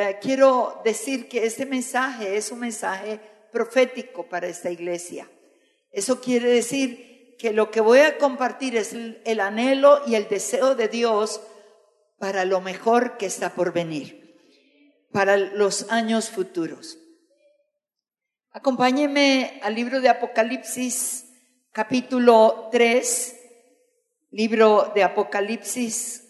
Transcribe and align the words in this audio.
eh, 0.00 0.18
quiero 0.20 0.80
decir 0.84 1.28
que 1.28 1.44
este 1.44 1.66
mensaje 1.66 2.36
es 2.36 2.50
un 2.50 2.60
mensaje 2.60 3.20
profético 3.52 4.28
para 4.28 4.46
esta 4.46 4.70
iglesia. 4.70 5.30
Eso 5.90 6.20
quiere 6.20 6.48
decir 6.48 7.36
que 7.38 7.52
lo 7.52 7.70
que 7.70 7.80
voy 7.80 8.00
a 8.00 8.18
compartir 8.18 8.76
es 8.76 8.92
el 8.92 9.40
anhelo 9.40 10.02
y 10.06 10.14
el 10.14 10.28
deseo 10.28 10.74
de 10.74 10.88
Dios 10.88 11.40
para 12.18 12.44
lo 12.44 12.60
mejor 12.60 13.16
que 13.16 13.26
está 13.26 13.54
por 13.54 13.72
venir, 13.72 14.36
para 15.10 15.36
los 15.36 15.90
años 15.90 16.28
futuros. 16.28 16.98
Acompáñeme 18.52 19.60
al 19.62 19.74
libro 19.74 20.00
de 20.00 20.08
Apocalipsis, 20.08 21.24
capítulo 21.72 22.68
3, 22.70 23.36
libro 24.32 24.92
de 24.94 25.02
Apocalipsis, 25.02 26.24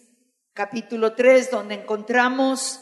capítulo 0.53 1.13
3, 1.13 1.51
donde 1.51 1.75
encontramos 1.75 2.79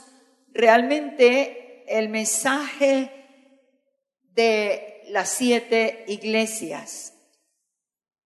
realmente 0.60 1.86
el 1.88 2.10
mensaje 2.10 3.12
de 4.34 5.02
las 5.08 5.30
siete 5.30 6.04
iglesias. 6.08 7.13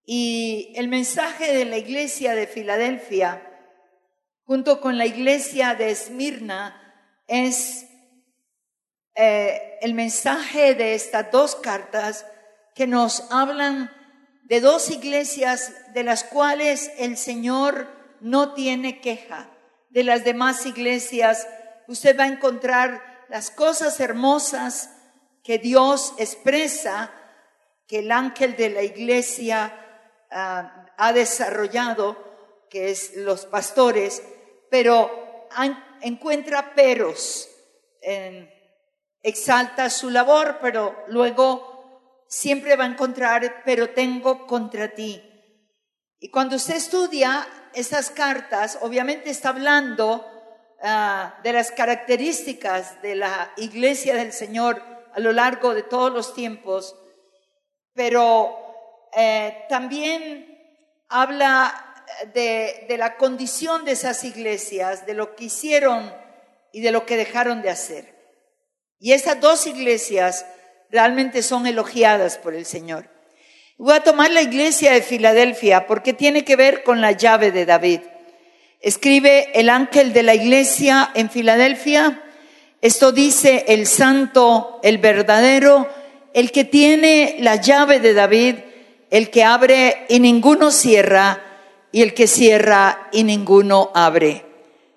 Y 0.06 0.74
el 0.76 0.88
mensaje 0.88 1.54
de 1.54 1.66
la 1.66 1.78
iglesia 1.78 2.36
de 2.36 2.48
Filadelfia 2.48 3.50
junto 4.46 4.82
con 4.82 4.98
la 4.98 5.06
iglesia 5.06 5.76
de 5.76 5.92
Esmirna 5.92 6.80
es 7.28 7.86
eh, 9.16 9.78
el 9.82 9.94
mensaje 9.94 10.76
de 10.76 10.96
estas 10.96 11.32
dos 11.32 11.56
cartas 11.56 12.26
que 12.76 12.88
nos 12.88 13.32
hablan 13.32 13.92
de 14.44 14.60
dos 14.60 14.90
iglesias 14.90 15.72
de 15.94 16.04
las 16.04 16.24
cuales 16.24 16.92
el 16.98 17.16
Señor 17.16 17.88
no 18.20 18.54
tiene 18.54 19.00
queja. 19.00 19.50
De 19.90 20.04
las 20.04 20.24
demás 20.24 20.66
iglesias 20.66 21.48
usted 21.94 22.20
va 22.20 22.26
a 22.26 22.28
encontrar 22.28 23.26
las 23.30 23.50
cosas 23.52 24.00
hermosas 24.00 24.90
que 25.44 25.58
Dios 25.58 26.14
expresa, 26.18 27.12
que 27.88 28.00
el 28.00 28.12
ángel 28.12 28.56
de 28.56 28.70
la 28.70 28.84
iglesia 28.84 29.74
ah, 30.32 30.88
ha 30.98 31.14
desarrollado, 31.14 32.18
que 32.70 32.92
es 32.92 33.16
los 33.16 33.46
pastores, 33.46 34.24
pero 34.70 35.48
encuentra 36.02 36.74
peros, 36.74 37.48
exalta 39.22 39.90
su 39.92 40.10
labor, 40.10 40.58
pero 40.60 41.06
luego 41.08 42.26
siempre 42.28 42.76
va 42.76 42.86
a 42.86 42.88
encontrar, 42.88 43.62
pero 43.64 43.92
tengo 43.92 44.48
contra 44.48 44.96
ti. 44.96 45.22
Y 46.20 46.30
cuando 46.30 46.56
usted 46.56 46.76
estudia 46.76 47.48
esas 47.74 48.10
cartas, 48.10 48.80
obviamente 48.82 49.30
está 49.30 49.50
hablando 49.50 50.33
ah, 50.84 51.40
de 51.44 51.54
las 51.54 51.72
características 51.72 53.02
de 53.02 53.16
la 53.16 53.52
iglesia 53.58 54.16
del 54.16 54.34
Señor 54.34 54.82
a 55.14 55.20
lo 55.20 55.32
largo 55.32 55.74
de 55.74 55.84
todos 55.84 56.12
los 56.12 56.34
tiempos, 56.34 56.96
pero 57.94 58.58
eh, 59.16 59.66
también 59.70 60.54
habla 61.10 61.94
de, 62.34 62.96
la 62.98 63.18
condición 63.18 63.86
de 63.86 63.92
esas 63.92 64.24
iglesias, 64.24 65.06
de 65.06 65.14
lo 65.14 65.36
que 65.36 65.46
hicieron 65.46 66.14
y 66.72 66.82
de 66.82 66.92
lo 66.92 67.06
que 67.06 67.18
dejaron 67.18 67.62
de 67.62 67.70
hacer. 67.70 68.14
Y 69.00 69.14
esas 69.14 69.40
dos 69.40 69.68
iglesias 69.68 70.46
realmente 70.90 71.44
son 71.44 71.68
elogiadas 71.68 72.38
por 72.38 72.54
el 72.56 72.66
Señor. 72.66 73.10
Voy 73.78 73.96
a 73.96 74.04
tomar 74.04 74.32
la 74.32 74.42
iglesia 74.42 74.94
de 74.94 75.02
Filadelfia 75.02 75.88
porque 75.88 76.14
tiene 76.14 76.46
que 76.46 76.56
ver 76.56 76.84
con 76.84 77.02
la 77.02 77.12
llave 77.12 77.52
de 77.52 77.66
David. 77.66 78.02
Escribe 78.84 79.50
el 79.58 79.70
ángel 79.70 80.12
de 80.12 80.24
la 80.24 80.36
iglesia 80.36 81.10
en 81.14 81.30
Filadelfia. 81.30 82.22
Esto 82.82 83.14
dice 83.14 83.64
el 83.70 83.88
santo, 83.88 84.82
el 84.84 84.98
verdadero, 84.98 85.88
el 86.34 86.52
que 86.52 86.66
tiene 86.66 87.38
la 87.40 87.56
llave 87.56 88.02
de 88.02 88.14
David, 88.14 88.56
el 89.10 89.30
que 89.30 89.46
abre 89.46 90.06
y 90.10 90.20
ninguno 90.20 90.70
cierra, 90.70 91.42
y 91.94 92.02
el 92.02 92.14
que 92.14 92.28
cierra 92.28 93.08
y 93.14 93.24
ninguno 93.24 93.90
abre. 93.94 94.46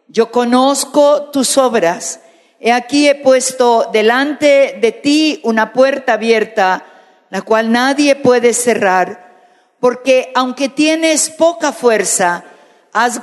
Yo 0.09 0.33
conozco 0.33 1.31
tus 1.31 1.57
obras. 1.57 2.19
He 2.59 2.73
aquí 2.73 3.07
he 3.07 3.15
puesto 3.15 3.91
delante 3.93 4.79
de 4.81 4.91
ti 4.91 5.41
una 5.45 5.73
puerta 5.73 6.15
abierta, 6.15 6.85
la 7.31 7.43
cual 7.43 7.71
nadie 7.71 8.17
puede 8.17 8.53
cerrar, 8.53 9.45
porque 9.79 10.33
aunque 10.35 10.69
tienes 10.69 11.31
poca 11.31 11.71
fuerza, 11.71 12.43
has 12.97 13.21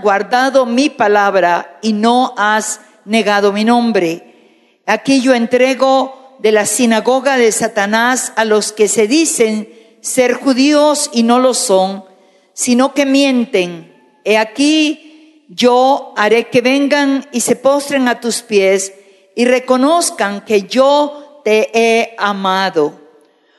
guardado 0.00 0.64
mi 0.64 0.90
palabra 0.90 1.76
y 1.82 1.92
no 1.92 2.34
has 2.36 2.80
negado 3.04 3.52
mi 3.52 3.64
nombre. 3.64 4.80
Aquí 4.86 5.20
yo 5.20 5.34
entrego 5.34 6.36
de 6.38 6.52
la 6.52 6.66
sinagoga 6.66 7.36
de 7.36 7.50
Satanás 7.50 8.32
a 8.36 8.44
los 8.44 8.70
que 8.70 8.86
se 8.86 9.08
dicen 9.08 9.68
ser 10.02 10.34
judíos 10.34 11.10
y 11.12 11.24
no 11.24 11.40
lo 11.40 11.52
son, 11.54 12.04
sino 12.52 12.94
que 12.94 13.06
mienten. 13.06 13.92
He 14.24 14.38
aquí, 14.38 15.44
yo 15.48 16.14
haré 16.16 16.46
que 16.46 16.60
vengan 16.60 17.26
y 17.32 17.40
se 17.40 17.56
postren 17.56 18.06
a 18.06 18.20
tus 18.20 18.42
pies 18.42 18.92
y 19.34 19.46
reconozcan 19.46 20.44
que 20.44 20.62
yo 20.62 21.40
te 21.44 21.70
he 21.74 22.14
amado. 22.18 23.00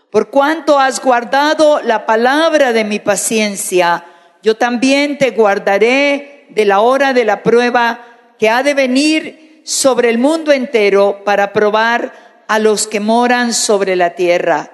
Por 0.10 0.30
cuanto 0.30 0.80
has 0.80 1.04
guardado 1.04 1.82
la 1.82 2.06
palabra 2.06 2.72
de 2.72 2.86
mi 2.86 3.00
paciencia, 3.00 4.06
yo 4.42 4.56
también 4.56 5.18
te 5.18 5.32
guardaré 5.32 6.46
de 6.50 6.66
la 6.66 6.82
hora 6.82 7.14
de 7.14 7.26
la 7.26 7.44
prueba 7.44 8.06
que 8.38 8.50
ha 8.50 8.64
de 8.64 8.74
venir 8.74 9.62
sobre 9.66 10.10
el 10.10 10.18
mundo 10.18 10.52
entero 10.52 11.24
para 11.24 11.54
probar 11.54 12.44
a 12.48 12.58
los 12.60 12.88
que 12.88 13.00
moran 13.00 13.54
sobre 13.54 13.96
la 13.96 14.16
tierra. 14.16 14.72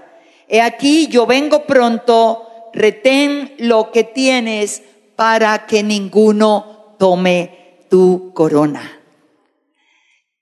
He 0.47 0.61
aquí 0.61 1.07
yo 1.07 1.25
vengo 1.25 1.65
pronto, 1.65 2.47
retén 2.73 3.55
lo 3.57 3.91
que 3.91 4.03
tienes 4.03 4.83
para 5.15 5.65
que 5.65 5.83
ninguno 5.83 6.95
tome 6.99 7.85
tu 7.89 8.31
corona. 8.33 9.01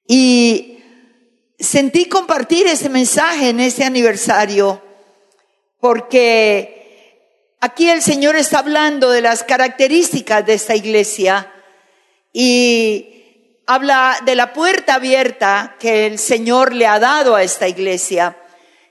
Y 0.08 0.80
sentí 1.58 2.06
compartir 2.06 2.68
ese 2.68 2.90
mensaje 2.90 3.50
en 3.50 3.60
este 3.62 3.84
aniversario 3.86 4.82
porque 5.80 6.73
aquí 7.64 7.90
el 7.90 8.02
Señor 8.02 8.36
está 8.36 8.60
hablando 8.60 9.10
de 9.10 9.22
las 9.22 9.46
características 9.46 10.46
de 10.46 10.54
esta 10.54 10.76
iglesia 10.76 11.50
y 12.34 13.62
habla 13.66 14.18
de 14.26 14.36
la 14.36 14.52
puerta 14.52 14.96
abierta 14.96 15.78
que 15.80 16.06
el 16.06 16.20
Señor 16.20 16.74
le 16.74 16.88
ha 16.88 17.00
dado 17.00 17.36
a 17.36 17.44
esta 17.44 17.70
iglesia. 17.70 18.38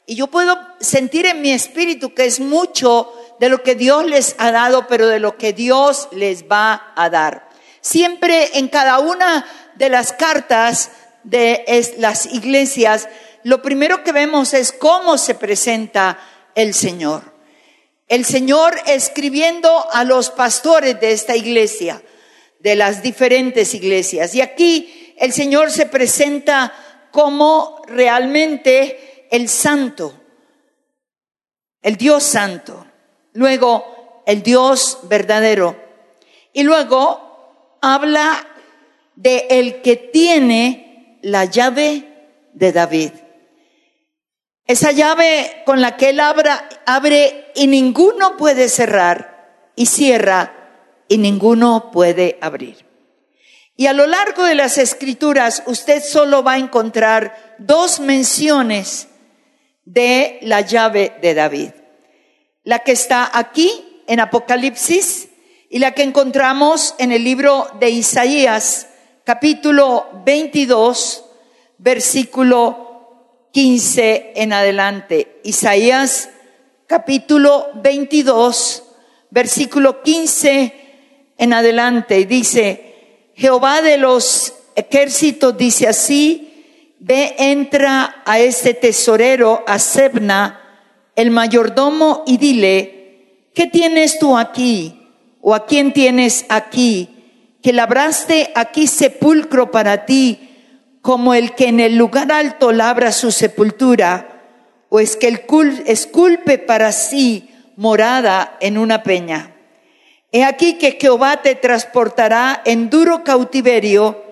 Y 0.07 0.15
yo 0.15 0.29
puedo 0.29 0.59
sentir 0.81 1.27
en 1.27 1.43
mi 1.43 1.53
espíritu 1.53 2.15
que 2.15 2.25
es 2.25 2.41
mucho 2.41 3.13
de 3.41 3.51
lo 3.51 3.63
que 3.63 3.75
Dios 3.75 4.07
les 4.07 4.37
ha 4.39 4.51
dado, 4.53 4.87
pero 4.87 5.07
de 5.07 5.21
lo 5.21 5.37
que 5.37 5.53
Dios 5.53 6.09
les 6.11 6.45
va 6.45 6.95
a 6.97 7.11
dar. 7.11 7.51
Siempre 7.83 8.57
en 8.57 8.69
cada 8.69 9.01
una 9.01 9.45
de 9.75 9.91
las 9.91 10.15
cartas 10.15 10.93
de 11.25 11.63
las 11.99 12.25
iglesias, 12.25 13.07
lo 13.43 13.61
primero 13.61 14.03
que 14.03 14.13
vemos 14.13 14.55
es 14.55 14.73
cómo 14.73 15.19
se 15.19 15.35
presenta 15.35 16.19
el 16.55 16.73
Señor. 16.73 17.32
El 18.13 18.25
Señor 18.25 18.75
escribiendo 18.87 19.87
a 19.91 20.05
los 20.05 20.31
pastores 20.31 21.01
de 21.01 21.13
esta 21.13 21.35
iglesia, 21.35 22.03
de 22.61 22.77
las 22.77 23.03
diferentes 23.03 23.73
iglesias. 23.75 24.35
Y 24.35 24.41
aquí 24.41 25.15
el 25.19 25.33
Señor 25.33 25.71
se 25.71 25.87
presenta 25.87 26.73
como 27.11 27.83
realmente 27.87 29.29
el 29.31 29.49
santo, 29.49 30.15
el 31.81 31.97
Dios 31.97 32.23
santo 32.23 32.87
luego 33.33 34.23
el 34.27 34.43
Dios 34.43 34.99
verdadero. 35.05 35.77
Y 36.53 36.63
luego 36.63 37.79
habla 37.81 38.47
de 39.17 39.47
el 39.51 39.83
que 39.83 39.97
tiene 39.97 41.19
la 41.23 41.45
llave 41.47 42.05
de 42.53 42.73
David. 42.73 43.11
Esa 44.73 44.93
llave 44.93 45.63
con 45.67 45.81
la 45.81 45.97
que 45.97 46.11
él 46.11 46.21
abre 46.21 47.51
y 47.55 47.67
ninguno 47.67 48.37
puede 48.37 48.69
cerrar 48.69 49.71
y 49.77 49.87
cierra 49.87 50.53
y 51.09 51.19
ninguno 51.19 51.91
puede 51.93 52.39
abrir. 52.41 52.87
Y 53.77 53.87
a 53.87 53.93
lo 53.93 54.07
largo 54.07 54.45
de 54.45 54.55
las 54.55 54.79
escrituras 54.79 55.63
usted 55.67 56.03
solo 56.03 56.43
va 56.43 56.53
a 56.53 56.59
encontrar 56.59 57.57
dos 57.59 58.01
menciones 58.01 59.09
de 59.85 60.39
la 60.43 60.63
llave 60.63 61.17
de 61.21 61.35
David 61.35 61.71
la 62.65 62.81
que 62.81 62.93
está 62.93 63.31
aquí 63.33 64.03
en 64.07 64.21
Apocalipsis 64.21 65.29
y 65.69 65.79
la 65.79 65.93
que 65.93 66.03
encontramos 66.03 66.95
en 66.99 67.13
el 67.13 67.25
libro 67.25 67.67
de 67.81 67.91
Isaías, 67.91 68.89
capítulo 69.25 70.09
22, 70.25 71.25
versículo 71.79 72.82
15 73.53 74.33
en 74.37 74.53
adelante. 74.55 75.41
Isaías, 75.45 76.31
capítulo 76.87 77.69
22, 77.83 78.83
versículo 79.31 80.03
15 80.03 80.75
en 81.37 81.53
adelante. 81.53 82.25
Dice, 82.25 83.31
Jehová 83.35 83.83
de 83.83 83.99
los 83.99 84.55
ejércitos 84.75 85.57
dice 85.59 85.87
así, 85.87 86.97
ve, 86.99 87.35
entra 87.39 88.23
a 88.25 88.39
este 88.39 88.73
tesorero, 88.73 89.63
a 89.67 89.79
Sebna, 89.79 90.59
el 91.15 91.31
mayordomo, 91.31 92.25
y 92.27 92.39
dile, 92.39 93.49
¿qué 93.55 93.67
tienes 93.67 94.19
tú 94.19 94.39
aquí? 94.39 95.11
¿O 95.43 95.55
a 95.55 95.67
quién 95.67 95.93
tienes 95.93 96.47
aquí? 96.49 97.57
Que 97.63 97.75
labraste 97.75 98.51
aquí 98.55 98.87
sepulcro 98.87 99.71
para 99.71 100.07
ti, 100.07 100.52
como 101.03 101.35
el 101.35 101.55
que 101.55 101.67
en 101.67 101.81
el 101.81 101.97
lugar 101.97 102.33
alto 102.33 102.73
labra 102.73 103.13
su 103.13 103.33
sepultura, 103.33 104.29
o 104.89 105.01
es 105.01 105.17
que 105.17 105.27
el 105.29 105.43
esculpe 105.87 106.59
para 106.59 106.93
sí 106.93 107.51
morada 107.77 108.57
en 108.61 108.79
una 108.79 109.03
peña. 109.03 109.55
He 110.31 110.45
aquí 110.45 110.79
que 110.79 110.99
Jehová 111.01 111.43
te 111.43 111.55
transportará 111.55 112.63
en 112.65 112.89
duro 112.89 113.25
cautiverio 113.25 114.23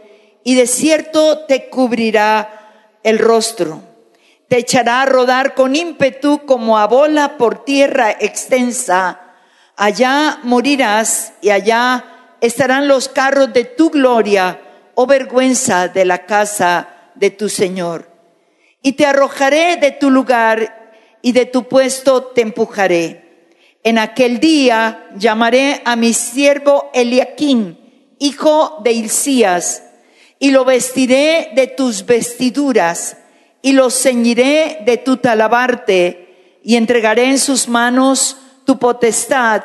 y 0.44 0.54
de 0.54 0.66
cierto 0.66 1.40
te 1.46 1.68
cubrirá 1.68 2.98
el 3.02 3.18
rostro. 3.18 3.82
Te 4.48 4.58
echará 4.58 5.02
a 5.02 5.06
rodar 5.06 5.54
con 5.54 5.76
ímpetu 5.76 6.46
como 6.46 6.78
a 6.78 6.86
bola 6.86 7.36
por 7.36 7.64
tierra 7.64 8.10
extensa. 8.10 9.20
Allá 9.76 10.40
morirás 10.42 11.34
y 11.40 11.50
allá 11.50 12.04
estarán 12.40 12.88
los 12.88 13.08
carros 13.08 13.52
de 13.52 13.64
tu 13.64 13.90
gloria, 13.90 14.60
oh 15.00 15.06
vergüenza 15.06 15.88
de 15.88 16.04
la 16.04 16.26
casa 16.26 16.88
de 17.14 17.30
tu 17.30 17.48
Señor. 17.48 18.08
Y 18.82 18.92
te 18.92 19.06
arrojaré 19.06 19.76
de 19.76 19.92
tu 19.92 20.10
lugar 20.10 20.92
y 21.22 21.32
de 21.32 21.46
tu 21.46 21.68
puesto 21.68 22.24
te 22.24 22.40
empujaré 22.42 23.30
en 23.82 23.98
aquel 23.98 24.40
día 24.40 25.08
llamaré 25.16 25.80
a 25.84 25.96
mi 25.96 26.12
siervo 26.12 26.90
Eliaquín, 26.92 27.78
hijo 28.18 28.78
de 28.84 28.92
Hilcías, 28.92 29.84
y 30.38 30.50
lo 30.50 30.64
vestiré 30.64 31.50
de 31.54 31.66
tus 31.66 32.04
vestiduras, 32.04 33.16
y 33.62 33.72
lo 33.72 33.90
ceñiré 33.90 34.78
de 34.84 34.98
tu 34.98 35.16
talabarte, 35.16 36.58
y 36.62 36.76
entregaré 36.76 37.24
en 37.24 37.38
sus 37.38 37.68
manos 37.68 38.36
tu 38.66 38.78
potestad, 38.78 39.64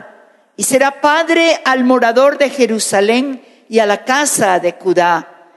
y 0.56 0.64
será 0.64 1.02
padre 1.02 1.60
al 1.66 1.84
morador 1.84 2.38
de 2.38 2.50
Jerusalén 2.50 3.42
y 3.70 3.80
a 3.80 3.86
la 3.86 4.04
casa 4.04 4.60
de 4.60 4.74
Judá. 4.74 5.52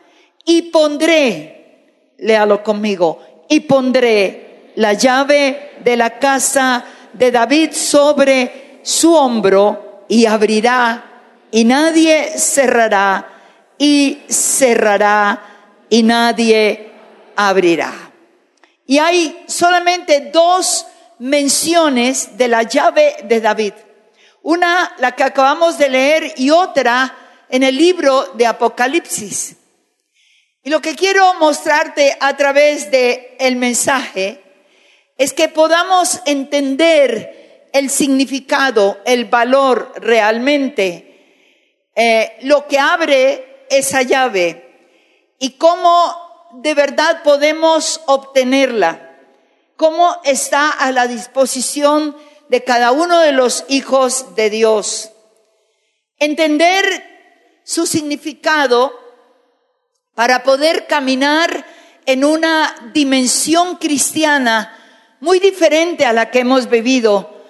Y 0.44 0.62
pondré, 0.62 2.14
léalo 2.18 2.62
conmigo, 2.62 3.44
y 3.48 3.60
pondré 3.60 4.72
la 4.76 4.92
llave 4.92 5.72
de 5.84 5.96
la 5.96 6.18
casa 6.18 6.84
de 7.12 7.30
David 7.30 7.72
sobre 7.72 8.80
su 8.82 9.14
hombro 9.14 10.04
y 10.08 10.26
abrirá 10.26 11.04
y 11.50 11.64
nadie 11.64 12.38
cerrará 12.38 13.26
y 13.78 14.22
cerrará 14.28 15.42
y 15.88 16.02
nadie 16.02 16.90
abrirá. 17.36 17.92
Y 18.86 18.98
hay 18.98 19.44
solamente 19.46 20.30
dos 20.32 20.86
menciones 21.18 22.36
de 22.36 22.48
la 22.48 22.62
llave 22.62 23.16
de 23.24 23.40
David. 23.40 23.72
Una, 24.42 24.94
la 24.98 25.12
que 25.12 25.24
acabamos 25.24 25.78
de 25.78 25.88
leer, 25.88 26.32
y 26.36 26.50
otra 26.50 27.14
en 27.50 27.62
el 27.62 27.76
libro 27.76 28.32
de 28.34 28.46
Apocalipsis. 28.46 29.56
Y 30.62 30.70
lo 30.70 30.80
que 30.80 30.94
quiero 30.94 31.34
mostrarte 31.34 32.16
a 32.20 32.36
través 32.36 32.90
de 32.90 33.36
el 33.38 33.56
mensaje 33.56 34.42
es 35.16 35.32
que 35.32 35.48
podamos 35.48 36.20
entender 36.26 37.68
el 37.72 37.90
significado, 37.90 38.98
el 39.04 39.26
valor 39.26 39.92
realmente, 39.96 41.08
eh, 41.94 42.36
lo 42.42 42.66
que 42.66 42.78
abre 42.78 43.66
esa 43.70 44.02
llave 44.02 44.94
y 45.38 45.52
cómo 45.52 46.50
de 46.54 46.74
verdad 46.74 47.22
podemos 47.22 48.00
obtenerla, 48.06 49.16
cómo 49.76 50.16
está 50.24 50.70
a 50.70 50.92
la 50.92 51.06
disposición 51.06 52.16
de 52.48 52.64
cada 52.64 52.92
uno 52.92 53.20
de 53.20 53.32
los 53.32 53.64
hijos 53.68 54.34
de 54.34 54.50
Dios. 54.50 55.10
Entender 56.18 57.17
su 57.68 57.86
significado 57.86 58.98
para 60.14 60.42
poder 60.42 60.86
caminar 60.86 61.66
en 62.06 62.24
una 62.24 62.74
dimensión 62.94 63.76
cristiana 63.76 64.74
muy 65.20 65.38
diferente 65.38 66.06
a 66.06 66.14
la 66.14 66.30
que 66.30 66.38
hemos 66.38 66.70
vivido, 66.70 67.44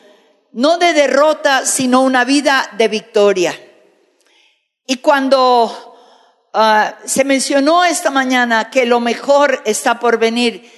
no 0.50 0.76
de 0.76 0.93
derrota, 0.93 1.65
sino 1.65 2.00
una 2.00 2.25
vida 2.25 2.69
de 2.76 2.88
victoria. 2.88 3.55
Y 4.88 4.97
cuando 4.97 5.97
ah, 6.53 6.97
se 7.05 7.23
mencionó 7.23 7.85
esta 7.85 8.11
mañana 8.11 8.71
que 8.71 8.87
lo 8.87 8.99
mejor 8.99 9.62
está 9.67 10.00
por 10.00 10.19
venir, 10.19 10.69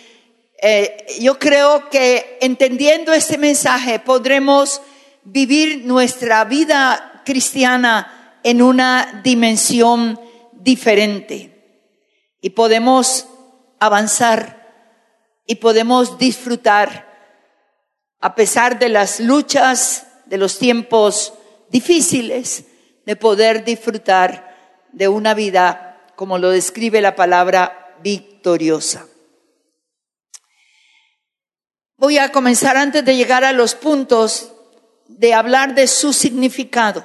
eh, 0.60 1.06
yo 1.18 1.38
creo 1.38 1.88
que 1.88 2.36
entendiendo 2.42 3.14
este 3.14 3.38
mensaje 3.38 4.00
podremos 4.00 4.82
vivir 5.24 5.86
nuestra 5.86 6.44
vida 6.44 7.22
cristiana 7.24 8.18
en 8.42 8.62
una 8.62 9.20
dimensión 9.22 10.20
diferente 10.52 11.50
y 12.40 12.50
podemos 12.50 13.26
avanzar 13.78 14.60
y 15.46 15.56
podemos 15.56 16.18
disfrutar 16.18 17.08
a 18.20 18.34
pesar 18.34 18.78
de 18.78 18.90
las 18.90 19.18
luchas, 19.20 20.06
de 20.26 20.36
los 20.38 20.58
tiempos 20.58 21.32
difíciles, 21.70 22.64
de 23.06 23.16
poder 23.16 23.64
disfrutar 23.64 24.86
de 24.92 25.08
una 25.08 25.34
vida, 25.34 26.12
como 26.16 26.38
lo 26.38 26.50
describe 26.50 27.00
la 27.00 27.16
palabra, 27.16 27.96
victoriosa. 28.02 29.06
Voy 31.96 32.18
a 32.18 32.32
comenzar 32.32 32.76
antes 32.76 33.04
de 33.04 33.16
llegar 33.16 33.44
a 33.44 33.52
los 33.52 33.74
puntos 33.74 34.52
de 35.06 35.34
hablar 35.34 35.74
de 35.74 35.86
su 35.86 36.12
significado. 36.12 37.04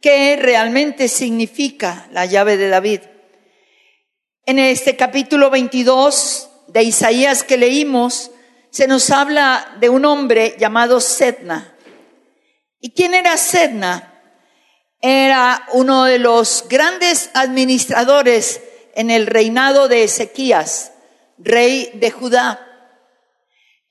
¿Qué 0.00 0.38
realmente 0.40 1.08
significa 1.08 2.08
la 2.10 2.24
llave 2.24 2.56
de 2.56 2.70
David? 2.70 3.00
En 4.46 4.58
este 4.58 4.96
capítulo 4.96 5.50
22 5.50 6.48
de 6.68 6.82
Isaías 6.84 7.44
que 7.44 7.58
leímos, 7.58 8.30
se 8.70 8.86
nos 8.86 9.10
habla 9.10 9.76
de 9.78 9.90
un 9.90 10.06
hombre 10.06 10.56
llamado 10.58 11.02
Sedna. 11.02 11.76
¿Y 12.80 12.92
quién 12.92 13.12
era 13.12 13.36
Sedna? 13.36 14.22
Era 15.02 15.66
uno 15.74 16.04
de 16.04 16.18
los 16.18 16.64
grandes 16.70 17.28
administradores 17.34 18.62
en 18.94 19.10
el 19.10 19.26
reinado 19.26 19.86
de 19.86 20.04
Ezequías, 20.04 20.92
rey 21.36 21.90
de 21.92 22.10
Judá. 22.10 22.66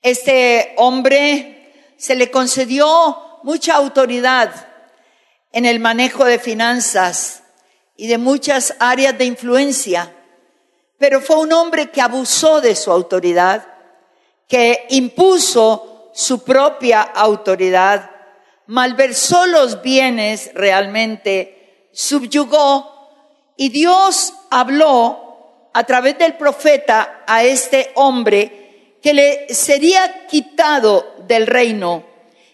Este 0.02 0.74
hombre 0.76 1.94
se 1.98 2.16
le 2.16 2.32
concedió 2.32 3.40
mucha 3.44 3.76
autoridad 3.76 4.69
en 5.52 5.66
el 5.66 5.80
manejo 5.80 6.24
de 6.24 6.38
finanzas 6.38 7.42
y 7.96 8.06
de 8.06 8.18
muchas 8.18 8.74
áreas 8.78 9.16
de 9.18 9.24
influencia 9.24 10.14
pero 11.00 11.22
fue 11.22 11.38
un 11.38 11.50
hombre 11.54 11.90
que 11.90 12.02
abusó 12.02 12.60
de 12.60 12.76
su 12.76 12.92
autoridad, 12.92 13.66
que 14.46 14.84
impuso 14.90 16.10
su 16.12 16.44
propia 16.44 17.00
autoridad, 17.00 18.10
malversó 18.66 19.46
los 19.46 19.80
bienes 19.80 20.50
realmente, 20.52 21.88
subyugó 21.90 23.08
y 23.56 23.70
Dios 23.70 24.34
habló 24.50 25.70
a 25.72 25.84
través 25.84 26.18
del 26.18 26.34
profeta 26.34 27.22
a 27.26 27.44
este 27.44 27.92
hombre 27.94 28.98
que 29.02 29.14
le 29.14 29.54
sería 29.54 30.26
quitado 30.26 31.14
del 31.26 31.46
reino 31.46 32.04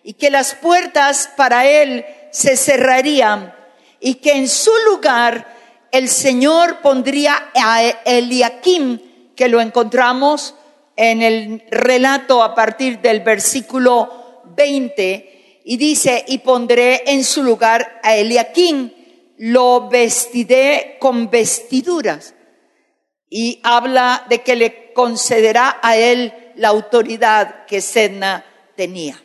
y 0.05 0.12
que 0.12 0.31
las 0.31 0.55
puertas 0.55 1.33
para 1.37 1.67
él 1.67 2.07
se 2.30 2.56
cerrarían 2.56 3.54
y 4.00 4.14
que 4.14 4.33
en 4.33 4.49
su 4.49 4.73
lugar 4.90 5.56
el 5.92 6.09
Señor 6.09 6.80
pondría 6.83 7.50
a 7.54 7.83
Eliakim, 8.04 8.99
que 9.35 9.49
lo 9.49 9.61
encontramos 9.61 10.54
en 10.97 11.23
el 11.23 11.64
relato 11.71 12.42
a 12.42 12.54
partir 12.54 13.00
del 13.00 13.21
versículo 13.21 14.42
20, 14.56 15.62
y 15.64 15.76
dice, 15.76 16.25
y 16.28 16.38
pondré 16.38 17.02
en 17.06 17.25
su 17.25 17.42
lugar 17.42 18.00
a 18.02 18.14
Eliakim, 18.14 18.92
lo 19.38 19.88
vestiré 19.88 20.97
con 21.00 21.28
vestiduras. 21.28 22.35
Y 23.28 23.61
habla 23.64 24.25
de 24.28 24.42
que 24.42 24.54
le 24.54 24.92
concederá 24.92 25.78
a 25.83 25.97
él 25.97 26.33
la 26.54 26.68
autoridad 26.68 27.66
que 27.66 27.80
Sedna 27.80 28.45
tenía. 28.76 29.21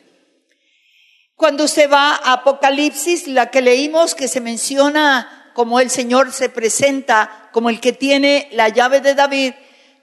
Cuando 1.42 1.68
se 1.68 1.88
va 1.88 2.12
a 2.18 2.34
Apocalipsis, 2.34 3.26
la 3.26 3.50
que 3.50 3.64
leímos 3.64 4.14
que 4.14 4.28
se 4.28 4.42
menciona 4.42 5.50
como 5.56 5.80
el 5.80 5.90
Señor 5.90 6.32
se 6.34 6.50
presenta 6.50 7.50
como 7.52 7.72
el 7.72 7.80
que 7.80 7.94
tiene 7.94 8.48
la 8.52 8.70
llave 8.70 9.02
de 9.02 9.16
David, 9.16 9.54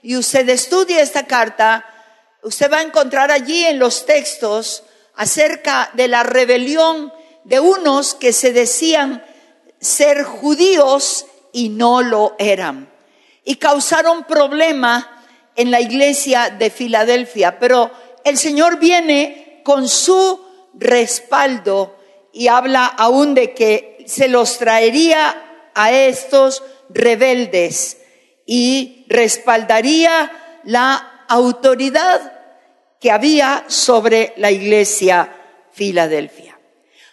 y 0.01 0.17
usted 0.17 0.49
estudia 0.49 1.01
esta 1.01 1.27
carta, 1.27 1.85
usted 2.43 2.69
va 2.69 2.79
a 2.79 2.81
encontrar 2.81 3.31
allí 3.31 3.63
en 3.63 3.79
los 3.79 4.05
textos 4.05 4.83
acerca 5.15 5.91
de 5.93 6.09
la 6.09 6.23
rebelión 6.23 7.13
de 7.45 7.61
unos 7.61 8.15
que 8.15 8.33
se 8.33 8.51
decían 8.51 9.23
ser 9.79 10.23
judíos 10.23 11.25
y 11.53 11.69
no 11.69 12.01
lo 12.01 12.35
eran. 12.37 12.91
y 13.45 13.55
causaron 13.55 14.25
problema 14.25 15.23
en 15.55 15.71
la 15.71 15.79
iglesia 15.79 16.49
de 16.49 16.69
Filadelfia. 16.69 17.59
Pero 17.59 17.89
el 18.25 18.37
Señor 18.37 18.77
viene 18.77 19.61
con 19.63 19.87
su 19.87 20.48
respaldo 20.73 21.95
y 22.31 22.47
habla 22.47 22.85
aún 22.85 23.33
de 23.33 23.53
que 23.53 24.03
se 24.05 24.27
los 24.27 24.57
traería 24.57 25.69
a 25.73 25.91
estos 25.91 26.63
rebeldes 26.89 27.97
y 28.45 29.05
respaldaría 29.07 30.59
la 30.63 31.25
autoridad 31.27 32.33
que 32.99 33.11
había 33.11 33.65
sobre 33.67 34.33
la 34.37 34.51
iglesia 34.51 35.33
Filadelfia. 35.71 36.59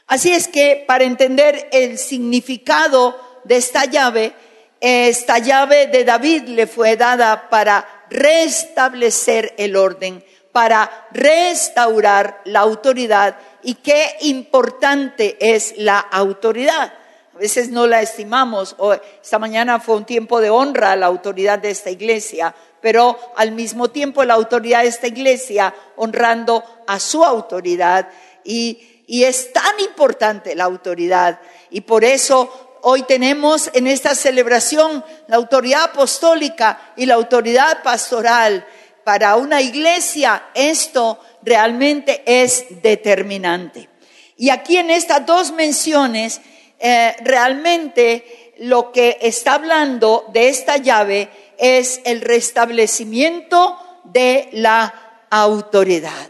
Así 0.07 0.33
es 0.33 0.49
que 0.49 0.85
para 0.87 1.05
entender 1.05 1.69
el 1.73 1.99
significado 1.99 3.41
de 3.45 3.57
esta 3.57 3.85
llave, 3.85 4.33
esta 4.81 5.39
llave 5.39 5.87
de 5.89 6.05
David 6.05 6.45
le 6.49 6.67
fue 6.67 6.97
dada 6.97 7.49
para 7.49 8.07
restablecer 8.11 9.55
el 9.59 9.77
orden, 9.77 10.25
para 10.57 11.07
restaurar 11.11 12.41
la 12.47 12.61
autoridad 12.61 13.37
y 13.63 13.75
qué 13.75 14.17
importante 14.23 15.37
es 15.39 15.75
la 15.77 15.99
autoridad. 15.99 16.95
A 17.35 17.39
veces 17.39 17.69
no 17.69 17.87
la 17.87 18.01
estimamos. 18.01 18.75
esta 19.23 19.39
mañana 19.39 19.81
fue 19.81 19.97
un 19.97 20.07
tiempo 20.07 20.41
de 20.41 20.49
honra 20.49 20.93
a 20.93 20.97
la 20.97 21.05
autoridad 21.05 21.59
de 21.59 21.69
esta 21.69 21.91
iglesia, 21.91 22.55
pero 22.81 23.19
al 23.37 23.53
mismo 23.53 23.89
tiempo 23.91 24.25
la 24.25 24.33
autoridad 24.33 24.81
de 24.81 24.89
esta 24.89 25.09
iglesia 25.09 25.75
honrando 25.97 26.65
a 26.87 26.99
su 27.01 27.23
autoridad. 27.23 28.09
Y, 28.43 29.05
y 29.07 29.25
es 29.25 29.53
tan 29.53 29.79
importante 29.81 30.55
la 30.55 30.65
autoridad. 30.65 31.39
Y 31.69 31.83
por 31.83 32.03
eso 32.03 32.79
hoy 32.81 33.03
tenemos 33.03 33.69
en 33.75 33.89
esta 33.89 34.15
celebración 34.15 35.05
la 35.27 35.37
autoridad 35.37 35.83
apostólica 35.83 36.95
y 36.97 37.05
la 37.05 37.17
autoridad 37.17 37.83
pastoral. 37.83 38.65
Para 39.07 39.37
una 39.37 39.63
iglesia 39.63 40.47
esto 40.53 41.21
realmente 41.45 42.25
es 42.27 42.83
determinante. 42.83 43.89
Y 44.37 44.51
aquí 44.51 44.79
en 44.79 44.91
estas 44.91 45.25
dos 45.25 45.53
menciones 45.53 46.41
eh, 46.81 47.15
realmente 47.21 48.55
lo 48.59 48.91
que 48.91 49.17
está 49.21 49.55
hablando 49.55 50.25
de 50.33 50.49
esta 50.49 50.79
llave 50.79 51.29
es 51.57 52.01
el 52.05 52.21
restablecimiento 52.21 53.79
de 54.03 54.49
la 54.51 55.29
autoridad. 55.31 56.29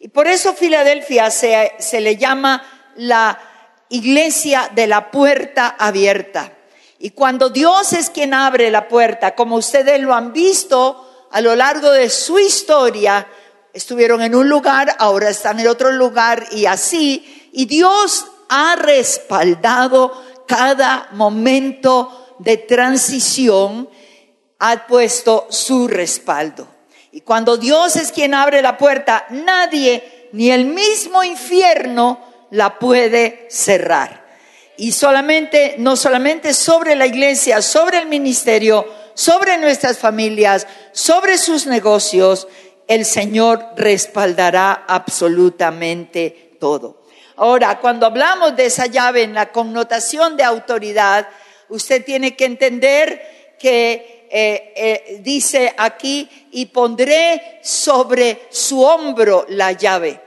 Y 0.00 0.08
por 0.08 0.26
eso 0.26 0.52
Filadelfia 0.52 1.30
se, 1.30 1.74
se 1.78 2.00
le 2.00 2.16
llama 2.16 2.92
la 2.96 3.38
iglesia 3.88 4.68
de 4.74 4.88
la 4.88 5.12
puerta 5.12 5.76
abierta. 5.78 6.52
Y 6.98 7.10
cuando 7.10 7.50
Dios 7.50 7.92
es 7.92 8.10
quien 8.10 8.34
abre 8.34 8.72
la 8.72 8.88
puerta, 8.88 9.36
como 9.36 9.54
ustedes 9.54 10.00
lo 10.00 10.12
han 10.12 10.32
visto 10.32 11.05
a 11.36 11.42
lo 11.42 11.54
largo 11.54 11.90
de 11.90 12.08
su 12.08 12.38
historia, 12.38 13.28
estuvieron 13.74 14.22
en 14.22 14.34
un 14.34 14.48
lugar, 14.48 14.96
ahora 14.98 15.28
están 15.28 15.60
en 15.60 15.68
otro 15.68 15.92
lugar 15.92 16.46
y 16.50 16.64
así, 16.64 17.50
y 17.52 17.66
Dios 17.66 18.24
ha 18.48 18.74
respaldado 18.76 20.18
cada 20.48 21.10
momento 21.12 22.36
de 22.38 22.56
transición, 22.56 23.86
ha 24.60 24.86
puesto 24.86 25.46
su 25.50 25.86
respaldo. 25.88 26.68
Y 27.12 27.20
cuando 27.20 27.58
Dios 27.58 27.96
es 27.96 28.12
quien 28.12 28.32
abre 28.32 28.62
la 28.62 28.78
puerta, 28.78 29.26
nadie, 29.28 30.30
ni 30.32 30.50
el 30.50 30.64
mismo 30.64 31.22
infierno, 31.22 32.18
la 32.50 32.78
puede 32.78 33.46
cerrar. 33.50 34.24
Y 34.78 34.92
solamente, 34.92 35.74
no 35.76 35.96
solamente 35.96 36.54
sobre 36.54 36.96
la 36.96 37.04
iglesia, 37.04 37.60
sobre 37.60 37.98
el 37.98 38.06
ministerio, 38.06 38.86
sobre 39.16 39.56
nuestras 39.56 39.98
familias, 39.98 40.66
sobre 40.92 41.38
sus 41.38 41.66
negocios, 41.66 42.46
el 42.86 43.06
Señor 43.06 43.64
respaldará 43.74 44.84
absolutamente 44.86 46.56
todo. 46.60 47.02
Ahora, 47.36 47.80
cuando 47.80 48.04
hablamos 48.06 48.54
de 48.56 48.66
esa 48.66 48.86
llave 48.86 49.22
en 49.22 49.32
la 49.32 49.52
connotación 49.52 50.36
de 50.36 50.44
autoridad, 50.44 51.28
usted 51.70 52.04
tiene 52.04 52.36
que 52.36 52.44
entender 52.44 53.56
que 53.58 54.28
eh, 54.30 54.72
eh, 54.76 55.20
dice 55.22 55.74
aquí, 55.78 56.28
y 56.52 56.66
pondré 56.66 57.60
sobre 57.62 58.48
su 58.50 58.82
hombro 58.82 59.46
la 59.48 59.72
llave. 59.72 60.20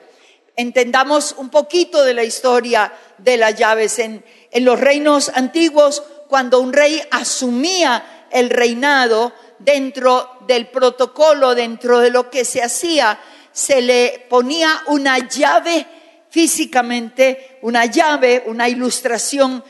Entendamos 0.56 1.36
un 1.38 1.50
poquito 1.50 2.04
de 2.04 2.16
la 2.16 2.24
historia 2.24 2.92
de 3.20 3.38
las 3.38 3.56
llaves. 3.56 4.00
En, 4.00 4.26
en 4.50 4.66
los 4.66 4.80
reinos 4.80 5.30
antiguos, 5.36 6.02
cuando 6.28 6.60
un 6.60 6.74
rey 6.74 7.02
asumía 7.12 8.19
el 8.32 8.50
reinado, 8.50 9.34
dentro 9.60 10.38
del 10.48 10.68
protocolo, 10.68 11.56
dentro 11.56 12.00
de 12.00 12.10
lo 12.10 12.30
que 12.30 12.46
se 12.46 12.62
hacía, 12.64 13.20
se 13.52 13.82
le 13.82 14.26
ponía 14.30 14.84
una 14.88 15.18
llave 15.28 15.86
físicamente 16.30 17.58
una 17.62 17.86
llave, 17.86 18.44
una 18.46 18.70
ilustración. 18.70 19.64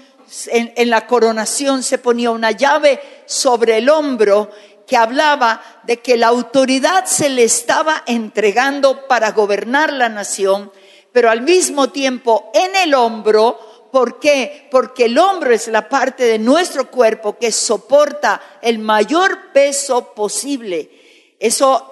En, 0.47 0.89
la 0.89 1.07
coronación 1.07 1.81
se 1.81 1.97
ponía 1.97 2.29
una 2.29 2.51
llave 2.51 3.01
sobre 3.25 3.77
el 3.77 3.89
hombro 3.89 4.51
que 4.85 4.95
hablaba 4.95 5.61
de 5.83 5.97
que 6.01 6.17
la 6.17 6.27
autoridad 6.27 7.05
se 7.05 7.29
le 7.29 7.43
estaba 7.43 8.03
entregando 8.05 9.07
para 9.07 9.31
gobernar 9.31 9.91
la 9.91 10.09
nación, 10.09 10.71
pero 11.11 11.31
al 11.31 11.41
mismo 11.41 11.89
tiempo 11.89 12.51
en 12.53 12.75
el 12.75 12.93
hombro, 12.93 13.59
¿por 13.91 14.19
qué? 14.19 14.67
Porque 14.71 15.05
el 15.05 15.17
hombro 15.17 15.53
es 15.53 15.67
la 15.67 15.89
parte 15.89 16.23
de 16.23 16.39
nuestro 16.39 16.89
cuerpo 16.89 17.37
que 17.37 17.51
soporta 17.51 18.41
el 18.61 18.79
mayor 18.79 19.51
peso 19.53 20.13
posible. 20.13 20.89
Eso 21.39 21.89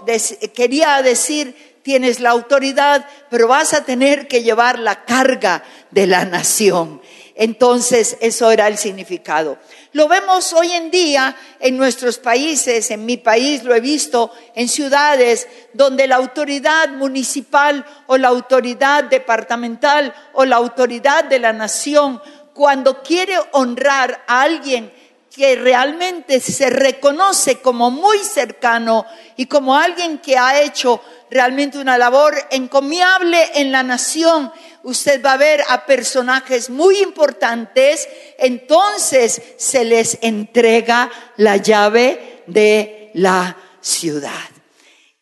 quería 0.53 1.01
decir 1.01 1.55
tienes 1.87 2.19
la 2.19 2.31
autoridad, 2.31 3.07
pero 3.29 3.47
vas 3.47 3.73
a 3.73 3.85
tener 3.85 4.27
que 4.27 4.43
llevar 4.43 4.77
la 4.77 5.05
carga 5.05 5.63
de 5.89 6.05
la 6.05 6.25
nación. 6.25 7.01
Entonces, 7.33 8.17
eso 8.19 8.51
era 8.51 8.67
el 8.67 8.77
significado. 8.77 9.57
Lo 9.97 10.07
vemos 10.07 10.53
hoy 10.53 10.73
en 10.73 10.91
día 10.91 11.35
en 11.59 11.75
nuestros 11.75 12.19
países, 12.19 12.91
en 12.91 13.07
mi 13.07 13.17
país 13.17 13.63
lo 13.63 13.73
he 13.73 13.79
visto, 13.79 14.31
en 14.53 14.69
ciudades 14.69 15.47
donde 15.73 16.05
la 16.05 16.17
autoridad 16.17 16.89
municipal 16.89 17.83
o 18.05 18.15
la 18.15 18.27
autoridad 18.27 19.05
departamental 19.05 20.13
o 20.33 20.45
la 20.45 20.57
autoridad 20.57 21.23
de 21.23 21.39
la 21.39 21.51
nación, 21.51 22.21
cuando 22.53 23.01
quiere 23.01 23.39
honrar 23.53 24.23
a 24.27 24.43
alguien 24.43 24.93
que 25.37 25.55
realmente 25.55 26.39
se 26.39 26.67
reconoce 26.71 27.61
como 27.61 27.91
muy 27.91 28.17
cercano 28.23 29.05
y 29.35 29.45
como 29.45 29.75
alguien 29.75 30.17
que 30.17 30.35
ha 30.35 30.63
hecho 30.63 30.99
realmente 31.29 31.77
una 31.77 31.95
labor 31.95 32.35
encomiable 32.49 33.51
en 33.53 33.71
la 33.71 33.83
nación. 33.83 34.51
Usted 34.81 35.23
va 35.23 35.33
a 35.33 35.37
ver 35.37 35.63
a 35.69 35.85
personajes 35.85 36.71
muy 36.71 36.97
importantes, 36.97 38.09
entonces 38.39 39.39
se 39.57 39.85
les 39.85 40.17
entrega 40.21 41.11
la 41.35 41.57
llave 41.57 42.41
de 42.47 43.11
la 43.13 43.55
ciudad. 43.79 44.49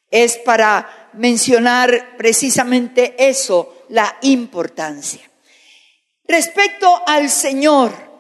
Es 0.10 0.38
para 0.38 1.10
mencionar 1.12 2.16
precisamente 2.16 3.16
eso, 3.18 3.86
la 3.90 4.16
importancia. 4.22 5.30
Respecto 6.26 7.04
al 7.06 7.30
Señor, 7.30 8.15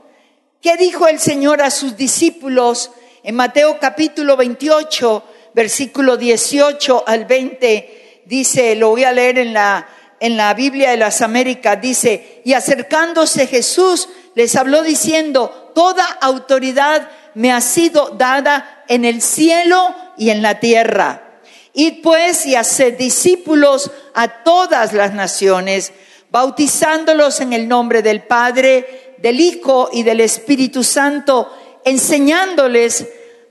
¿qué 0.65 0.77
dijo 0.77 1.07
el 1.07 1.19
Señor 1.19 1.61
a 1.61 1.69
sus 1.69 1.95
discípulos 1.95 2.89
en 3.21 3.35
Mateo 3.35 3.77
capítulo 3.79 4.35
28? 4.35 5.23
versículo 5.53 6.17
18 6.17 7.03
al 7.05 7.25
20, 7.25 8.23
dice, 8.25 8.75
lo 8.75 8.89
voy 8.89 9.03
a 9.03 9.11
leer 9.11 9.37
en 9.37 9.53
la, 9.53 9.87
en 10.19 10.35
la 10.35 10.55
Biblia 10.55 10.89
de 10.89 10.97
las 10.97 11.21
Américas, 11.21 11.79
dice, 11.79 12.41
y 12.43 12.53
acercándose 12.53 13.45
Jesús 13.45 14.09
les 14.33 14.55
habló 14.55 14.81
diciendo, 14.81 15.71
toda 15.75 16.03
autoridad 16.19 17.09
me 17.35 17.53
ha 17.53 17.61
sido 17.61 18.09
dada 18.17 18.83
en 18.87 19.05
el 19.05 19.21
cielo 19.21 19.93
y 20.17 20.31
en 20.31 20.41
la 20.41 20.59
tierra. 20.59 21.41
Id 21.73 22.01
pues 22.01 22.47
y 22.47 22.55
haced 22.55 22.97
discípulos 22.97 23.91
a 24.15 24.43
todas 24.43 24.93
las 24.93 25.13
naciones, 25.13 25.93
bautizándolos 26.31 27.39
en 27.39 27.53
el 27.53 27.67
nombre 27.67 28.01
del 28.01 28.23
Padre, 28.23 29.04
del 29.17 29.39
Hijo 29.39 29.89
y 29.91 30.03
del 30.03 30.21
Espíritu 30.21 30.83
Santo, 30.83 31.51
enseñándoles 31.83 33.07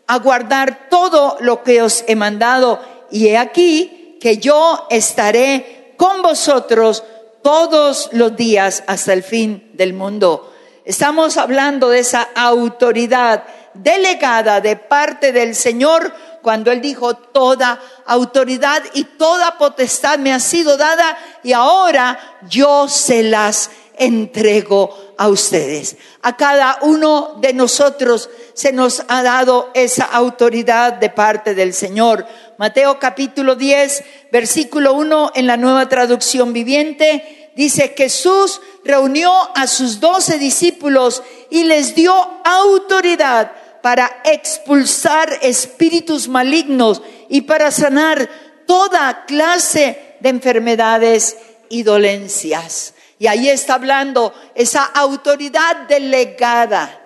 a 0.06 0.18
guardar 0.18 0.88
todo 0.88 1.36
lo 1.40 1.62
que 1.62 1.82
os 1.82 2.04
he 2.06 2.16
mandado. 2.16 2.80
Y 3.10 3.28
he 3.28 3.38
aquí 3.38 4.18
que 4.20 4.38
yo 4.38 4.86
estaré 4.90 5.94
con 5.96 6.22
vosotros 6.22 7.04
todos 7.42 8.08
los 8.12 8.36
días 8.36 8.82
hasta 8.86 9.12
el 9.12 9.22
fin 9.22 9.70
del 9.74 9.92
mundo. 9.92 10.52
Estamos 10.84 11.36
hablando 11.36 11.90
de 11.90 12.00
esa 12.00 12.28
autoridad 12.34 13.44
delegada 13.74 14.60
de 14.60 14.76
parte 14.76 15.32
del 15.32 15.54
Señor 15.54 16.12
cuando 16.42 16.70
Él 16.70 16.80
dijo, 16.80 17.14
toda 17.14 17.80
autoridad 18.04 18.82
y 18.92 19.04
toda 19.04 19.56
potestad 19.56 20.18
me 20.18 20.32
ha 20.32 20.40
sido 20.40 20.76
dada 20.76 21.18
y 21.42 21.52
ahora 21.52 22.18
yo 22.48 22.86
se 22.86 23.22
las 23.22 23.70
entrego 23.98 24.96
a 25.16 25.28
ustedes. 25.28 25.96
A 26.22 26.36
cada 26.36 26.78
uno 26.82 27.38
de 27.40 27.52
nosotros 27.52 28.30
se 28.54 28.72
nos 28.72 29.02
ha 29.08 29.22
dado 29.22 29.70
esa 29.74 30.04
autoridad 30.04 30.94
de 30.94 31.10
parte 31.10 31.54
del 31.54 31.72
Señor. 31.74 32.26
Mateo 32.58 32.98
capítulo 32.98 33.56
10, 33.56 34.04
versículo 34.32 34.94
1 34.94 35.32
en 35.34 35.46
la 35.46 35.56
nueva 35.56 35.88
traducción 35.88 36.52
viviente, 36.52 37.50
dice, 37.56 37.94
Jesús 37.96 38.60
reunió 38.84 39.32
a 39.54 39.66
sus 39.66 40.00
doce 40.00 40.38
discípulos 40.38 41.22
y 41.50 41.64
les 41.64 41.94
dio 41.94 42.14
autoridad 42.44 43.52
para 43.82 44.22
expulsar 44.24 45.38
espíritus 45.42 46.26
malignos 46.26 47.02
y 47.28 47.42
para 47.42 47.70
sanar 47.70 48.28
toda 48.66 49.24
clase 49.26 50.16
de 50.20 50.28
enfermedades 50.30 51.36
y 51.68 51.82
dolencias. 51.82 52.93
Y 53.18 53.26
ahí 53.26 53.48
está 53.48 53.74
hablando 53.74 54.32
esa 54.54 54.84
autoridad 54.84 55.86
delegada. 55.88 57.00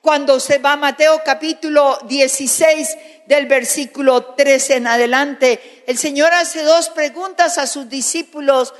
Cuando 0.00 0.38
se 0.38 0.58
va 0.58 0.72
a 0.72 0.76
Mateo 0.76 1.22
capítulo 1.24 1.98
16 2.06 2.96
del 3.26 3.46
versículo 3.46 4.34
13 4.34 4.76
en 4.76 4.86
adelante, 4.86 5.84
el 5.86 5.96
Señor 5.96 6.32
hace 6.34 6.62
dos 6.62 6.90
preguntas 6.90 7.56
a 7.56 7.66
sus 7.66 7.88
discípulos. 7.88 8.74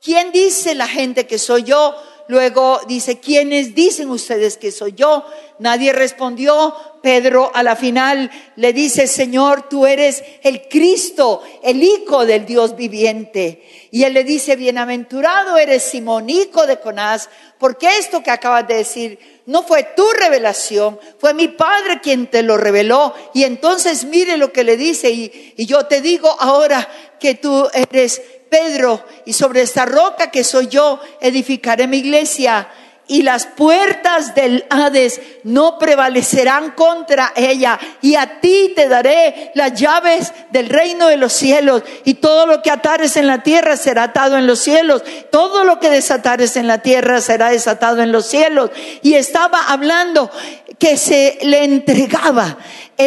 ¿Quién 0.00 0.30
dice 0.30 0.76
la 0.76 0.86
gente 0.86 1.26
que 1.26 1.38
soy 1.38 1.64
yo? 1.64 1.96
Luego 2.28 2.80
dice, 2.86 3.18
¿quiénes 3.18 3.74
dicen 3.74 4.10
ustedes 4.10 4.56
que 4.56 4.70
soy 4.70 4.92
yo? 4.92 5.24
Nadie 5.58 5.92
respondió. 5.92 6.74
Pedro 7.02 7.50
a 7.52 7.62
la 7.62 7.76
final 7.76 8.30
le 8.56 8.72
dice, 8.72 9.06
Señor, 9.06 9.68
tú 9.68 9.86
eres 9.86 10.22
el 10.42 10.62
Cristo, 10.68 11.42
el 11.62 11.82
Hijo 11.82 12.24
del 12.24 12.46
Dios 12.46 12.76
viviente. 12.76 13.88
Y 13.90 14.04
él 14.04 14.14
le 14.14 14.24
dice, 14.24 14.56
bienaventurado 14.56 15.58
eres 15.58 15.82
Simón, 15.82 16.30
hijo 16.30 16.66
de 16.66 16.80
Conás, 16.80 17.28
porque 17.58 17.98
esto 17.98 18.22
que 18.22 18.30
acabas 18.30 18.66
de 18.66 18.76
decir 18.76 19.18
no 19.44 19.64
fue 19.64 19.82
tu 19.96 20.08
revelación, 20.12 20.98
fue 21.18 21.34
mi 21.34 21.48
Padre 21.48 22.00
quien 22.00 22.28
te 22.28 22.42
lo 22.42 22.56
reveló. 22.56 23.12
Y 23.34 23.44
entonces 23.44 24.04
mire 24.04 24.36
lo 24.36 24.52
que 24.52 24.64
le 24.64 24.76
dice, 24.76 25.10
y, 25.10 25.54
y 25.56 25.66
yo 25.66 25.86
te 25.86 26.00
digo 26.00 26.34
ahora 26.38 26.88
que 27.18 27.34
tú 27.34 27.68
eres 27.74 28.22
Pedro, 28.48 29.04
y 29.24 29.32
sobre 29.32 29.62
esta 29.62 29.86
roca 29.86 30.30
que 30.30 30.44
soy 30.44 30.68
yo, 30.68 31.00
edificaré 31.20 31.86
mi 31.86 31.98
iglesia 31.98 32.68
y 33.12 33.20
las 33.20 33.44
puertas 33.44 34.34
del 34.34 34.64
Hades 34.70 35.20
no 35.44 35.78
prevalecerán 35.78 36.70
contra 36.70 37.34
ella. 37.36 37.78
Y 38.00 38.14
a 38.14 38.40
ti 38.40 38.72
te 38.74 38.88
daré 38.88 39.50
las 39.54 39.74
llaves 39.74 40.32
del 40.50 40.70
reino 40.70 41.08
de 41.08 41.18
los 41.18 41.34
cielos. 41.34 41.82
Y 42.04 42.14
todo 42.14 42.46
lo 42.46 42.62
que 42.62 42.70
atares 42.70 43.18
en 43.18 43.26
la 43.26 43.42
tierra 43.42 43.76
será 43.76 44.04
atado 44.04 44.38
en 44.38 44.46
los 44.46 44.60
cielos. 44.60 45.02
Todo 45.30 45.64
lo 45.64 45.78
que 45.78 45.90
desatares 45.90 46.56
en 46.56 46.66
la 46.66 46.78
tierra 46.78 47.20
será 47.20 47.50
desatado 47.50 48.00
en 48.00 48.12
los 48.12 48.24
cielos. 48.24 48.70
Y 49.02 49.12
estaba 49.12 49.60
hablando 49.68 50.30
que 50.78 50.96
se 50.96 51.38
le 51.42 51.64
entregaba 51.64 52.56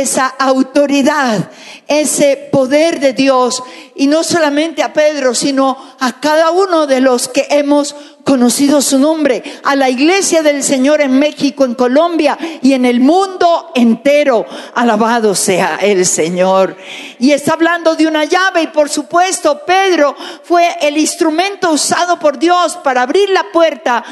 esa 0.01 0.27
autoridad, 0.27 1.49
ese 1.87 2.49
poder 2.51 2.99
de 2.99 3.13
Dios. 3.13 3.63
Y 3.95 4.07
no 4.07 4.23
solamente 4.23 4.83
a 4.83 4.93
Pedro, 4.93 5.33
sino 5.33 5.77
a 5.99 6.19
cada 6.19 6.51
uno 6.51 6.87
de 6.87 7.01
los 7.01 7.27
que 7.27 7.47
hemos 7.49 7.95
conocido 8.25 8.81
su 8.81 8.97
nombre, 8.97 9.43
a 9.63 9.75
la 9.75 9.89
iglesia 9.89 10.41
del 10.41 10.63
Señor 10.63 10.99
en 10.99 11.17
México, 11.19 11.63
en 11.63 11.75
Colombia 11.75 12.37
y 12.61 12.73
en 12.73 12.83
el 12.83 12.99
mundo 12.99 13.71
entero. 13.75 14.45
Alabado 14.73 15.35
sea 15.35 15.77
el 15.79 16.05
Señor. 16.07 16.75
Y 17.19 17.31
está 17.31 17.53
hablando 17.53 17.95
de 17.95 18.07
una 18.07 18.25
llave 18.25 18.63
y 18.63 18.67
por 18.67 18.89
supuesto 18.89 19.61
Pedro 19.65 20.15
fue 20.43 20.75
el 20.81 20.97
instrumento 20.97 21.71
usado 21.71 22.17
por 22.17 22.39
Dios 22.39 22.77
para 22.77 23.03
abrir 23.03 23.29
la 23.29 23.45
puerta 23.53 24.03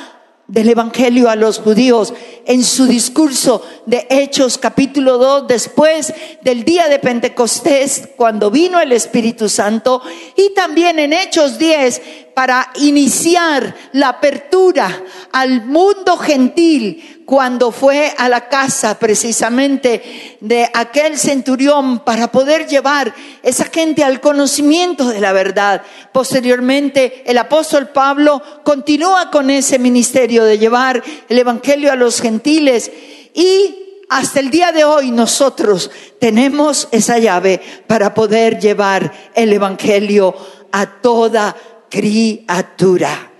del 0.53 0.69
Evangelio 0.69 1.31
a 1.31 1.35
los 1.35 1.57
judíos 1.57 2.13
en 2.45 2.63
su 2.63 2.85
discurso 2.85 3.65
de 3.87 4.05
Hechos 4.07 4.59
capítulo 4.59 5.17
2, 5.17 5.47
después 5.47 6.13
del 6.43 6.63
día 6.63 6.89
de 6.89 6.99
Pentecostés, 6.99 8.09
cuando 8.15 8.51
vino 8.51 8.79
el 8.79 8.91
Espíritu 8.91 9.49
Santo, 9.49 10.03
y 10.35 10.53
también 10.53 10.99
en 10.99 11.11
Hechos 11.11 11.57
10, 11.57 12.01
para 12.33 12.71
iniciar 12.75 13.75
la 13.93 14.09
apertura 14.09 15.03
al 15.31 15.65
mundo 15.65 16.17
gentil 16.17 17.23
cuando 17.25 17.71
fue 17.71 18.13
a 18.17 18.27
la 18.27 18.49
casa 18.49 18.99
precisamente 18.99 20.37
de 20.41 20.69
aquel 20.73 21.17
centurión 21.17 21.99
para 21.99 22.31
poder 22.31 22.67
llevar 22.67 23.13
esa 23.41 23.65
gente 23.65 24.03
al 24.03 24.19
conocimiento 24.19 25.09
de 25.09 25.19
la 25.19 25.33
verdad. 25.33 25.83
Posteriormente, 26.11 27.23
el 27.25 27.37
apóstol 27.37 27.89
Pablo 27.89 28.41
continúa 28.63 29.31
con 29.31 29.49
ese 29.49 29.79
ministerio 29.79 30.43
de 30.43 30.57
llevar 30.57 31.03
el 31.29 31.37
Evangelio 31.37 31.91
a 31.91 31.95
los 31.95 32.21
gentiles 32.21 32.91
y 33.33 33.79
hasta 34.09 34.39
el 34.39 34.49
día 34.49 34.71
de 34.71 34.83
hoy 34.83 35.11
nosotros 35.11 35.89
tenemos 36.19 36.87
esa 36.91 37.17
llave 37.17 37.61
para 37.87 38.13
poder 38.13 38.59
llevar 38.59 39.11
el 39.33 39.53
Evangelio 39.53 40.35
a 40.71 40.85
toda 41.01 41.55
criatura. 41.93 43.31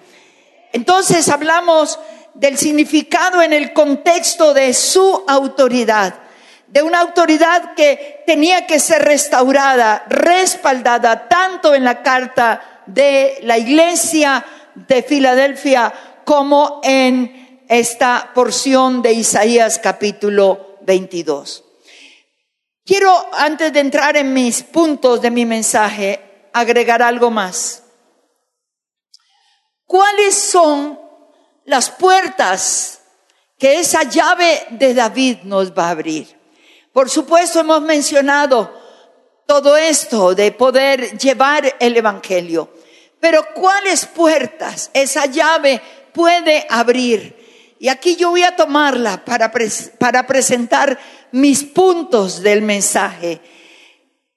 Entonces 0.72 1.28
hablamos 1.30 2.00
del 2.36 2.56
significado 2.56 3.42
en 3.42 3.52
el 3.52 3.74
contexto 3.74 4.54
de 4.54 4.76
su 4.76 5.24
autoridad, 5.28 6.14
de 6.68 6.84
una 6.84 7.00
autoridad 7.00 7.74
que 7.74 8.22
tenía 8.28 8.68
que 8.68 8.80
ser 8.80 9.02
restaurada, 9.02 10.06
respaldada 10.08 11.28
tanto 11.28 11.74
en 11.74 11.84
la 11.84 12.04
carta 12.04 12.84
de 12.86 13.40
la 13.42 13.58
iglesia 13.58 14.46
de 14.76 15.02
Filadelfia 15.02 15.92
como 16.24 16.80
en 16.84 17.66
esta 17.68 18.34
porción 18.36 19.02
de 19.02 19.14
Isaías 19.14 19.80
capítulo 19.80 20.78
22. 20.82 21.64
Quiero, 22.86 23.30
antes 23.36 23.74
de 23.74 23.80
entrar 23.80 24.16
en 24.16 24.32
mis 24.32 24.62
puntos 24.62 25.24
de 25.24 25.32
mi 25.32 25.46
mensaje, 25.48 26.50
agregar 26.54 27.02
algo 27.02 27.32
más. 27.32 27.83
¿Cuáles 29.94 30.34
son 30.34 31.00
las 31.66 31.92
puertas 31.92 33.02
que 33.60 33.80
esa 33.80 34.02
llave 34.02 34.66
de 34.72 34.96
David 34.96 35.44
nos 35.44 35.72
va 35.72 35.90
a 35.90 35.92
abrir. 35.92 36.36
Por 36.92 37.12
supuesto, 37.12 37.60
hemos 37.60 37.80
mencionado 37.84 38.74
todo 39.46 39.78
esto 39.78 40.34
de 40.34 40.52
poder 40.52 41.16
llevar 41.20 41.76
el 41.80 41.96
Evangelio. 41.96 42.74
Pero 43.20 43.54
¿cuáles 43.54 44.08
puertas 44.08 44.90
esa 44.96 45.28
llave 45.28 45.80
puede 46.12 46.66
abrir? 46.72 47.76
Y 47.78 47.88
aquí 47.88 48.16
yo 48.16 48.32
voy 48.32 48.42
a 48.42 48.56
tomarla 48.56 49.24
para, 49.24 49.52
para 50.00 50.26
presentar 50.26 50.98
mis 51.34 51.64
puntos 51.66 52.42
del 52.42 52.64
mensaje, 52.64 53.42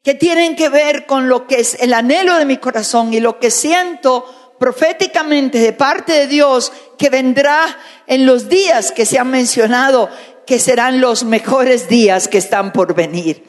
que 0.03 0.13
tienen 0.13 0.55
que 0.55 0.69
ver 0.69 1.07
con 1.07 1.31
lo 1.31 1.47
que 1.47 1.61
es 1.61 1.81
el 1.81 1.95
anhelo 1.95 2.37
de 2.37 2.45
mi 2.45 2.59
corazón 2.59 3.15
y 3.15 3.21
lo 3.21 3.39
que 3.39 3.51
siento 3.51 4.46
proféticamente 4.59 5.59
de 5.59 5.73
parte 5.73 6.13
de 6.13 6.27
Dios 6.27 6.73
que 6.99 7.11
vendrá 7.11 7.79
en 8.07 8.27
los 8.27 8.49
días 8.49 8.93
que 8.93 9.07
se 9.07 9.19
han 9.19 9.31
mencionado, 9.31 10.09
que 10.47 10.59
serán 10.59 11.01
los 11.01 11.25
mejores 11.25 11.89
días 11.89 12.29
que 12.29 12.39
están 12.39 12.73
por 12.73 12.95
venir. 12.95 13.45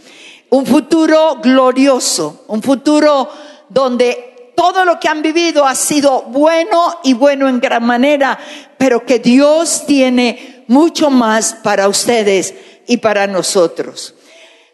Un 0.50 0.66
futuro 0.66 1.40
glorioso, 1.42 2.44
un 2.48 2.62
futuro 2.62 3.30
donde 3.70 4.54
todo 4.56 4.86
lo 4.86 5.00
que 5.00 5.08
han 5.08 5.22
vivido 5.22 5.66
ha 5.66 5.76
sido 5.76 6.24
bueno 6.24 7.00
y 7.04 7.14
bueno 7.14 7.48
en 7.48 7.60
gran 7.60 7.86
manera, 7.86 8.40
pero 8.78 9.06
que 9.06 9.20
Dios 9.20 9.86
tiene 9.86 10.64
mucho 10.68 11.10
más 11.10 11.54
para 11.64 11.88
ustedes 11.88 12.54
y 12.88 12.98
para 12.98 13.28
nosotros. 13.28 14.16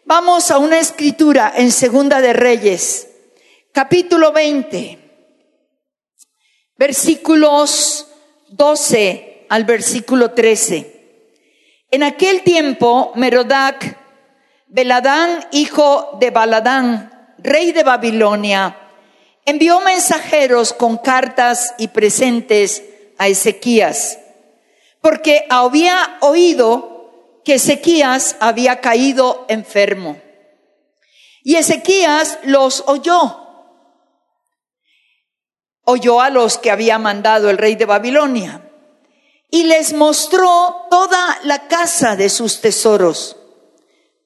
Vamos 0.06 0.52
a 0.52 0.58
una 0.58 0.80
escritura 0.80 1.52
en 1.56 1.72
Segunda 1.72 2.22
de 2.22 2.34
Reyes, 2.34 3.08
capítulo 3.72 4.32
20 4.32 5.03
versículos 6.78 8.08
12 8.50 9.46
al 9.50 9.66
versículo 9.66 10.32
13. 10.32 10.94
En 11.92 12.04
aquel 12.04 12.44
tiempo, 12.44 13.12
Merodac, 13.16 13.98
Beladán, 14.68 15.46
hijo 15.52 16.18
de 16.20 16.32
Baladán, 16.32 17.36
rey 17.38 17.72
de 17.72 17.84
Babilonia, 17.84 18.76
envió 19.46 19.82
mensajeros 19.82 20.74
con 20.74 20.98
cartas 20.98 21.76
y 21.78 21.90
presentes 21.90 22.84
a 23.18 23.28
Ezequías, 23.28 24.18
porque 25.02 25.46
había 25.50 26.18
oído 26.22 27.40
que 27.46 27.56
Ezequías 27.56 28.38
había 28.40 28.80
caído 28.80 29.46
enfermo. 29.50 30.20
Y 31.44 31.58
Ezequías 31.58 32.40
los 32.44 32.84
oyó 32.88 33.43
oyó 35.86 36.22
a 36.22 36.30
los 36.30 36.58
que 36.58 36.72
había 36.72 36.98
mandado 36.98 37.50
el 37.50 37.58
rey 37.58 37.76
de 37.76 37.86
Babilonia 37.86 38.70
y 39.50 39.64
les 39.64 39.94
mostró 39.94 40.88
toda 40.90 41.40
la 41.44 41.68
casa 41.68 42.16
de 42.16 42.30
sus 42.30 42.62
tesoros, 42.62 43.38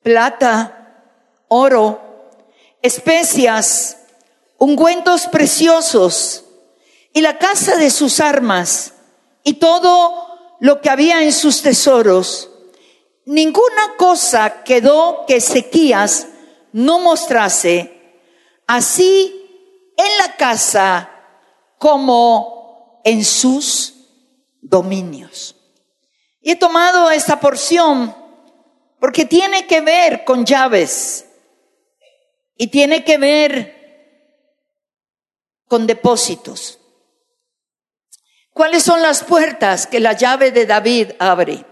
plata, 0.02 1.04
oro, 1.50 2.02
especias, 2.82 3.98
ungüentos 4.58 5.28
preciosos 5.28 6.46
y 7.14 7.22
la 7.22 7.38
casa 7.38 7.76
de 7.76 7.90
sus 7.90 8.20
armas 8.20 8.94
y 9.44 9.56
todo 9.56 10.56
lo 10.60 10.82
que 10.82 10.90
había 10.90 11.24
en 11.24 11.34
sus 11.34 11.62
tesoros. 11.62 12.50
Ninguna 13.26 13.96
cosa 13.98 14.64
quedó 14.64 15.26
que 15.28 15.38
Ezequías 15.38 16.28
no 16.72 17.00
mostrase, 17.00 18.22
así 18.66 19.34
en 19.98 20.18
la 20.20 20.38
casa 20.38 21.17
como 21.78 23.02
en 23.04 23.24
sus 23.24 23.94
dominios. 24.62 25.56
Y 26.42 26.52
he 26.52 26.56
tomado 26.56 27.12
esta 27.12 27.40
porción 27.40 28.16
porque 29.00 29.26
tiene 29.26 29.68
que 29.68 29.82
ver 29.82 30.24
con 30.24 30.46
llaves 30.46 31.26
y 32.58 32.68
tiene 32.68 33.04
que 33.04 33.18
ver 33.18 33.78
con 35.68 35.86
depósitos. 35.86 36.80
¿Cuáles 38.52 38.84
son 38.84 39.02
las 39.02 39.24
puertas 39.24 39.86
que 39.86 40.00
la 40.00 40.14
llave 40.14 40.52
de 40.52 40.66
David 40.66 41.12
abre? 41.20 41.64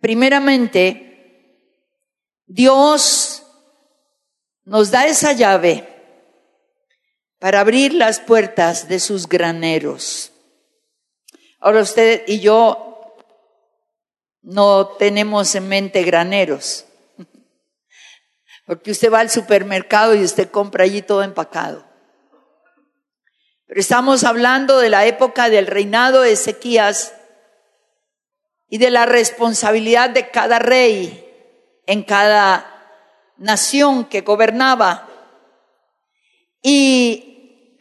Primeramente, 0.00 1.06
Dios 2.46 3.44
nos 4.64 4.90
da 4.90 5.06
esa 5.06 5.32
llave 5.32 5.95
para 7.38 7.60
abrir 7.60 7.92
las 7.94 8.20
puertas 8.20 8.88
de 8.88 9.00
sus 9.00 9.28
graneros. 9.28 10.32
Ahora 11.60 11.80
usted 11.80 12.22
y 12.26 12.40
yo 12.40 13.16
no 14.42 14.88
tenemos 14.98 15.54
en 15.54 15.68
mente 15.68 16.02
graneros, 16.04 16.84
porque 18.66 18.92
usted 18.92 19.12
va 19.12 19.20
al 19.20 19.30
supermercado 19.30 20.14
y 20.14 20.22
usted 20.22 20.50
compra 20.50 20.84
allí 20.84 21.02
todo 21.02 21.22
empacado. 21.22 21.84
Pero 23.66 23.80
estamos 23.80 24.22
hablando 24.22 24.78
de 24.78 24.90
la 24.90 25.06
época 25.06 25.50
del 25.50 25.66
reinado 25.66 26.22
de 26.22 26.32
Ezequías 26.32 27.14
y 28.68 28.78
de 28.78 28.90
la 28.90 29.06
responsabilidad 29.06 30.10
de 30.10 30.30
cada 30.30 30.60
rey 30.60 31.22
en 31.86 32.04
cada 32.04 32.72
nación 33.36 34.04
que 34.04 34.20
gobernaba. 34.20 35.08
Y 36.62 37.25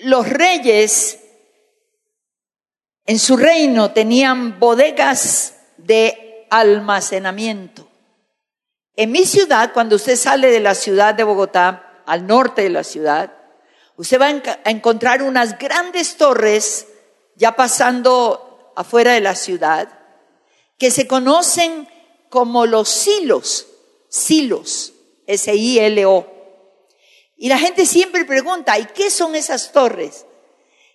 los 0.05 0.29
reyes 0.29 1.17
en 3.07 3.17
su 3.17 3.37
reino 3.37 3.91
tenían 3.91 4.59
bodegas 4.59 5.55
de 5.77 6.45
almacenamiento. 6.51 7.89
En 8.95 9.11
mi 9.11 9.25
ciudad, 9.25 9.73
cuando 9.73 9.95
usted 9.95 10.15
sale 10.15 10.51
de 10.51 10.59
la 10.59 10.75
ciudad 10.75 11.15
de 11.15 11.23
Bogotá, 11.23 12.03
al 12.05 12.27
norte 12.27 12.61
de 12.61 12.69
la 12.69 12.83
ciudad, 12.83 13.33
usted 13.97 14.21
va 14.21 14.27
a 14.27 14.69
encontrar 14.69 15.23
unas 15.23 15.57
grandes 15.57 16.17
torres 16.17 16.87
ya 17.35 17.55
pasando 17.55 18.73
afuera 18.75 19.13
de 19.13 19.21
la 19.21 19.33
ciudad, 19.33 19.89
que 20.77 20.91
se 20.91 21.07
conocen 21.07 21.87
como 22.29 22.67
los 22.67 22.89
silos, 22.89 23.65
silos, 24.07 24.93
S-I-L-O. 25.25 26.34
Y 27.37 27.49
la 27.49 27.57
gente 27.57 27.85
siempre 27.85 28.25
pregunta, 28.25 28.77
¿y 28.79 28.85
qué 28.85 29.09
son 29.09 29.35
esas 29.35 29.71
torres? 29.71 30.25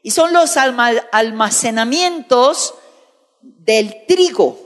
Y 0.02 0.12
son 0.12 0.32
los 0.32 0.56
almacenamientos 0.56 2.74
del 3.42 4.06
trigo, 4.06 4.58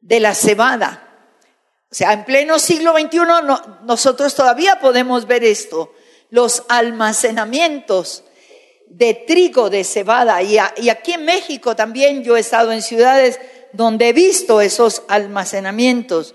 de 0.00 0.20
la 0.20 0.34
cebada. 0.34 1.04
O 1.90 1.94
sea, 1.94 2.12
en 2.12 2.24
pleno 2.24 2.58
siglo 2.58 2.92
XXI 2.92 3.18
nosotros 3.84 4.34
todavía 4.34 4.78
podemos 4.78 5.26
ver 5.26 5.42
esto, 5.42 5.92
los 6.30 6.64
almacenamientos 6.68 8.24
de 8.88 9.14
trigo, 9.14 9.70
de 9.70 9.84
cebada. 9.84 10.42
Y, 10.42 10.58
aquí 10.58 11.12
en 11.12 11.24
México 11.24 11.76
también 11.76 12.22
yo 12.22 12.36
he 12.36 12.40
estado 12.40 12.72
en 12.72 12.82
ciudades 12.82 13.40
donde 13.72 14.08
he 14.08 14.12
visto 14.12 14.60
esos 14.60 15.02
almacenamientos. 15.08 16.34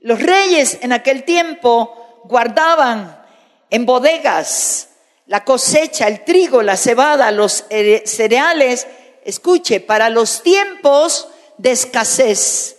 Los 0.00 0.20
reyes 0.20 0.78
en 0.82 0.92
aquel 0.92 1.24
tiempo 1.24 2.22
guardaban 2.24 3.23
en 3.70 3.86
bodegas 3.86 4.88
la 5.26 5.44
cosecha, 5.44 6.06
el 6.06 6.24
trigo, 6.24 6.62
la 6.62 6.76
cebada, 6.76 7.30
los 7.30 7.64
cereales, 8.04 8.86
escuche, 9.24 9.80
para 9.80 10.10
los 10.10 10.42
tiempos 10.42 11.28
de 11.56 11.72
escasez. 11.72 12.76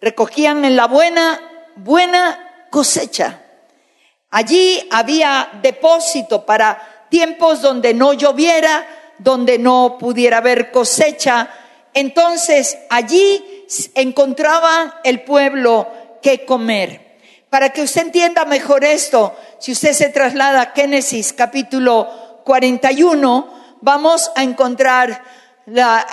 Recogían 0.00 0.64
en 0.64 0.76
la 0.76 0.86
buena, 0.86 1.40
buena 1.76 2.66
cosecha. 2.70 3.42
Allí 4.30 4.86
había 4.92 5.50
depósito 5.62 6.46
para 6.46 7.06
tiempos 7.10 7.60
donde 7.60 7.92
no 7.92 8.12
lloviera, 8.12 8.86
donde 9.18 9.58
no 9.58 9.96
pudiera 9.98 10.38
haber 10.38 10.70
cosecha. 10.70 11.50
Entonces 11.92 12.78
allí 12.88 13.66
encontraba 13.96 15.00
el 15.02 15.24
pueblo 15.24 15.88
que 16.22 16.44
comer. 16.44 17.09
Para 17.50 17.70
que 17.70 17.82
usted 17.82 18.02
entienda 18.02 18.44
mejor 18.44 18.84
esto, 18.84 19.36
si 19.58 19.72
usted 19.72 19.92
se 19.92 20.08
traslada 20.08 20.62
a 20.62 20.72
Génesis 20.72 21.32
capítulo 21.32 22.42
41, 22.44 23.78
vamos 23.80 24.30
a 24.36 24.44
encontrar 24.44 25.24
la, 25.66 26.06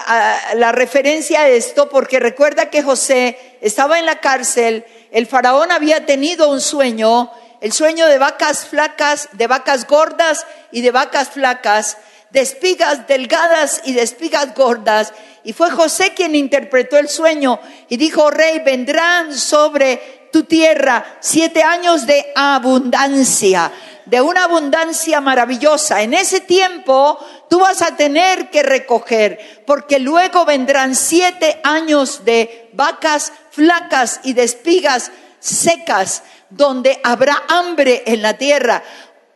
la, 0.56 0.72
referencia 0.72 1.42
a 1.42 1.48
esto, 1.48 1.90
porque 1.90 2.20
recuerda 2.20 2.72
que 2.72 2.82
José 2.82 3.38
estaba 3.62 4.00
en 4.00 4.08
la 4.08 4.20
cárcel, 4.20 4.84
el 5.12 5.28
faraón 5.28 5.72
había 5.72 6.08
tenido 6.08 6.50
un 6.50 6.60
sueño, 6.60 7.32
el 7.62 7.72
sueño 7.72 8.08
de 8.08 8.18
vacas 8.18 8.66
flacas, 8.66 9.30
de 9.34 9.46
vacas 9.46 9.86
gordas 9.86 10.48
y 10.72 10.82
de 10.82 10.90
vacas 10.90 11.30
flacas, 11.30 11.98
de 12.32 12.42
espigas 12.42 13.08
delgadas 13.08 13.82
y 13.86 13.94
de 13.94 14.02
espigas 14.02 14.56
gordas, 14.56 15.14
y 15.48 15.54
fue 15.54 15.72
José 15.72 16.14
quien 16.14 16.36
interpretó 16.36 16.98
el 16.98 17.08
sueño 17.08 17.62
y 17.88 17.96
dijo, 17.96 18.30
rey, 18.32 18.60
vendrán 18.60 19.34
sobre 19.34 20.17
tu 20.32 20.44
tierra 20.44 21.18
siete 21.20 21.64
años 21.64 22.06
de 22.06 22.32
abundancia, 22.36 23.72
de 24.06 24.22
una 24.22 24.46
abundancia 24.46 25.22
maravillosa. 25.22 26.02
En 26.02 26.14
ese 26.14 26.42
tiempo 26.42 27.18
tú 27.50 27.60
vas 27.60 27.82
a 27.82 27.96
tener 27.96 28.50
que 28.50 28.64
recoger, 28.64 29.64
porque 29.66 30.00
luego 30.00 30.46
vendrán 30.46 30.96
siete 30.96 31.60
años 31.64 32.24
de 32.26 32.70
vacas 32.74 33.34
flacas 33.52 34.22
y 34.24 34.34
de 34.34 34.44
espigas 34.44 35.12
secas, 35.40 36.24
donde 36.50 37.00
habrá 37.04 37.44
hambre 37.48 38.04
en 38.06 38.22
la 38.22 38.38
tierra. 38.38 38.84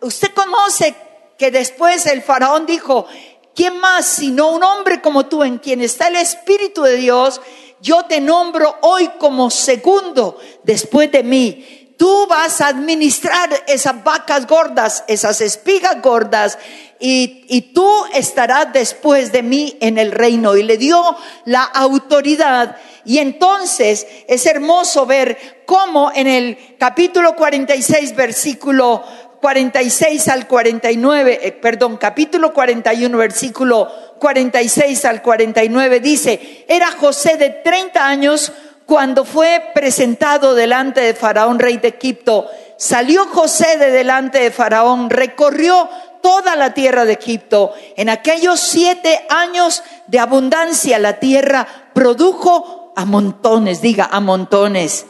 Usted 0.01 0.32
conoce 0.34 0.95
que 1.38 1.51
después 1.51 2.06
el 2.06 2.21
faraón 2.21 2.65
dijo, 2.65 3.08
¿quién 3.55 3.79
más 3.79 4.05
sino 4.05 4.51
un 4.51 4.63
hombre 4.63 5.01
como 5.01 5.25
tú 5.25 5.43
en 5.43 5.57
quien 5.57 5.81
está 5.81 6.07
el 6.07 6.15
Espíritu 6.15 6.83
de 6.83 6.97
Dios? 6.97 7.41
yo 7.81 8.05
te 8.05 8.21
nombro 8.21 8.77
hoy 8.81 9.09
como 9.17 9.49
segundo 9.49 10.39
después 10.63 11.11
de 11.11 11.23
mí. 11.23 11.95
Tú 11.97 12.27
vas 12.27 12.61
a 12.61 12.67
administrar 12.67 13.49
esas 13.67 14.03
vacas 14.03 14.47
gordas, 14.47 15.03
esas 15.07 15.41
espigas 15.41 16.01
gordas, 16.01 16.57
y, 16.99 17.45
y, 17.47 17.73
tú 17.73 17.89
estarás 18.13 18.73
después 18.73 19.31
de 19.31 19.41
mí 19.41 19.75
en 19.81 19.97
el 19.97 20.11
reino. 20.11 20.55
Y 20.55 20.63
le 20.63 20.77
dio 20.77 21.03
la 21.45 21.63
autoridad. 21.63 22.77
Y 23.05 23.17
entonces 23.17 24.05
es 24.27 24.45
hermoso 24.45 25.07
ver 25.07 25.63
cómo 25.65 26.11
en 26.13 26.27
el 26.27 26.75
capítulo 26.77 27.35
46, 27.35 28.15
versículo 28.15 29.03
46 29.41 30.27
al 30.27 30.47
49, 30.47 31.39
eh, 31.41 31.51
perdón, 31.51 31.97
capítulo 31.97 32.54
41, 32.54 33.17
versículo 33.17 33.91
46 34.19 35.04
al 35.06 35.21
49 35.23 35.99
dice, 35.99 36.65
era 36.67 36.91
José 36.91 37.38
de 37.38 37.49
30 37.49 38.06
años 38.08 38.51
cuando 38.86 39.25
fue 39.25 39.71
presentado 39.73 40.54
delante 40.54 41.01
de 41.01 41.15
Faraón, 41.15 41.58
rey 41.58 41.77
de 41.77 41.88
Egipto. 41.88 42.47
Salió 42.77 43.25
José 43.25 43.77
de 43.77 43.89
delante 43.89 44.39
de 44.39 44.51
Faraón, 44.51 45.10
recorrió 45.10 45.89
toda 46.21 46.56
la 46.56 46.75
tierra 46.75 47.06
de 47.06 47.13
Egipto. 47.13 47.73
En 47.97 48.10
aquellos 48.10 48.60
siete 48.60 49.25
años 49.30 49.82
de 50.06 50.19
abundancia 50.19 50.99
la 50.99 51.19
tierra 51.19 51.67
produjo 51.93 52.93
a 52.95 53.06
montones, 53.06 53.82
diga 53.82 54.08
a 54.12 54.19
montones. 54.19 55.06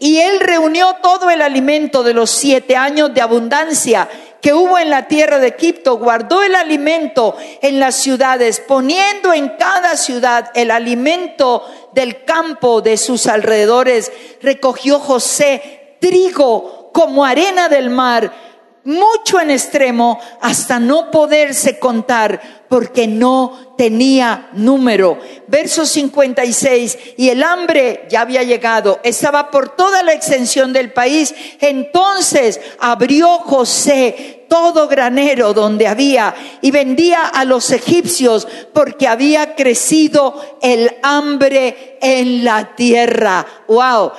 Y 0.00 0.18
él 0.18 0.40
reunió 0.40 0.96
todo 1.02 1.30
el 1.30 1.42
alimento 1.42 2.02
de 2.02 2.14
los 2.14 2.30
siete 2.30 2.74
años 2.74 3.12
de 3.12 3.20
abundancia 3.20 4.08
que 4.40 4.54
hubo 4.54 4.78
en 4.78 4.88
la 4.88 5.06
tierra 5.06 5.38
de 5.38 5.48
Egipto, 5.48 5.98
guardó 5.98 6.42
el 6.42 6.54
alimento 6.54 7.36
en 7.60 7.78
las 7.78 7.96
ciudades, 7.96 8.60
poniendo 8.66 9.34
en 9.34 9.50
cada 9.50 9.98
ciudad 9.98 10.50
el 10.54 10.70
alimento 10.70 11.66
del 11.92 12.24
campo 12.24 12.80
de 12.80 12.96
sus 12.96 13.26
alrededores. 13.26 14.10
Recogió 14.40 14.98
José 14.98 15.96
trigo 16.00 16.90
como 16.94 17.24
arena 17.24 17.68
del 17.68 17.90
mar, 17.90 18.32
mucho 18.84 19.38
en 19.38 19.50
extremo, 19.50 20.18
hasta 20.40 20.80
no 20.80 21.10
poderse 21.10 21.78
contar, 21.78 22.59
porque 22.70 23.08
no 23.08 23.74
tenía 23.76 24.48
número. 24.52 25.18
Verso 25.48 25.84
56, 25.84 26.98
y 27.16 27.28
el 27.30 27.42
hambre 27.42 28.06
ya 28.08 28.20
había 28.20 28.44
llegado, 28.44 29.00
estaba 29.02 29.50
por 29.50 29.70
toda 29.70 30.04
la 30.04 30.12
extensión 30.12 30.72
del 30.72 30.92
país. 30.92 31.34
Entonces 31.58 32.60
abrió 32.78 33.26
José 33.38 34.44
todo 34.48 34.86
granero 34.86 35.52
donde 35.52 35.88
había 35.88 36.32
y 36.60 36.70
vendía 36.70 37.26
a 37.26 37.44
los 37.44 37.72
egipcios 37.72 38.46
porque 38.72 39.08
había 39.08 39.56
crecido 39.56 40.40
el 40.62 40.92
hambre 41.02 41.98
en 42.00 42.44
la 42.44 42.76
tierra. 42.76 43.46
Wow. 43.66 44.12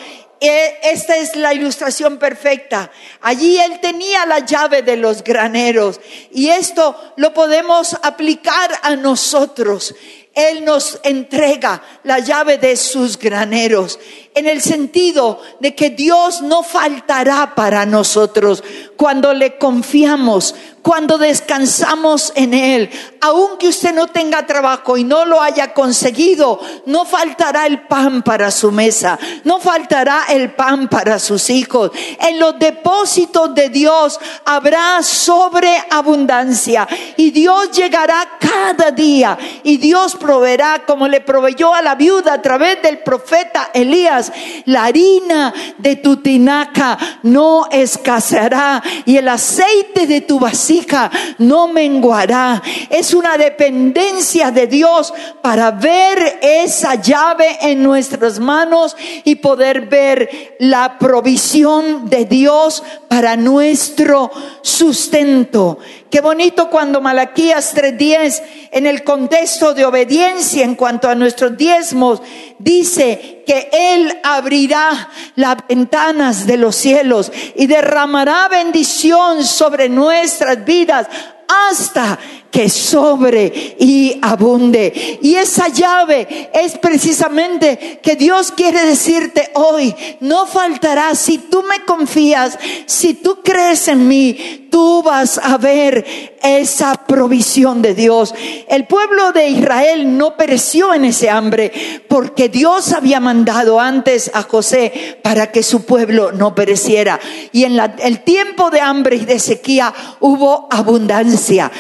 E, 0.44 0.80
esta 0.82 1.18
es 1.18 1.36
la 1.36 1.54
ilustración 1.54 2.18
perfecta. 2.18 2.92
Allí 3.22 3.60
él 3.60 3.80
tenía 3.80 4.26
la 4.26 4.40
llave 4.40 4.82
de 4.82 4.98
los 4.98 5.24
graneros 5.24 6.02
y 6.32 6.50
esto 6.50 7.14
lo 7.18 7.32
podemos 7.32 7.96
aplicar 8.02 8.72
a 8.82 8.96
nosotros. 8.96 9.94
Él 10.34 10.64
nos 10.64 11.00
entrega 11.04 11.82
la 12.04 12.20
llave 12.20 12.58
de 12.58 12.78
sus 12.78 13.18
graneros 13.18 14.00
en 14.34 14.48
el 14.48 14.62
sentido 14.62 15.42
de 15.60 15.76
que 15.76 15.90
Dios 15.90 16.42
no 16.42 16.64
faltará 16.64 17.54
para 17.54 17.86
nosotros 17.86 18.64
cuando 18.96 19.34
le 19.34 19.58
confiamos, 19.58 20.56
cuando 20.82 21.18
descansamos 21.18 22.32
en 22.36 22.54
Él. 22.54 22.90
Aunque 23.20 23.68
usted 23.68 23.94
no 23.94 24.08
tenga 24.08 24.48
trabajo 24.48 24.96
y 24.96 25.04
no 25.04 25.26
lo 25.26 25.42
haya 25.42 25.74
conseguido, 25.74 26.62
no 26.86 27.06
faltará 27.06 27.66
el 27.66 27.82
pan 27.88 28.22
para 28.24 28.52
su 28.52 28.72
mesa, 28.72 29.20
no 29.44 29.60
faltará 29.60 30.26
el 30.30 30.54
pan 30.54 30.88
para 30.88 31.20
sus 31.20 31.50
hijos. 31.50 31.92
En 32.20 32.40
los 32.40 32.58
depósitos 32.58 33.54
de 33.54 33.70
Dios 33.70 34.18
habrá 34.46 35.04
sobreabundancia 35.04 36.88
y 37.18 37.32
Dios 37.32 37.72
llegará 37.72 38.38
cada 38.40 38.92
día 38.92 39.38
y 39.64 39.78
Dios 39.78 40.16
proveerá 40.22 40.84
como 40.86 41.08
le 41.08 41.20
proveyó 41.20 41.74
a 41.74 41.82
la 41.82 41.96
viuda 41.96 42.34
a 42.34 42.42
través 42.42 42.82
del 42.82 43.00
profeta 43.00 43.72
Elías. 43.74 44.32
La 44.66 44.86
harina 44.86 45.54
de 45.78 45.98
tu 45.98 46.18
tinaca 46.18 46.98
no 47.24 47.68
escaseará 47.72 48.82
y 49.06 49.18
el 49.18 49.28
aceite 49.28 50.08
de 50.08 50.22
tu 50.22 50.40
vasija 50.40 51.12
no 51.40 51.68
menguará. 51.68 52.62
Es 52.90 53.14
una 53.14 53.38
dependencia 53.38 54.52
de 54.52 54.68
Dios 54.68 55.14
para 55.42 55.72
ver 55.72 56.40
esa 56.42 56.96
llave 56.96 57.58
en 57.62 57.84
nuestras 57.84 58.40
manos 58.40 58.96
y 59.24 59.36
poder 59.36 59.88
ver 59.88 60.56
la 60.60 61.00
provisión 61.00 62.10
de 62.10 62.26
Dios 62.26 62.84
para 63.08 63.36
nuestro 63.36 64.32
sustento. 64.62 65.80
Qué 66.12 66.20
bonito 66.20 66.70
cuando 66.70 67.00
Malaquías 67.00 67.74
3:10, 67.74 68.44
en 68.72 68.86
el 68.86 69.06
contexto 69.06 69.74
de 69.74 69.86
obediencia 69.86 70.66
en 70.66 70.76
cuanto 70.76 71.08
a 71.08 71.16
nuestros 71.16 71.56
diezmos, 71.56 72.22
dice 72.60 73.44
que 73.48 73.70
Él 73.72 74.20
abrirá 74.22 75.10
las 75.36 75.56
ventanas 75.70 76.46
de 76.46 76.58
los 76.58 76.76
cielos 76.76 77.32
y 77.56 77.66
derramará 77.66 78.50
bendición 78.50 79.46
sobre 79.46 79.88
nuestras 79.88 80.66
vidas 80.66 81.08
hasta 81.48 82.20
que 82.52 82.70
sobre 82.70 83.76
y 83.80 84.20
abunde. 84.22 85.20
Y 85.22 85.36
esa 85.36 85.70
llave 85.70 86.50
es 86.54 86.78
precisamente 86.78 88.00
que 88.04 88.16
Dios 88.16 88.52
quiere 88.52 88.86
decirte 88.86 89.50
hoy, 89.56 89.96
no 90.20 90.46
faltará 90.46 91.16
si 91.16 91.38
tú 91.38 91.64
me 91.64 91.86
confías, 91.86 92.60
si 92.86 93.14
tú 93.14 93.40
crees 93.44 93.88
en 93.88 94.08
mí, 94.08 94.68
tú 94.70 95.04
vas 95.04 95.38
a 95.38 95.58
ver 95.58 96.38
esa 96.42 96.96
provisión 97.06 97.82
de 97.82 97.94
Dios. 97.94 98.34
El 98.68 98.88
pueblo 98.88 99.32
de 99.32 99.50
Israel 99.50 100.18
no 100.18 100.36
pereció 100.36 100.94
en 100.94 101.06
ese 101.06 101.30
hambre 101.30 101.72
porque 102.08 102.50
Dios 102.50 102.92
había 102.94 103.20
mandado 103.20 103.80
antes 103.80 104.32
a 104.34 104.44
José 104.44 105.20
para 105.22 105.52
que 105.52 105.62
su 105.64 105.86
pueblo 105.86 106.32
no 106.32 106.56
pereciera. 106.56 107.20
Y 107.52 107.66
en 107.66 107.80
el 108.00 108.22
tiempo 108.22 108.70
de 108.70 108.82
hambre 108.82 109.18
y 109.18 109.26
de 109.26 109.40
sequía 109.40 109.94
hubo 110.20 110.68
abundancia. 110.72 111.72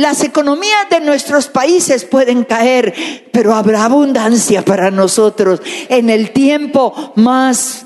Las 0.00 0.24
economías 0.24 0.88
de 0.88 1.00
nuestros 1.00 1.48
países 1.48 2.06
pueden 2.06 2.44
caer, 2.44 2.94
pero 3.32 3.54
habrá 3.54 3.84
abundancia 3.84 4.64
para 4.64 4.90
nosotros 4.90 5.60
en 5.90 6.08
el 6.08 6.30
tiempo 6.30 7.12
más 7.16 7.84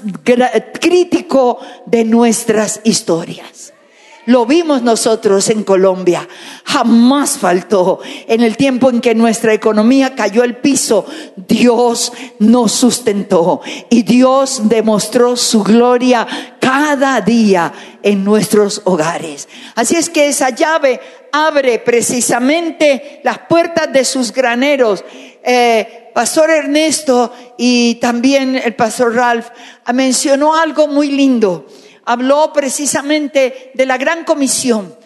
crítico 0.80 1.58
de 1.86 2.04
nuestras 2.04 2.80
historias. 2.84 3.72
Lo 4.26 4.46
vimos 4.46 4.82
nosotros 4.82 5.50
en 5.50 5.64
Colombia. 5.64 6.26
Jamás 6.64 7.36
faltó. 7.36 7.98
En 8.26 8.42
el 8.42 8.56
tiempo 8.56 8.88
en 8.88 9.00
que 9.00 9.14
nuestra 9.14 9.52
economía 9.52 10.14
cayó 10.14 10.42
al 10.42 10.58
piso, 10.58 11.04
Dios 11.36 12.12
nos 12.38 12.72
sustentó 12.72 13.60
y 13.90 14.02
Dios 14.02 14.62
demostró 14.68 15.36
su 15.36 15.62
gloria 15.62 16.26
cada 16.64 17.20
día 17.20 17.72
en 18.02 18.24
nuestros 18.24 18.80
hogares. 18.84 19.48
Así 19.74 19.96
es 19.96 20.08
que 20.08 20.28
esa 20.28 20.48
llave 20.48 20.98
abre 21.30 21.78
precisamente 21.80 23.20
las 23.22 23.40
puertas 23.40 23.92
de 23.92 24.04
sus 24.04 24.32
graneros. 24.32 25.04
Eh, 25.42 26.10
pastor 26.14 26.50
Ernesto 26.50 27.32
y 27.58 27.96
también 27.96 28.56
el 28.56 28.74
pastor 28.74 29.14
Ralph 29.14 29.48
mencionó 29.92 30.56
algo 30.56 30.86
muy 30.86 31.10
lindo 31.10 31.66
habló 32.04 32.52
precisamente 32.52 33.72
de 33.74 33.86
la 33.86 33.96
gran 33.98 34.24
comisión, 34.24 34.96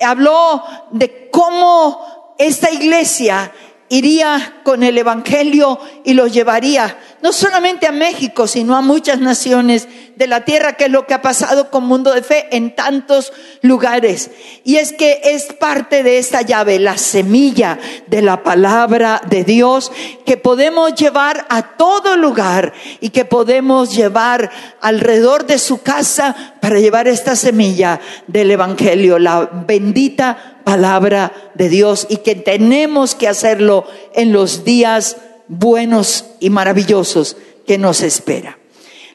habló 0.00 0.62
de 0.90 1.30
cómo 1.30 2.34
esta 2.38 2.70
iglesia 2.70 3.52
iría 3.88 4.60
con 4.64 4.82
el 4.82 4.98
Evangelio 4.98 5.78
y 6.04 6.14
lo 6.14 6.26
llevaría 6.26 6.96
no 7.20 7.32
solamente 7.32 7.86
a 7.86 7.92
México, 7.92 8.46
sino 8.46 8.76
a 8.76 8.80
muchas 8.80 9.18
naciones 9.18 9.88
de 10.14 10.26
la 10.26 10.44
tierra, 10.44 10.74
que 10.74 10.84
es 10.84 10.90
lo 10.90 11.06
que 11.06 11.14
ha 11.14 11.22
pasado 11.22 11.70
con 11.70 11.84
Mundo 11.84 12.12
de 12.12 12.22
Fe 12.22 12.46
en 12.52 12.74
tantos 12.74 13.32
lugares. 13.62 14.30
Y 14.64 14.76
es 14.76 14.92
que 14.92 15.20
es 15.24 15.46
parte 15.46 16.02
de 16.02 16.18
esta 16.18 16.42
llave, 16.42 16.78
la 16.78 16.96
semilla 16.96 17.78
de 18.06 18.22
la 18.22 18.42
palabra 18.42 19.20
de 19.28 19.44
Dios, 19.44 19.90
que 20.26 20.36
podemos 20.36 20.94
llevar 20.94 21.46
a 21.48 21.76
todo 21.76 22.16
lugar 22.16 22.72
y 23.00 23.10
que 23.10 23.24
podemos 23.24 23.94
llevar 23.94 24.50
alrededor 24.80 25.46
de 25.46 25.58
su 25.58 25.82
casa 25.82 26.54
para 26.60 26.78
llevar 26.78 27.08
esta 27.08 27.34
semilla 27.34 28.00
del 28.26 28.50
Evangelio, 28.50 29.18
la 29.18 29.48
bendita 29.66 30.47
palabra 30.68 31.32
de 31.54 31.70
Dios 31.70 32.06
y 32.10 32.18
que 32.18 32.34
tenemos 32.34 33.14
que 33.14 33.26
hacerlo 33.26 33.86
en 34.12 34.34
los 34.34 34.64
días 34.64 35.16
buenos 35.46 36.26
y 36.40 36.50
maravillosos 36.50 37.38
que 37.66 37.78
nos 37.78 38.02
espera. 38.02 38.58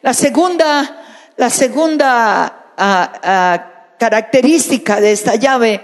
La 0.01 0.15
segunda, 0.15 1.29
la 1.37 1.51
segunda 1.51 2.71
ah, 2.75 3.13
ah, 3.21 3.71
característica 3.99 4.99
de 4.99 5.11
esta 5.11 5.35
llave 5.35 5.81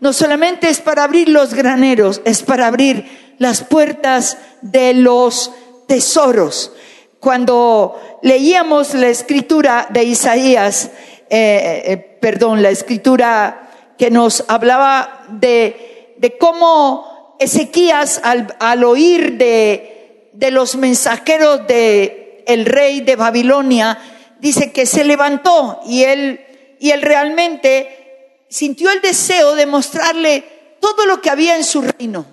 no 0.00 0.14
solamente 0.14 0.70
es 0.70 0.80
para 0.80 1.04
abrir 1.04 1.28
los 1.28 1.52
graneros, 1.52 2.22
es 2.24 2.42
para 2.42 2.66
abrir 2.66 3.34
las 3.36 3.62
puertas 3.62 4.38
de 4.62 4.94
los 4.94 5.52
tesoros. 5.86 6.72
Cuando 7.18 8.18
leíamos 8.22 8.94
la 8.94 9.08
escritura 9.08 9.86
de 9.90 10.02
Isaías, 10.02 10.92
eh, 11.28 11.82
eh, 11.84 11.96
perdón, 12.22 12.62
la 12.62 12.70
escritura 12.70 13.66
que 14.00 14.10
nos 14.10 14.46
hablaba 14.48 15.26
de, 15.28 16.14
de 16.16 16.38
cómo 16.38 17.36
Ezequías 17.38 18.18
al, 18.24 18.56
al 18.58 18.82
oír 18.84 19.36
de, 19.36 20.30
de, 20.32 20.50
los 20.50 20.76
mensajeros 20.76 21.66
de 21.66 22.42
el 22.46 22.64
rey 22.64 23.02
de 23.02 23.16
Babilonia, 23.16 23.98
dice 24.38 24.72
que 24.72 24.86
se 24.86 25.04
levantó 25.04 25.80
y 25.86 26.04
él, 26.04 26.40
y 26.80 26.92
él 26.92 27.02
realmente 27.02 28.46
sintió 28.48 28.90
el 28.90 29.02
deseo 29.02 29.54
de 29.54 29.66
mostrarle 29.66 30.44
todo 30.80 31.04
lo 31.04 31.20
que 31.20 31.28
había 31.28 31.56
en 31.56 31.64
su 31.64 31.82
reino. 31.82 32.24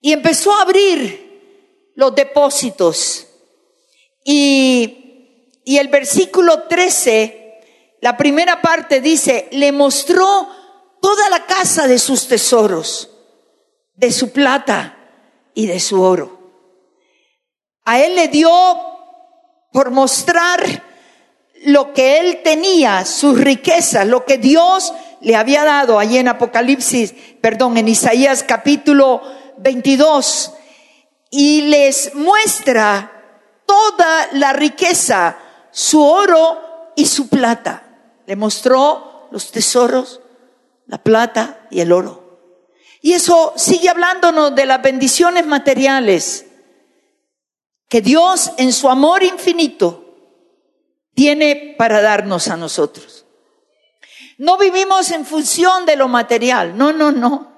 Y 0.00 0.12
empezó 0.12 0.54
a 0.54 0.62
abrir 0.62 1.90
los 1.96 2.14
depósitos. 2.14 3.26
Y, 4.24 5.62
y 5.64 5.78
el 5.78 5.88
versículo 5.88 6.62
13 6.68 7.37
la 8.00 8.16
primera 8.16 8.62
parte 8.62 9.00
dice, 9.00 9.48
le 9.52 9.72
mostró 9.72 10.48
toda 11.00 11.28
la 11.30 11.46
casa 11.46 11.86
de 11.86 11.98
sus 11.98 12.28
tesoros, 12.28 13.10
de 13.94 14.12
su 14.12 14.30
plata 14.30 14.96
y 15.54 15.66
de 15.66 15.80
su 15.80 16.00
oro. 16.00 16.38
A 17.84 18.00
él 18.00 18.14
le 18.14 18.28
dio 18.28 18.50
por 19.72 19.90
mostrar 19.90 20.60
lo 21.64 21.92
que 21.92 22.18
él 22.20 22.42
tenía, 22.44 23.04
sus 23.04 23.40
riquezas, 23.40 24.06
lo 24.06 24.24
que 24.24 24.38
Dios 24.38 24.92
le 25.20 25.34
había 25.34 25.64
dado 25.64 25.98
allí 25.98 26.18
en 26.18 26.28
Apocalipsis, 26.28 27.14
perdón, 27.40 27.76
en 27.76 27.88
Isaías 27.88 28.44
capítulo 28.44 29.20
22, 29.58 30.52
y 31.30 31.62
les 31.62 32.14
muestra 32.14 33.12
toda 33.66 34.28
la 34.32 34.52
riqueza, 34.52 35.36
su 35.72 36.02
oro 36.02 36.92
y 36.94 37.06
su 37.06 37.28
plata. 37.28 37.87
Le 38.28 38.36
mostró 38.36 39.26
los 39.30 39.50
tesoros, 39.50 40.20
la 40.86 40.98
plata 41.02 41.66
y 41.70 41.80
el 41.80 41.92
oro. 41.92 42.60
Y 43.00 43.14
eso 43.14 43.54
sigue 43.56 43.88
hablándonos 43.88 44.54
de 44.54 44.66
las 44.66 44.82
bendiciones 44.82 45.46
materiales 45.46 46.44
que 47.88 48.02
Dios 48.02 48.52
en 48.58 48.74
su 48.74 48.90
amor 48.90 49.22
infinito 49.22 50.14
tiene 51.14 51.74
para 51.78 52.02
darnos 52.02 52.48
a 52.48 52.58
nosotros. 52.58 53.24
No 54.36 54.58
vivimos 54.58 55.10
en 55.10 55.24
función 55.24 55.86
de 55.86 55.96
lo 55.96 56.06
material, 56.06 56.76
no, 56.76 56.92
no, 56.92 57.10
no. 57.10 57.50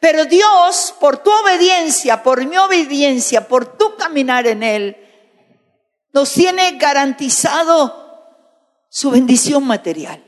Pero 0.00 0.24
Dios, 0.24 0.92
por 0.98 1.18
tu 1.18 1.30
obediencia, 1.30 2.24
por 2.24 2.44
mi 2.44 2.56
obediencia, 2.56 3.46
por 3.46 3.78
tu 3.78 3.94
caminar 3.94 4.48
en 4.48 4.64
Él, 4.64 4.96
nos 6.12 6.32
tiene 6.32 6.72
garantizado 6.72 8.05
su 8.96 9.10
bendición 9.10 9.66
material. 9.66 10.24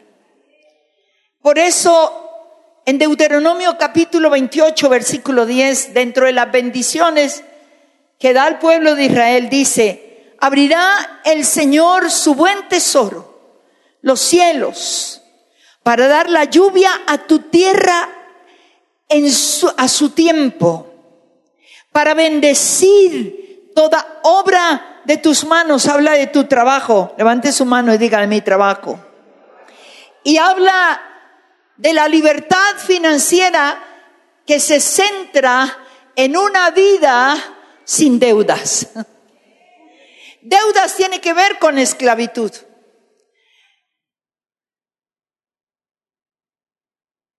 Por 1.40 1.58
eso, 1.58 2.82
en 2.84 2.98
Deuteronomio 2.98 3.78
capítulo 3.78 4.28
28, 4.28 4.90
versículo 4.90 5.46
10, 5.46 5.94
dentro 5.94 6.26
de 6.26 6.32
las 6.32 6.52
bendiciones 6.52 7.44
que 8.18 8.34
da 8.34 8.44
al 8.44 8.58
pueblo 8.58 8.94
de 8.94 9.06
Israel, 9.06 9.48
dice, 9.48 10.34
abrirá 10.38 11.22
el 11.24 11.46
Señor 11.46 12.10
su 12.10 12.34
buen 12.34 12.68
tesoro, 12.68 13.62
los 14.02 14.20
cielos, 14.20 15.22
para 15.82 16.06
dar 16.06 16.28
la 16.28 16.44
lluvia 16.44 16.90
a 17.06 17.26
tu 17.26 17.38
tierra 17.38 18.10
en 19.08 19.32
su, 19.32 19.72
a 19.78 19.88
su 19.88 20.10
tiempo, 20.10 20.92
para 21.90 22.12
bendecir 22.12 23.72
toda 23.74 24.20
obra 24.24 24.97
de 25.08 25.16
tus 25.16 25.44
manos. 25.44 25.88
Habla 25.88 26.12
de 26.12 26.26
tu 26.26 26.44
trabajo. 26.44 27.14
Levante 27.16 27.50
su 27.50 27.64
mano 27.64 27.94
y 27.94 27.98
diga 27.98 28.24
mi 28.26 28.42
trabajo. 28.42 29.00
Y 30.22 30.36
habla 30.36 31.00
de 31.76 31.94
la 31.94 32.08
libertad 32.08 32.76
financiera 32.76 33.82
que 34.46 34.60
se 34.60 34.80
centra 34.80 35.78
en 36.14 36.36
una 36.36 36.70
vida 36.70 37.36
sin 37.84 38.18
deudas. 38.18 38.88
Deudas 40.42 40.94
tiene 40.94 41.22
que 41.22 41.32
ver 41.32 41.58
con 41.58 41.78
esclavitud. 41.78 42.52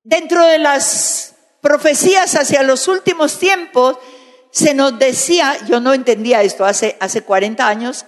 Dentro 0.01 0.43
de 0.43 0.57
las 0.57 1.35
profecías 1.61 2.35
hacia 2.35 2.63
los 2.63 2.87
últimos 2.87 3.37
tiempos, 3.37 3.99
se 4.51 4.73
nos 4.73 4.97
decía, 4.97 5.57
yo 5.67 5.79
no 5.79 5.93
entendía 5.93 6.41
esto 6.41 6.65
hace, 6.65 6.97
hace 6.99 7.21
40 7.21 7.67
años, 7.67 8.05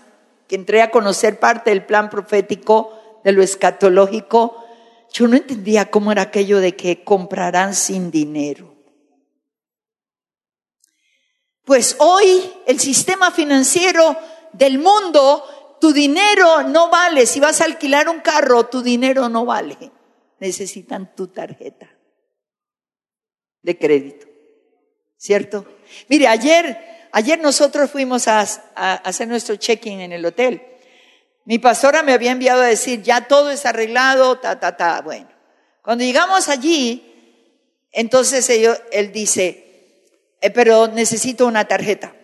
que 0.47 0.55
entré 0.55 0.81
a 0.81 0.91
conocer 0.91 1.39
parte 1.39 1.69
del 1.69 1.85
plan 1.85 2.09
profético 2.09 3.19
de 3.23 3.31
lo 3.31 3.43
escatológico, 3.43 4.57
yo 5.13 5.27
no 5.27 5.35
entendía 5.35 5.91
cómo 5.91 6.11
era 6.11 6.23
aquello 6.23 6.59
de 6.59 6.75
que 6.75 7.03
comprarán 7.03 7.75
sin 7.75 8.11
dinero. 8.11 8.75
Pues 11.63 11.95
hoy 11.99 12.51
el 12.65 12.79
sistema 12.79 13.31
financiero 13.31 14.17
del 14.53 14.79
mundo, 14.79 15.77
tu 15.79 15.93
dinero 15.93 16.63
no 16.63 16.89
vale. 16.89 17.25
Si 17.25 17.39
vas 17.39 17.61
a 17.61 17.65
alquilar 17.65 18.09
un 18.09 18.19
carro, 18.19 18.65
tu 18.65 18.81
dinero 18.81 19.29
no 19.29 19.45
vale. 19.45 19.77
Necesitan 20.39 21.15
tu 21.15 21.27
tarjeta 21.27 21.89
de 23.61 23.77
crédito. 23.77 24.27
¿Cierto? 25.17 25.65
Mire, 26.07 26.27
ayer, 26.27 27.09
ayer 27.11 27.39
nosotros 27.39 27.89
fuimos 27.89 28.27
a, 28.27 28.41
hacer 28.41 29.27
nuestro 29.27 29.55
check-in 29.55 30.01
en 30.01 30.11
el 30.11 30.25
hotel. 30.25 30.61
Mi 31.45 31.59
pastora 31.59 32.03
me 32.03 32.13
había 32.13 32.31
enviado 32.31 32.61
a 32.61 32.67
decir, 32.67 33.01
ya 33.01 33.27
todo 33.27 33.51
es 33.51 33.65
arreglado, 33.65 34.39
ta, 34.39 34.59
ta, 34.59 34.77
ta. 34.77 35.01
Bueno, 35.01 35.29
cuando 35.81 36.03
llegamos 36.03 36.49
allí, 36.49 37.07
entonces 37.91 38.49
él 38.91 39.11
dice, 39.11 39.71
eh, 40.41 40.49
pero 40.49 40.87
necesito 40.87 41.45
una 41.45 41.65
tarjeta. 41.65 42.15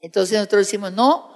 Entonces 0.00 0.36
nosotros 0.36 0.66
decimos, 0.66 0.92
no, 0.92 1.34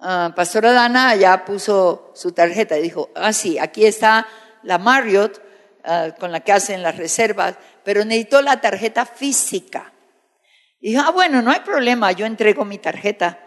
uh, 0.00 0.34
Pastora 0.34 0.72
Dana 0.72 1.14
ya 1.14 1.44
puso 1.44 2.12
su 2.14 2.32
tarjeta 2.32 2.78
y 2.78 2.82
dijo, 2.82 3.10
ah, 3.14 3.32
sí, 3.32 3.58
aquí 3.58 3.86
está 3.86 4.26
la 4.64 4.78
Marriott 4.78 5.40
ah, 5.84 6.10
con 6.18 6.32
la 6.32 6.40
que 6.40 6.52
hacen 6.52 6.82
las 6.82 6.96
reservas, 6.96 7.54
pero 7.84 8.04
necesito 8.04 8.42
la 8.42 8.60
tarjeta 8.60 9.06
física. 9.06 9.91
Y 10.84 10.96
ah, 10.96 11.10
bueno, 11.14 11.40
no 11.42 11.52
hay 11.52 11.60
problema, 11.60 12.10
yo 12.10 12.26
entrego 12.26 12.64
mi 12.64 12.76
tarjeta. 12.76 13.38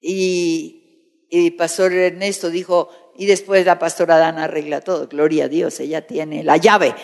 Y, 0.00 1.26
y 1.28 1.50
Pastor 1.50 1.92
Ernesto 1.92 2.48
dijo, 2.48 3.12
y 3.16 3.26
después 3.26 3.66
la 3.66 3.80
Pastora 3.80 4.16
Dana 4.16 4.44
arregla 4.44 4.82
todo, 4.82 5.08
gloria 5.08 5.46
a 5.46 5.48
Dios, 5.48 5.80
ella 5.80 6.06
tiene 6.06 6.44
la 6.44 6.58
llave. 6.58 6.94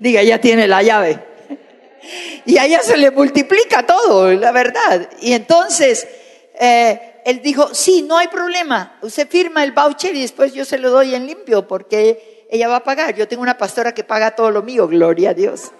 Diga, 0.00 0.24
ya 0.24 0.40
tiene 0.40 0.66
la 0.66 0.82
llave. 0.82 1.24
Y 2.46 2.58
a 2.58 2.66
ella 2.66 2.82
se 2.82 2.96
le 2.96 3.12
multiplica 3.12 3.86
todo, 3.86 4.32
la 4.32 4.50
verdad. 4.50 5.08
Y 5.20 5.32
entonces, 5.34 6.08
eh, 6.58 7.20
él 7.24 7.42
dijo, 7.42 7.72
sí, 7.74 8.02
no 8.02 8.18
hay 8.18 8.26
problema. 8.26 8.98
Usted 9.02 9.28
firma 9.28 9.62
el 9.62 9.70
voucher 9.70 10.16
y 10.16 10.22
después 10.22 10.52
yo 10.52 10.64
se 10.64 10.78
lo 10.78 10.90
doy 10.90 11.14
en 11.14 11.26
limpio 11.28 11.68
porque 11.68 12.46
ella 12.50 12.66
va 12.66 12.76
a 12.76 12.84
pagar. 12.84 13.14
Yo 13.14 13.28
tengo 13.28 13.42
una 13.42 13.56
pastora 13.56 13.94
que 13.94 14.02
paga 14.02 14.34
todo 14.34 14.50
lo 14.50 14.62
mío, 14.62 14.88
gloria 14.88 15.30
a 15.30 15.34
Dios. 15.34 15.70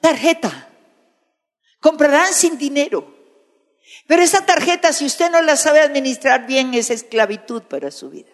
Tarjeta. 0.00 0.68
Comprarán 1.80 2.32
sin 2.32 2.58
dinero. 2.58 3.16
Pero 4.06 4.22
esa 4.22 4.44
tarjeta, 4.44 4.92
si 4.92 5.06
usted 5.06 5.30
no 5.30 5.40
la 5.42 5.56
sabe 5.56 5.80
administrar 5.80 6.46
bien, 6.46 6.74
es 6.74 6.90
esclavitud 6.90 7.62
para 7.62 7.90
su 7.90 8.10
vida 8.10 8.30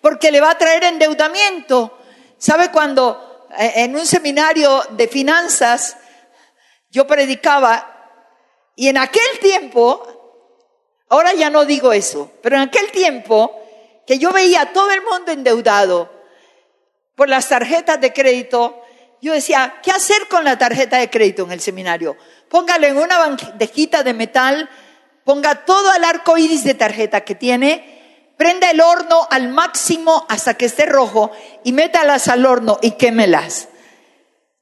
porque 0.00 0.30
le 0.30 0.40
va 0.40 0.50
a 0.50 0.58
traer 0.58 0.84
endeudamiento. 0.84 1.98
¿Sabe 2.38 2.70
cuando 2.70 3.46
eh, 3.58 3.72
en 3.76 3.96
un 3.96 4.06
seminario 4.06 4.82
de 4.90 5.08
finanzas 5.08 5.96
yo 6.90 7.06
predicaba 7.06 7.92
y 8.74 8.88
en 8.88 8.98
aquel 8.98 9.38
tiempo, 9.40 11.04
ahora 11.08 11.32
ya 11.34 11.50
no 11.50 11.64
digo 11.64 11.92
eso, 11.92 12.30
pero 12.42 12.56
en 12.56 12.62
aquel 12.62 12.90
tiempo 12.90 13.62
que 14.06 14.18
yo 14.18 14.32
veía 14.32 14.62
a 14.62 14.72
todo 14.72 14.90
el 14.90 15.02
mundo 15.02 15.32
endeudado 15.32 16.12
por 17.14 17.28
las 17.28 17.48
tarjetas 17.48 18.00
de 18.00 18.12
crédito, 18.12 18.82
yo 19.20 19.32
decía, 19.32 19.76
¿qué 19.82 19.90
hacer 19.90 20.28
con 20.28 20.44
la 20.44 20.58
tarjeta 20.58 20.98
de 20.98 21.10
crédito 21.10 21.44
en 21.44 21.52
el 21.52 21.60
seminario? 21.60 22.16
Póngalo 22.48 22.86
en 22.86 22.98
una 22.98 23.18
bandejita 23.18 24.02
de 24.02 24.14
metal, 24.14 24.68
ponga 25.24 25.64
todo 25.64 25.94
el 25.94 26.04
arco 26.04 26.38
iris 26.38 26.64
de 26.64 26.74
tarjeta 26.74 27.22
que 27.22 27.34
tiene 27.34 27.96
prenda 28.36 28.70
el 28.70 28.80
horno 28.80 29.26
al 29.30 29.48
máximo 29.48 30.26
hasta 30.28 30.54
que 30.54 30.66
esté 30.66 30.86
rojo 30.86 31.30
y 31.64 31.72
métalas 31.72 32.28
al 32.28 32.44
horno 32.44 32.78
y 32.82 32.92
quémelas. 32.92 33.68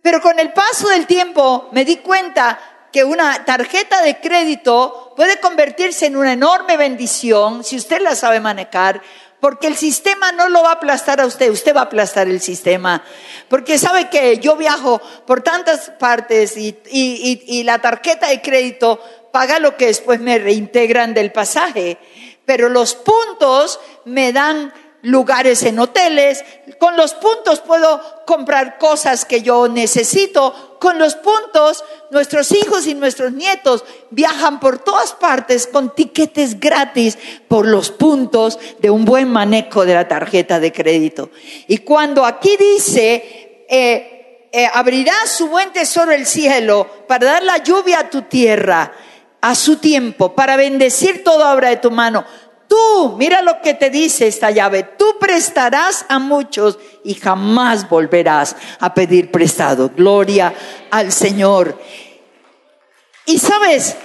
Pero 0.03 0.21
con 0.21 0.39
el 0.39 0.53
paso 0.53 0.89
del 0.89 1.07
tiempo 1.07 1.69
me 1.73 1.85
di 1.85 1.97
cuenta 1.97 2.59
que 2.93 3.05
una 3.05 3.45
tarjeta 3.45 4.03
de 4.03 4.21
crédito 4.21 5.13
puede 5.17 5.41
convertirse 5.41 6.07
en 6.07 6.17
una 6.17 6.33
enorme 6.33 6.77
bendición 6.77 7.65
si 7.65 7.77
usted 7.77 8.01
la 8.01 8.15
sabe 8.15 8.39
manejar, 8.39 9.03
porque 9.45 9.67
el 9.67 9.77
sistema 9.77 10.33
no 10.33 10.49
lo 10.49 10.63
va 10.63 10.71
a 10.71 10.75
aplastar 10.77 11.21
a 11.21 11.27
usted, 11.27 11.51
usted 11.51 11.77
va 11.77 11.81
a 11.81 11.85
aplastar 11.85 12.29
el 12.29 12.41
sistema. 12.41 13.05
Porque 13.51 13.77
sabe 13.77 14.09
que 14.09 14.39
yo 14.39 14.57
viajo 14.57 15.03
por 15.27 15.43
tantas 15.43 15.93
partes 15.99 16.57
y, 16.57 16.69
y, 16.91 17.45
y, 17.47 17.59
y 17.59 17.63
la 17.63 17.79
tarjeta 17.79 18.29
de 18.29 18.41
crédito 18.41 18.99
paga 19.35 19.59
lo 19.59 19.77
que 19.77 19.89
después 19.89 20.19
me 20.19 20.39
reintegran 20.39 21.13
del 21.13 21.31
pasaje 21.31 21.99
pero 22.45 22.69
los 22.69 22.95
puntos 22.95 23.81
me 24.05 24.33
dan 24.33 24.73
lugares 25.05 25.63
en 25.63 25.79
hoteles, 25.79 26.45
con 26.79 26.97
los 26.97 27.15
puntos 27.15 27.61
puedo 27.61 28.01
comprar 28.27 28.79
cosas 28.79 29.25
que 29.25 29.43
yo 29.43 29.69
necesito, 29.69 30.79
con 30.81 30.99
los 30.99 31.15
puntos 31.15 31.85
nuestros 32.11 32.53
hijos 32.53 32.87
y 32.87 32.95
nuestros 32.95 33.33
nietos 33.33 33.85
viajan 34.11 34.61
por 34.61 34.79
todas 34.79 35.13
partes 35.13 35.67
con 35.67 35.95
tiquetes 35.95 36.59
gratis 36.59 37.19
por 37.49 37.67
los 37.67 37.91
puntos 37.91 38.59
de 38.81 38.91
un 38.91 39.05
buen 39.05 39.31
manejo 39.31 39.85
de 39.85 39.95
la 39.95 40.09
tarjeta 40.09 40.59
de 40.59 40.73
crédito. 40.73 41.31
Y 41.69 41.79
cuando 41.79 42.25
aquí 42.25 42.57
dice, 42.57 43.67
eh, 43.69 44.49
eh, 44.53 44.69
abrirá 44.73 45.15
su 45.27 45.49
buen 45.49 45.73
tesoro 45.73 46.13
el 46.13 46.27
cielo 46.27 46.89
para 47.09 47.27
dar 47.27 47.43
la 47.43 47.59
lluvia 47.59 48.01
a 48.01 48.11
tu 48.11 48.23
tierra, 48.23 48.93
a 49.41 49.55
su 49.55 49.77
tiempo, 49.77 50.35
para 50.35 50.57
bendecir 50.57 51.25
toda 51.25 51.53
obra 51.53 51.69
de 51.71 51.77
tu 51.77 51.91
mano. 51.91 52.25
Tú, 52.69 53.15
mira 53.19 53.43
lo 53.43 53.61
que 53.61 53.75
te 53.75 53.91
dice 53.91 54.27
esta 54.27 54.51
llave, 54.51 54.83
tú 54.83 55.17
prestarás 55.21 56.07
a 56.09 56.19
muchos 56.19 56.79
y 57.05 57.15
jamás 57.15 57.89
volverás 57.89 58.57
a 58.81 58.95
pedir 58.95 59.31
prestado. 59.31 59.91
Gloria 59.95 60.55
al 60.91 61.13
Señor. 61.13 61.79
Y 63.27 63.39
sabes, 63.39 63.97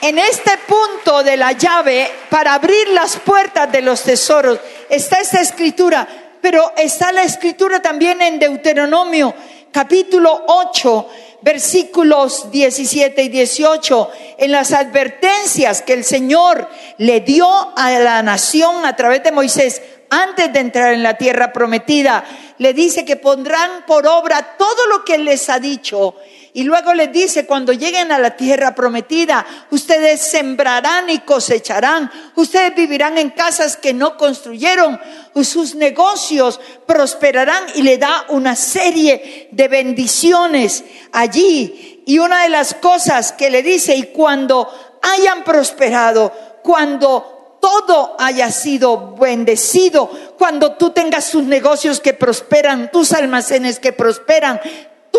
en 0.00 0.18
este 0.18 0.52
punto 0.66 1.22
de 1.22 1.36
la 1.36 1.52
llave, 1.52 2.10
para 2.30 2.54
abrir 2.54 2.88
las 2.88 3.16
puertas 3.16 3.70
de 3.70 3.82
los 3.82 4.02
tesoros, 4.02 4.58
está 4.88 5.20
esta 5.20 5.40
escritura, 5.40 6.06
pero 6.40 6.72
está 6.76 7.12
la 7.12 7.22
escritura 7.22 7.80
también 7.82 8.22
en 8.22 8.38
Deuteronomio, 8.38 9.34
capítulo 9.72 10.44
8 10.46 11.08
versículos 11.42 12.50
17 12.50 13.22
y 13.22 13.28
18, 13.28 14.10
en 14.38 14.52
las 14.52 14.72
advertencias 14.72 15.82
que 15.82 15.92
el 15.92 16.04
Señor 16.04 16.68
le 16.98 17.20
dio 17.20 17.48
a 17.76 17.90
la 17.98 18.22
nación 18.22 18.84
a 18.84 18.96
través 18.96 19.22
de 19.22 19.32
Moisés 19.32 19.82
antes 20.10 20.52
de 20.52 20.60
entrar 20.60 20.92
en 20.92 21.02
la 21.02 21.16
tierra 21.16 21.52
prometida, 21.52 22.24
le 22.58 22.74
dice 22.74 23.04
que 23.04 23.16
pondrán 23.16 23.86
por 23.86 24.06
obra 24.06 24.56
todo 24.58 24.86
lo 24.88 25.04
que 25.04 25.18
les 25.18 25.48
ha 25.48 25.60
dicho. 25.60 26.16
Y 26.52 26.64
luego 26.64 26.94
les 26.94 27.12
dice, 27.12 27.46
cuando 27.46 27.72
lleguen 27.72 28.10
a 28.10 28.18
la 28.18 28.36
tierra 28.36 28.74
prometida, 28.74 29.46
ustedes 29.70 30.20
sembrarán 30.20 31.08
y 31.08 31.20
cosecharán, 31.20 32.10
ustedes 32.34 32.74
vivirán 32.74 33.18
en 33.18 33.30
casas 33.30 33.76
que 33.76 33.94
no 33.94 34.16
construyeron, 34.16 35.00
sus 35.44 35.76
negocios 35.76 36.60
prosperarán 36.86 37.64
y 37.76 37.82
le 37.82 37.98
da 37.98 38.26
una 38.30 38.56
serie 38.56 39.48
de 39.52 39.68
bendiciones 39.68 40.84
allí. 41.12 42.02
Y 42.06 42.18
una 42.18 42.42
de 42.42 42.48
las 42.48 42.74
cosas 42.74 43.30
que 43.32 43.50
le 43.50 43.62
dice, 43.62 43.94
y 43.94 44.04
cuando 44.04 44.68
hayan 45.02 45.44
prosperado, 45.44 46.32
cuando 46.62 47.58
todo 47.60 48.16
haya 48.18 48.50
sido 48.50 49.14
bendecido, 49.14 50.10
cuando 50.38 50.72
tú 50.72 50.90
tengas 50.90 51.30
tus 51.30 51.44
negocios 51.44 52.00
que 52.00 52.14
prosperan, 52.14 52.90
tus 52.90 53.12
almacenes 53.12 53.78
que 53.78 53.92
prosperan, 53.92 54.60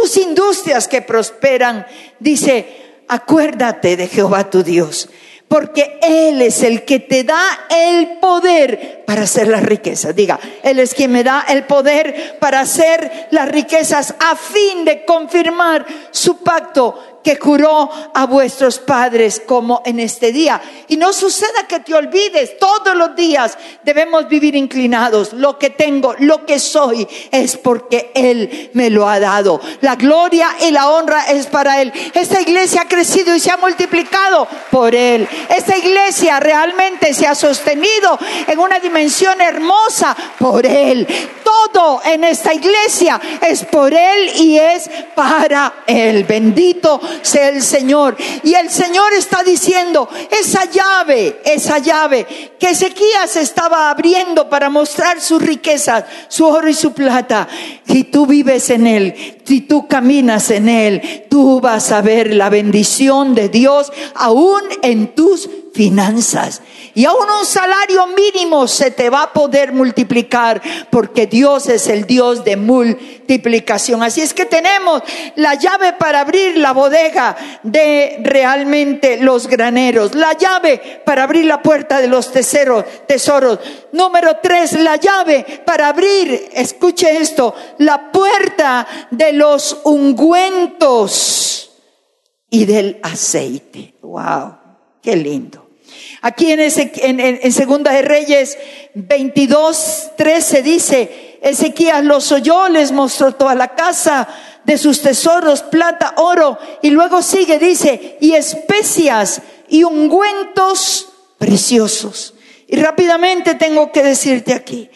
tus 0.02 0.18
industrias 0.18 0.88
que 0.88 1.04
prosperan, 1.04 1.86
dice, 2.20 3.04
acuérdate 3.08 3.96
de 3.96 4.08
Jehová 4.08 4.50
tu 4.50 4.64
Dios, 4.64 5.10
porque 5.48 6.00
Él 6.02 6.42
es 6.42 6.64
el 6.64 6.86
que 6.86 7.00
te 7.00 7.24
da 7.24 7.44
el 7.70 8.18
poder 8.18 9.04
para 9.06 9.24
hacer 9.24 9.48
las 9.48 9.62
riquezas. 9.62 10.16
Diga, 10.16 10.40
Él 10.64 10.80
es 10.80 10.96
quien 10.96 11.12
me 11.12 11.24
da 11.24 11.46
el 11.48 11.66
poder 11.66 12.38
para 12.40 12.62
hacer 12.62 13.28
las 13.30 13.48
riquezas 13.50 14.16
a 14.20 14.36
fin 14.36 14.86
de 14.86 15.06
confirmar 15.06 15.86
su 16.10 16.38
pacto 16.38 17.11
que 17.24 17.38
curó 17.38 17.90
a 18.14 18.26
vuestros 18.26 18.80
padres 18.80 19.42
como 19.46 19.82
en 19.86 20.00
este 20.00 20.32
día. 20.32 20.62
Y 20.88 20.98
no 20.98 21.14
suceda 21.14 21.68
que 21.68 21.80
te 21.80 21.94
olvides, 21.94 22.58
todos 22.58 22.96
los 22.96 23.16
días 23.16 23.58
debemos 23.84 24.28
vivir 24.28 24.56
inclinados. 24.56 25.34
Lo 25.34 25.58
que 25.58 25.70
tengo, 25.70 26.16
lo 26.20 26.46
que 26.46 26.60
soy, 26.60 27.08
es 27.32 27.58
porque 27.58 28.12
Él 28.16 28.72
me 28.74 28.90
lo 28.90 29.08
ha 29.08 29.20
dado. 29.20 29.62
La 29.82 29.96
gloria 29.96 30.50
y 30.62 30.72
la 30.72 30.90
honra 30.90 31.32
es 31.32 31.48
para 31.48 31.82
Él. 31.82 31.92
Esta 32.14 32.42
iglesia 32.42 32.82
ha 32.82 32.88
crecido 32.88 33.36
y 33.36 33.40
se 33.40 33.52
ha 33.52 33.58
multiplicado 33.58 34.48
por 34.70 34.96
Él. 34.96 35.28
Esta 35.50 35.78
iglesia 35.78 36.40
realmente 36.40 37.14
se 37.14 37.28
ha 37.28 37.36
sostenido 37.36 38.18
en 38.48 38.60
una 38.60 38.80
dimensión 38.80 39.40
hermosa 39.42 40.16
por 40.40 40.66
Él. 40.66 41.08
Todo 41.44 42.02
en 42.06 42.24
esta 42.24 42.54
iglesia 42.54 43.20
es 43.42 43.64
por 43.66 43.94
Él 43.94 44.32
y 44.36 44.58
es 44.58 44.90
para 45.16 45.84
Él. 45.86 46.24
Bendito 46.24 47.00
sea 47.22 47.50
el 47.50 47.62
Señor. 47.62 48.16
Y 48.44 48.54
el 48.54 48.70
Señor 48.70 49.14
está 49.14 49.44
diciendo, 49.44 50.10
esa 50.30 50.66
llave, 50.66 51.42
esa 51.46 51.80
llave 51.80 52.26
que 52.60 52.70
Ezequías 52.70 53.36
estaba 53.36 53.90
abriendo 53.90 54.50
para 54.50 54.70
mostrar 54.70 55.20
sus 55.22 55.42
riquezas, 55.42 56.06
su 56.28 56.46
oro 56.46 56.70
y 56.70 56.74
su 56.74 56.94
plata, 56.94 57.48
si 57.88 58.04
tú 58.04 58.26
vives 58.26 58.70
en 58.70 58.88
él, 58.88 59.42
si 59.46 59.62
tú 59.62 59.88
caminas 59.88 60.52
en 60.52 60.70
él, 60.70 61.26
tú 61.30 61.60
vas 61.60 61.92
a 61.92 62.02
ver 62.02 62.34
la 62.34 62.50
bendición 62.50 63.36
de 63.36 63.50
Dios 63.50 63.92
aún 64.16 64.62
en 64.82 65.14
tus 65.16 65.50
finanzas. 65.74 66.62
Y 66.94 67.06
aún 67.06 67.26
un 67.40 67.46
salario 67.46 68.08
mínimo 68.08 68.68
se 68.68 68.92
te 68.92 69.10
va 69.10 69.24
a 69.24 69.34
poder 69.34 69.72
multiplicar 69.72 70.62
porque 70.90 71.28
Dios 71.28 71.68
es 71.70 71.88
el 71.88 72.06
Dios 72.06 72.44
de 72.44 72.58
multiplicación. 72.58 74.04
Así 74.04 74.22
es 74.22 74.34
que 74.34 74.46
tenemos 74.46 75.02
la 75.36 75.56
llave 75.56 75.94
para 75.94 76.22
abrir 76.22 76.58
la 76.58 76.74
bodega 76.74 77.36
de 77.64 78.20
realmente 78.24 79.18
los 79.18 79.48
graneros, 79.48 80.16
la 80.16 80.34
llave 80.34 81.02
para 81.06 81.24
abrir 81.24 81.46
la 81.46 81.62
puerta 81.62 82.02
de 82.02 82.08
los 82.08 82.32
tesoros, 82.32 82.86
tesoros. 83.08 83.60
Número 83.94 84.38
tres, 84.42 84.74
la 84.74 84.98
llave 84.98 85.46
para 85.66 85.88
abrir, 85.88 86.50
escuche 86.54 87.18
esto, 87.18 87.56
la 87.78 88.12
puerta 88.12 88.88
de 89.12 89.34
los 89.34 89.80
ungüentos 89.84 91.72
y 92.50 92.66
del 92.66 93.00
aceite. 93.02 93.96
Wow, 94.02 94.58
qué 95.02 95.16
lindo. 95.16 95.61
Aquí 96.22 96.52
en, 96.52 96.60
ese, 96.60 96.92
en, 96.96 97.52
Segunda 97.52 97.92
de 97.92 98.02
Reyes 98.02 98.58
22, 98.94 100.12
13 100.18 100.62
dice, 100.62 101.40
Ezequías 101.42 102.04
los 102.04 102.32
oyó, 102.32 102.70
les 102.70 102.92
mostró 102.92 103.34
toda 103.34 103.56
la 103.56 103.76
casa 103.76 104.28
de 104.64 104.78
sus 104.78 105.02
tesoros, 105.02 105.64
plata, 105.64 106.14
oro, 106.18 106.58
y 106.82 106.92
luego 106.92 107.22
sigue, 107.22 107.58
dice, 107.58 108.18
y 108.22 108.34
especias 108.34 109.42
y 109.68 109.84
ungüentos 109.84 111.10
preciosos. 111.38 112.36
Y 112.68 112.78
rápidamente 112.78 113.56
tengo 113.56 113.92
que 113.92 114.04
decirte 114.04 114.54
aquí, 114.54 114.90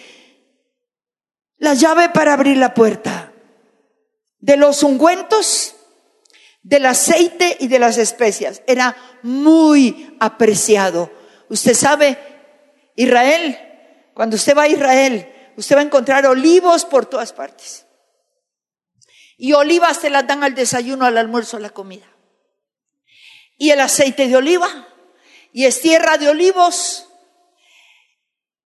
la 1.57 1.73
llave 1.73 2.09
para 2.09 2.33
abrir 2.33 2.57
la 2.57 2.73
puerta 2.73 3.33
de 4.39 4.57
los 4.57 4.83
ungüentos, 4.83 5.74
del 6.66 6.86
aceite 6.88 7.55
y 7.59 7.68
de 7.68 7.78
las 7.80 7.97
especias 7.97 8.63
era 8.66 8.97
muy 9.22 10.18
apreciado 10.20 11.11
Usted 11.49 11.74
sabe, 11.74 12.18
Israel, 12.95 13.57
cuando 14.13 14.36
usted 14.36 14.57
va 14.57 14.63
a 14.63 14.68
Israel, 14.68 15.32
usted 15.57 15.76
va 15.76 15.82
a 15.82 15.84
encontrar 15.84 16.26
olivos 16.26 16.86
por 16.86 17.05
todas 17.05 17.34
partes. 17.34 17.86
Y 19.38 19.53
olivas 19.53 19.97
se 19.97 20.09
las 20.09 20.26
dan 20.26 20.43
al 20.43 20.55
desayuno, 20.55 21.05
al 21.05 21.18
almuerzo, 21.18 21.57
a 21.57 21.59
la 21.59 21.70
comida. 21.70 22.07
Y 23.57 23.72
el 23.72 23.80
aceite 23.80 24.28
de 24.28 24.36
oliva. 24.36 24.88
Y 25.51 25.66
es 25.66 25.82
tierra 25.82 26.18
de 26.18 26.30
olivos. 26.30 27.07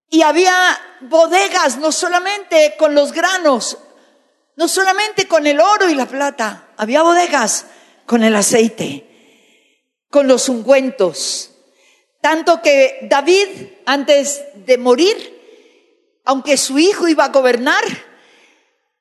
Y 0.10 0.22
había 0.22 0.56
bodegas, 1.02 1.78
no 1.78 1.91
solamente 1.91 2.76
con 2.78 2.95
los 2.95 3.12
granos, 3.12 3.78
no 4.56 4.68
solamente 4.68 5.28
con 5.28 5.45
el 5.45 5.60
oro 5.60 5.89
y 5.89 5.95
la 5.95 6.08
plata, 6.08 6.70
había 6.78 7.04
bodegas 7.04 7.66
con 8.10 8.24
el 8.24 8.36
aceite, 8.36 9.05
con 10.10 10.28
los 10.28 10.49
ungüentos, 10.49 11.51
tanto 12.24 12.60
que 12.60 13.01
David, 13.03 13.45
antes 13.86 14.41
de 14.66 14.80
morir, 14.80 15.16
aunque 16.26 16.57
su 16.57 16.80
hijo 16.80 17.07
iba 17.07 17.26
a 17.26 17.30
gobernar, 17.30 17.84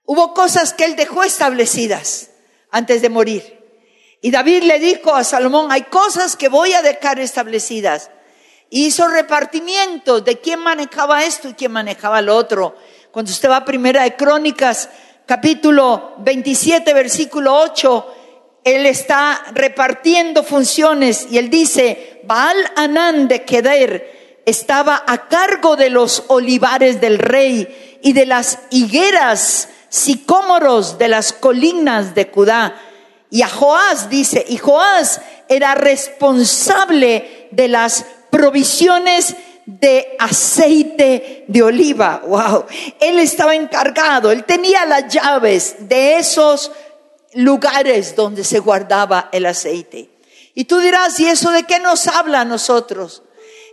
hubo 0.04 0.34
cosas 0.34 0.74
que 0.74 0.84
él 0.84 0.94
dejó 0.94 1.24
establecidas 1.24 2.32
antes 2.70 3.00
de 3.00 3.09
morir. 3.09 3.59
Y 4.20 4.30
David 4.30 4.64
le 4.64 4.78
dijo 4.78 5.14
a 5.14 5.24
Salomón, 5.24 5.72
hay 5.72 5.84
cosas 5.84 6.36
que 6.36 6.50
voy 6.50 6.74
a 6.74 6.82
dejar 6.82 7.18
establecidas. 7.18 8.11
Y 8.68 8.88
hizo 8.88 9.09
repartimiento 9.09 10.20
de 10.20 10.38
quién 10.38 10.61
manejaba 10.61 11.24
esto 11.24 11.48
y 11.48 11.54
quién 11.54 11.72
manejaba 11.72 12.20
lo 12.20 12.36
otro. 12.36 12.76
Cuando 13.11 13.32
usted 13.32 13.48
va 13.48 13.56
a 13.56 13.64
Primera 13.64 14.02
de 14.02 14.16
Crónicas, 14.16 14.90
capítulo 15.24 16.12
27, 16.18 16.92
versículo 16.92 17.54
8, 17.54 18.16
él 18.74 18.86
está 18.86 19.42
repartiendo 19.52 20.42
funciones 20.42 21.26
y 21.30 21.38
él 21.38 21.50
dice, 21.50 22.20
Baal 22.24 22.56
Anán 22.76 23.28
de 23.28 23.44
Keder 23.44 24.42
estaba 24.44 25.04
a 25.06 25.28
cargo 25.28 25.76
de 25.76 25.90
los 25.90 26.24
olivares 26.28 27.00
del 27.00 27.18
rey 27.18 27.98
y 28.02 28.12
de 28.12 28.26
las 28.26 28.60
higueras 28.70 29.68
sicómoros 29.88 30.98
de 30.98 31.08
las 31.08 31.32
colinas 31.32 32.14
de 32.14 32.30
Judá. 32.32 32.80
Y 33.30 33.42
a 33.42 33.48
Joás 33.48 34.08
dice, 34.08 34.44
y 34.48 34.56
Joás 34.56 35.20
era 35.48 35.74
responsable 35.74 37.48
de 37.50 37.68
las 37.68 38.04
provisiones 38.30 39.34
de 39.66 40.16
aceite 40.18 41.44
de 41.46 41.62
oliva. 41.62 42.22
Wow. 42.26 42.64
Él 43.00 43.18
estaba 43.18 43.54
encargado, 43.54 44.30
él 44.30 44.44
tenía 44.44 44.86
las 44.86 45.12
llaves 45.12 45.76
de 45.80 46.16
esos 46.16 46.72
lugares 47.39 48.16
donde 48.16 48.43
se 48.43 48.59
guardaba 48.59 49.28
el 49.30 49.47
aceite. 49.47 50.11
Y 50.55 50.64
tú 50.64 50.78
dirás, 50.80 51.20
¿y 51.20 51.26
eso 51.28 51.53
de 51.53 51.62
qué 51.62 51.78
nos 51.78 52.09
habla 52.09 52.41
a 52.41 52.45
nosotros? 52.45 53.22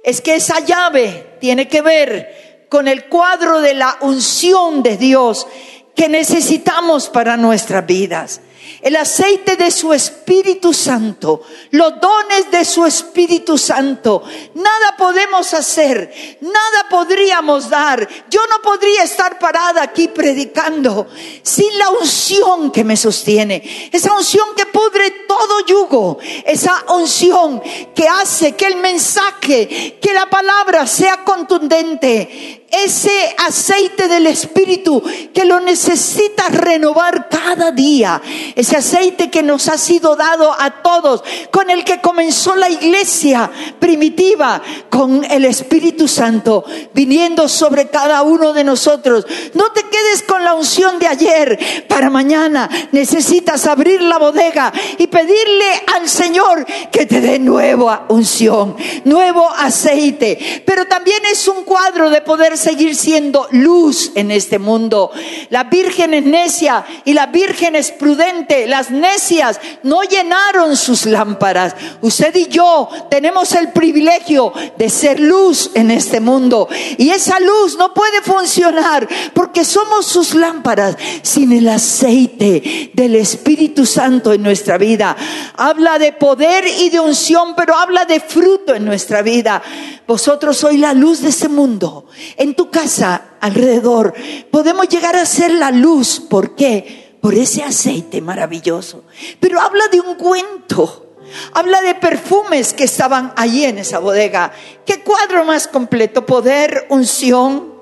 Es 0.04 0.22
que 0.22 0.36
esa 0.36 0.60
llave 0.60 1.38
tiene 1.42 1.68
que 1.68 1.82
ver 1.82 2.68
con 2.70 2.88
el 2.88 3.06
cuadro 3.10 3.62
de 3.62 3.74
la 3.74 3.98
unción 4.02 4.84
de 4.84 4.98
Dios 4.98 5.48
que 5.96 6.10
necesitamos 6.10 7.10
para 7.10 7.38
nuestras 7.38 7.88
vidas 7.88 8.42
el 8.82 8.96
aceite 8.96 9.56
de 9.56 9.72
su 9.72 9.94
Espíritu 9.94 10.74
Santo, 10.74 11.42
los 11.72 12.00
dones 12.00 12.52
de 12.52 12.66
su 12.66 12.86
Espíritu 12.86 13.58
Santo. 13.58 14.24
Nada 14.54 14.96
podemos 14.98 15.54
hacer, 15.54 16.40
nada 16.42 16.90
podríamos 16.90 17.70
dar. 17.70 18.08
Yo 18.30 18.42
no 18.50 18.62
podría 18.62 19.04
estar 19.04 19.40
parada 19.40 19.84
aquí 19.84 20.08
predicando 20.08 21.08
sin 21.42 21.78
la 21.78 21.90
unción 21.90 22.72
que 22.72 22.84
me 22.84 22.98
sostiene. 22.98 23.90
Esa 23.92 24.14
unción 24.14 24.50
que 24.56 24.66
pudre 24.66 25.12
todo 25.28 25.66
yugo. 25.66 26.18
Esa 26.46 26.86
unción 26.90 27.62
que 27.94 28.08
hace 28.08 28.56
que 28.56 28.68
el 28.68 28.78
mensaje, 28.78 29.98
que 30.02 30.14
la 30.14 30.30
palabra 30.30 30.88
sea 30.88 31.24
contundente 31.24 32.65
ese 32.84 33.36
aceite 33.38 34.08
del 34.08 34.28
Espíritu 34.28 35.02
que 35.34 35.46
lo 35.46 35.60
necesita 35.60 36.50
renovar 36.50 37.30
cada 37.30 37.72
día. 37.72 38.22
Ese 38.56 38.78
aceite 38.78 39.30
que 39.30 39.44
nos 39.44 39.68
ha 39.68 39.78
sido 39.78 40.16
dado 40.16 40.54
a 40.58 40.82
todos, 40.82 41.24
con 41.52 41.70
el 41.70 41.84
que 41.84 42.02
comenzó 42.02 42.56
la 42.56 42.70
iglesia 42.70 43.50
primitiva, 43.80 44.62
con 44.90 45.24
el 45.26 45.46
Espíritu 45.46 46.08
Santo 46.08 46.66
viniendo 46.94 47.48
sobre 47.48 47.88
cada 47.88 48.22
uno 48.24 48.54
de 48.54 48.64
nosotros. 48.64 49.26
No 49.54 49.72
te 49.72 49.84
quedes 49.84 50.24
con 50.24 50.44
la 50.44 50.54
unción 50.54 51.00
de 51.00 51.08
ayer 51.08 51.86
para 51.88 52.10
mañana. 52.10 52.70
Necesitas 52.92 53.66
abrir 53.68 54.02
la 54.02 54.18
bodega 54.18 54.72
y 54.98 55.08
pedirle 55.08 55.66
al 55.96 56.10
Señor 56.10 56.66
que 56.92 57.06
te 57.06 57.22
dé 57.22 57.40
nueva 57.40 58.06
unción, 58.10 58.76
nuevo 59.04 59.50
aceite. 59.50 60.64
Pero 60.66 60.86
también 60.86 61.22
es 61.32 61.48
un 61.48 61.64
cuadro 61.64 62.10
de 62.10 62.22
poder 62.22 62.58
seguir 62.66 62.96
siendo 62.96 63.48
luz 63.52 64.12
en 64.16 64.32
este 64.32 64.58
mundo. 64.58 65.12
La 65.52 65.66
Virgen 65.66 66.16
es 66.16 66.26
necia 66.26 66.84
y 67.06 67.14
la 67.14 67.28
Virgen 67.28 67.76
es 67.76 67.92
prudente. 67.92 68.66
Las 68.66 68.90
necias 68.90 69.60
no 69.84 70.02
llenaron 70.02 70.76
sus 70.76 71.06
lámparas. 71.06 71.76
Usted 72.02 72.36
y 72.36 72.48
yo 72.48 72.90
tenemos 73.12 73.52
el 73.54 73.72
privilegio 73.72 74.52
de 74.80 74.90
ser 74.90 75.20
luz 75.20 75.70
en 75.76 75.92
este 75.92 76.20
mundo. 76.20 76.68
Y 76.98 77.12
esa 77.12 77.40
luz 77.40 77.78
no 77.78 77.94
puede 77.94 78.24
funcionar 78.24 79.08
porque 79.36 79.64
somos 79.64 80.08
sus 80.08 80.34
lámparas 80.34 80.98
sin 81.22 81.52
el 81.52 81.70
aceite 81.70 82.92
del 82.96 83.16
Espíritu 83.16 83.86
Santo 83.86 84.34
en 84.34 84.42
nuestra 84.42 84.80
vida. 84.80 85.16
Habla 85.56 86.00
de 86.00 86.14
poder 86.14 86.66
y 86.80 86.90
de 86.90 87.00
unción, 87.00 87.54
pero 87.56 87.76
habla 87.76 88.06
de 88.06 88.20
fruto 88.20 88.74
en 88.74 88.86
nuestra 88.86 89.22
vida. 89.22 89.62
Vosotros 90.08 90.58
sois 90.58 90.80
la 90.80 90.94
luz 90.94 91.22
de 91.22 91.30
este 91.30 91.50
mundo. 91.50 92.08
En 92.46 92.54
tu 92.54 92.70
casa, 92.70 93.38
alrededor, 93.42 94.14
podemos 94.52 94.88
llegar 94.88 95.16
a 95.16 95.26
ser 95.26 95.50
la 95.50 95.72
luz. 95.72 96.20
¿Por 96.20 96.54
qué? 96.54 97.18
Por 97.20 97.34
ese 97.34 97.64
aceite 97.64 98.22
maravilloso. 98.22 99.04
Pero 99.40 99.60
habla 99.60 99.88
de 99.88 100.00
un 100.00 100.14
cuento. 100.14 101.18
Habla 101.54 101.82
de 101.82 101.96
perfumes 101.96 102.74
que 102.74 102.84
estaban 102.84 103.34
allí 103.36 103.66
en 103.66 103.80
esa 103.80 103.98
bodega. 103.98 104.52
¿Qué 104.86 105.02
cuadro 105.02 105.44
más 105.44 105.68
completo? 105.68 106.28
Poder, 106.28 106.86
unción, 106.90 107.74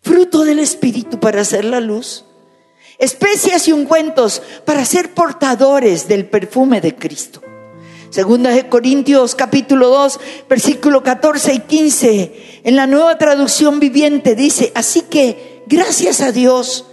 fruto 0.00 0.44
del 0.44 0.60
Espíritu 0.60 1.20
para 1.20 1.42
hacer 1.42 1.66
la 1.66 1.80
luz, 1.80 2.24
especias 2.98 3.68
y 3.68 3.72
ungüentos 3.72 4.40
para 4.64 4.86
ser 4.86 5.12
portadores 5.12 6.08
del 6.08 6.30
perfume 6.30 6.80
de 6.80 6.96
Cristo. 6.96 7.42
Segunda 8.12 8.50
de 8.50 8.68
Corintios 8.68 9.34
capítulo 9.34 9.88
2, 9.88 10.20
versículo 10.46 11.02
14 11.02 11.54
y 11.54 11.58
15, 11.60 12.60
en 12.62 12.76
la 12.76 12.86
nueva 12.86 13.16
traducción 13.16 13.80
viviente 13.80 14.34
dice, 14.34 14.70
así 14.74 15.00
que 15.00 15.62
gracias 15.66 16.20
a 16.20 16.30
Dios, 16.30 16.84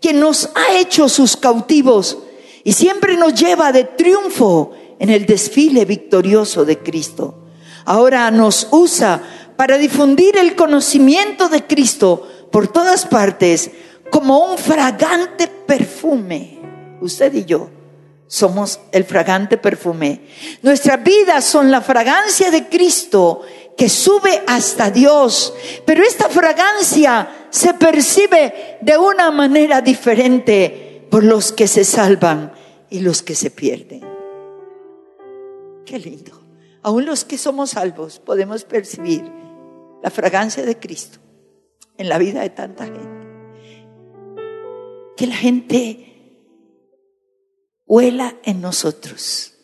que 0.00 0.12
nos 0.12 0.50
ha 0.56 0.76
hecho 0.76 1.08
sus 1.08 1.36
cautivos 1.36 2.18
y 2.64 2.72
siempre 2.72 3.16
nos 3.16 3.34
lleva 3.34 3.70
de 3.70 3.84
triunfo 3.84 4.72
en 4.98 5.10
el 5.10 5.26
desfile 5.26 5.84
victorioso 5.84 6.64
de 6.64 6.80
Cristo. 6.80 7.36
Ahora 7.84 8.28
nos 8.32 8.66
usa 8.72 9.22
para 9.56 9.78
difundir 9.78 10.36
el 10.36 10.56
conocimiento 10.56 11.48
de 11.48 11.68
Cristo 11.68 12.28
por 12.50 12.66
todas 12.66 13.06
partes 13.06 13.70
como 14.10 14.44
un 14.50 14.58
fragante 14.58 15.46
perfume. 15.46 16.58
Usted 17.00 17.32
y 17.32 17.44
yo 17.44 17.70
somos 18.26 18.80
el 18.92 19.04
fragante 19.04 19.58
perfume. 19.58 20.22
Nuestras 20.62 21.02
vidas 21.02 21.44
son 21.44 21.70
la 21.70 21.80
fragancia 21.80 22.50
de 22.50 22.68
Cristo 22.68 23.42
que 23.76 23.88
sube 23.88 24.42
hasta 24.46 24.90
Dios. 24.90 25.54
Pero 25.84 26.02
esta 26.02 26.28
fragancia 26.28 27.46
se 27.50 27.74
percibe 27.74 28.78
de 28.80 28.98
una 28.98 29.30
manera 29.30 29.80
diferente 29.80 31.06
por 31.10 31.24
los 31.24 31.52
que 31.52 31.68
se 31.68 31.84
salvan 31.84 32.52
y 32.90 33.00
los 33.00 33.22
que 33.22 33.34
se 33.34 33.50
pierden. 33.50 34.02
Qué 35.84 35.98
lindo. 35.98 36.42
Aún 36.82 37.06
los 37.06 37.24
que 37.24 37.38
somos 37.38 37.70
salvos 37.70 38.20
podemos 38.20 38.64
percibir 38.64 39.24
la 40.02 40.10
fragancia 40.10 40.64
de 40.64 40.78
Cristo 40.78 41.18
en 41.96 42.08
la 42.08 42.18
vida 42.18 42.42
de 42.42 42.50
tanta 42.50 42.84
gente. 42.84 43.24
Que 45.16 45.26
la 45.26 45.36
gente 45.36 46.13
huela 47.86 48.34
en 48.44 48.60
nosotros 48.60 49.54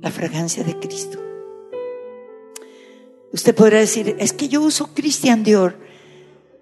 la 0.00 0.10
fragancia 0.10 0.64
de 0.64 0.78
Cristo. 0.78 1.18
Usted 3.32 3.54
podrá 3.54 3.78
decir, 3.78 4.16
es 4.18 4.32
que 4.32 4.48
yo 4.48 4.62
uso 4.62 4.90
Christian 4.94 5.42
Dior. 5.42 5.76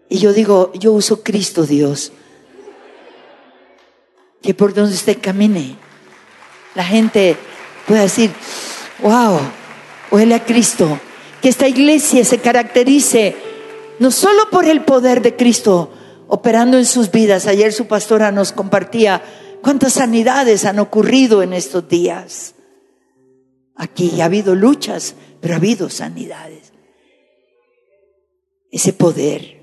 Y 0.09 0.19
yo 0.19 0.33
digo, 0.33 0.73
yo 0.75 0.93
uso 0.93 1.23
Cristo 1.23 1.65
Dios. 1.67 2.13
Que 4.43 4.55
por 4.55 4.75
donde 4.75 4.95
usted 4.95 5.19
camine, 5.21 5.77
la 6.75 6.85
gente 6.85 7.37
pueda 7.87 8.03
decir, 8.03 8.31
wow, 9.03 9.39
huele 10.11 10.35
a 10.35 10.45
Cristo. 10.45 10.99
Que 11.41 11.49
esta 11.49 11.69
iglesia 11.69 12.25
se 12.25 12.39
caracterice 12.39 13.37
no 13.99 14.11
solo 14.11 14.51
por 14.51 14.65
el 14.65 14.85
poder 14.85 15.23
de 15.23 15.37
Cristo 15.37 15.93
operando 16.27 16.79
en 16.79 16.87
sus 16.87 17.11
vidas. 17.11 17.47
Ayer 17.47 17.73
su 17.73 17.87
pastora 17.87 18.33
nos 18.33 18.53
compartía 18.53 19.23
¿Cuántas 19.65 19.95
sanidades 19.95 20.67
han 20.67 20.79
ocurrido 20.79 21.43
en 21.43 21.55
estos 21.55 21.89
días? 21.89 22.55
Aquí 23.75 24.21
ha 24.21 24.27
habido 24.27 24.55
luchas, 24.55 25.15
pero 25.41 25.55
ha 25.55 25.57
habido 25.57 25.89
sanidades. 25.89 26.75
Ese 28.71 28.93
poder. 28.93 29.63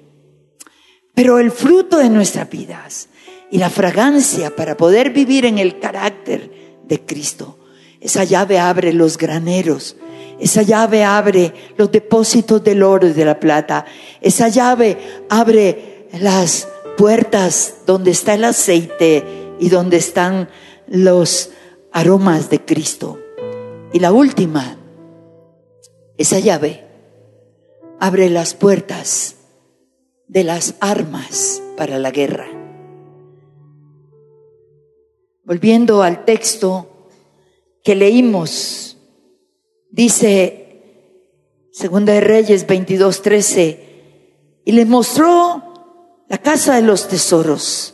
Pero 1.13 1.37
el 1.37 1.51
fruto 1.51 1.99
de 1.99 2.09
nuestras 2.09 2.49
vidas 2.49 3.09
y 3.51 3.59
la 3.59 3.69
fragancia 3.69 4.55
para 4.55 4.75
poder 4.75 5.11
vivir 5.11 5.45
en 5.45 5.59
el 5.59 5.79
carácter 5.79 6.79
de 6.83 7.05
Cristo. 7.05 7.59
Esa 7.99 8.23
llave 8.23 8.57
abre 8.57 8.93
los 8.93 9.19
graneros. 9.19 9.97
Esa 10.39 10.63
llave 10.63 11.03
abre 11.03 11.53
los 11.77 11.91
depósitos 11.91 12.63
del 12.63 12.81
oro 12.81 13.05
y 13.05 13.13
de 13.13 13.25
la 13.25 13.39
plata. 13.39 13.85
Esa 14.19 14.47
llave 14.47 14.97
abre 15.29 16.07
las 16.19 16.67
puertas 16.97 17.75
donde 17.85 18.09
está 18.09 18.33
el 18.33 18.45
aceite 18.45 19.40
y 19.61 19.69
donde 19.69 19.97
están 19.97 20.49
los 20.87 21.51
aromas 21.93 22.49
de 22.49 22.65
Cristo. 22.65 23.19
Y 23.93 23.99
la 23.99 24.11
última, 24.11 24.75
esa 26.17 26.39
llave 26.39 26.83
abre 27.99 28.31
las 28.31 28.55
puertas 28.55 29.35
de 30.27 30.43
las 30.43 30.73
armas 30.79 31.61
para 31.77 31.99
la 31.99 32.09
guerra. 32.09 32.47
Volviendo 35.43 36.01
al 36.01 36.25
texto 36.25 37.09
que 37.83 37.95
leímos, 37.95 38.97
dice 39.91 40.57
Segunda 41.71 42.13
de 42.13 42.21
Reyes 42.21 42.65
22:13, 42.65 43.79
y 44.65 44.71
le 44.71 44.85
mostró 44.85 46.25
la 46.27 46.39
casa 46.39 46.75
de 46.75 46.81
los 46.81 47.07
tesoros, 47.07 47.93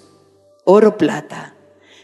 oro, 0.63 0.97
plata, 0.97 1.56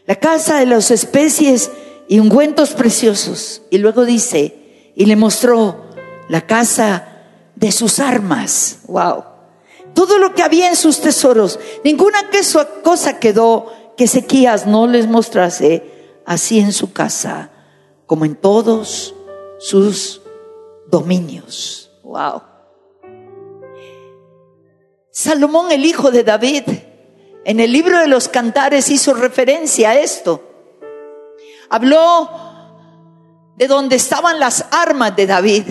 la 0.06 0.16
casa 0.16 0.60
de 0.60 0.66
las 0.66 0.91
especies 0.91 1.72
y 2.08 2.20
ungüentos 2.20 2.72
preciosos. 2.72 3.62
Y 3.70 3.78
luego 3.78 4.06
dice, 4.06 4.91
y 4.95 5.06
le 5.06 5.16
mostró 5.16 5.86
la 6.30 6.45
casa 6.45 7.08
de 7.56 7.72
sus 7.72 7.99
armas. 7.99 8.80
Wow. 8.88 9.24
Todo 9.93 10.18
lo 10.18 10.34
que 10.34 10.43
había 10.43 10.70
en 10.70 10.76
sus 10.76 10.99
tesoros. 10.99 11.60
Ninguna 11.84 12.20
cosa 12.84 13.20
quedó 13.20 13.72
que 13.95 14.06
Ezequías 14.06 14.66
no 14.66 14.88
les 14.88 15.08
mostrase 15.08 15.84
así 16.26 16.60
en 16.60 16.74
su 16.74 16.93
casa 16.93 17.51
como 18.06 18.26
en 18.26 18.36
todos 18.36 19.16
sus 19.60 20.22
dominios. 20.88 21.91
Wow. 22.04 22.41
Salomón, 25.12 25.72
el 25.72 25.86
hijo 25.86 26.12
de 26.12 26.24
David, 26.24 26.64
en 27.46 27.60
el 27.60 27.72
libro 27.72 28.00
de 28.00 28.08
los 28.08 28.30
cantares 28.30 28.89
hizo 28.89 29.14
referencia 29.14 29.91
a 29.91 30.00
esto. 30.00 30.41
Habló 31.70 32.30
de 33.56 33.68
donde 33.68 33.96
estaban 33.96 34.39
las 34.39 34.66
armas 34.72 35.16
de 35.16 35.28
David. 35.28 35.64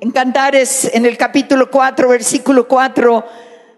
En 0.00 0.10
Cantares, 0.10 0.90
en 0.92 1.06
el 1.06 1.16
capítulo 1.16 1.70
4, 1.70 2.08
versículo 2.08 2.66
4, 2.66 3.24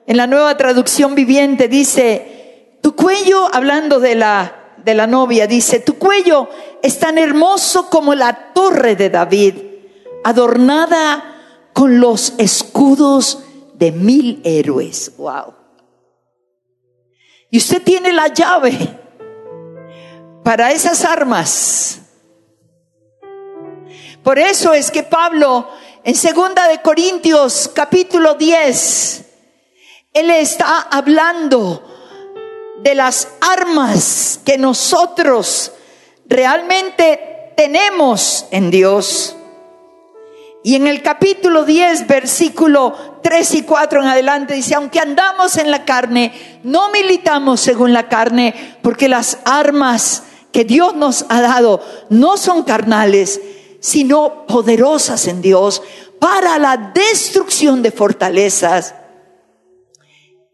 en 0.07 0.16
la 0.16 0.26
nueva 0.26 0.57
traducción 0.57 1.14
viviente 1.14 1.68
dice, 1.68 2.78
tu 2.82 2.94
cuello, 2.96 3.48
hablando 3.52 4.00
de 4.00 4.14
la, 4.14 4.74
de 4.78 4.94
la 4.94 5.07
novia, 5.07 5.46
dice, 5.46 5.80
tu 5.80 5.98
cuello 5.98 6.48
es 6.82 6.98
tan 6.98 7.18
hermoso 7.18 7.90
como 7.90 8.14
la 8.14 8.52
torre 8.55 8.96
de 8.96 9.11
David, 9.11 9.55
adornada 10.24 11.68
con 11.74 12.00
los 12.00 12.34
escudos 12.38 13.44
de 13.74 13.92
mil 13.92 14.40
héroes. 14.44 15.12
Wow. 15.18 15.63
Y 17.55 17.59
usted 17.59 17.84
tiene 17.84 18.12
la 18.12 18.26
llave 18.26 18.76
para 20.42 20.72
esas 20.72 21.05
armas. 21.05 22.00
Por 24.24 24.40
eso 24.40 24.72
es 24.72 24.90
que 24.90 25.05
Pablo 25.05 25.68
en 26.02 26.16
segunda 26.16 26.66
de 26.66 26.82
Corintios 26.82 27.70
capítulo 27.72 28.34
10, 28.34 29.24
él 30.14 30.30
está 30.30 30.88
hablando 30.90 31.80
de 32.82 32.96
las 32.96 33.28
armas 33.40 34.40
que 34.44 34.59
nosotros 34.59 35.70
realmente 36.26 37.52
tenemos 37.57 38.46
en 38.50 38.72
Dios. 38.72 39.36
Y 40.66 40.76
en 40.76 40.86
el 40.86 41.02
capítulo 41.02 41.66
10, 41.66 42.06
versículo 42.06 43.18
3 43.22 43.54
y 43.56 43.62
4 43.64 44.00
en 44.00 44.08
adelante 44.08 44.54
dice, 44.54 44.74
aunque 44.74 44.98
andamos 44.98 45.58
en 45.58 45.70
la 45.70 45.84
carne, 45.84 46.32
no 46.62 46.90
militamos 46.90 47.60
según 47.60 47.92
la 47.92 48.08
carne, 48.08 48.78
porque 48.80 49.10
las 49.10 49.40
armas 49.44 50.22
que 50.52 50.64
Dios 50.64 50.96
nos 50.96 51.26
ha 51.28 51.42
dado 51.42 51.82
no 52.08 52.38
son 52.38 52.62
carnales, 52.62 53.42
sino 53.80 54.46
poderosas 54.46 55.26
en 55.28 55.42
Dios 55.42 55.82
para 56.18 56.58
la 56.58 56.92
destrucción 56.94 57.82
de 57.82 57.90
fortalezas. 57.90 58.94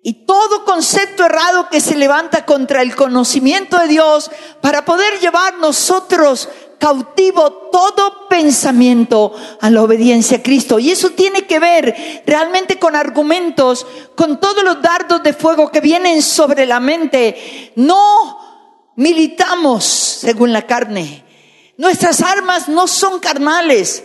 Y 0.02 0.24
todo 0.24 0.64
concepto 0.64 1.26
errado 1.26 1.68
que 1.68 1.80
se 1.80 1.94
levanta 1.94 2.46
contra 2.46 2.80
el 2.80 2.96
conocimiento 2.96 3.78
de 3.78 3.88
Dios 3.88 4.30
para 4.62 4.84
poder 4.84 5.20
llevar 5.20 5.58
nosotros 5.58 6.48
cautivo 6.78 7.68
todo 7.70 8.26
pensamiento 8.26 9.34
a 9.60 9.68
la 9.68 9.82
obediencia 9.82 10.38
a 10.38 10.42
Cristo. 10.42 10.78
Y 10.78 10.90
eso 10.90 11.10
tiene 11.10 11.42
que 11.42 11.60
ver 11.60 12.22
realmente 12.26 12.78
con 12.78 12.96
argumentos, 12.96 13.86
con 14.16 14.40
todos 14.40 14.64
los 14.64 14.80
dardos 14.80 15.22
de 15.22 15.34
fuego 15.34 15.70
que 15.70 15.82
vienen 15.82 16.22
sobre 16.22 16.64
la 16.64 16.80
mente. 16.80 17.72
No 17.76 18.92
militamos 18.96 19.84
según 19.84 20.54
la 20.54 20.66
carne. 20.66 21.24
Nuestras 21.76 22.22
armas 22.22 22.68
no 22.68 22.88
son 22.88 23.20
carnales. 23.20 24.02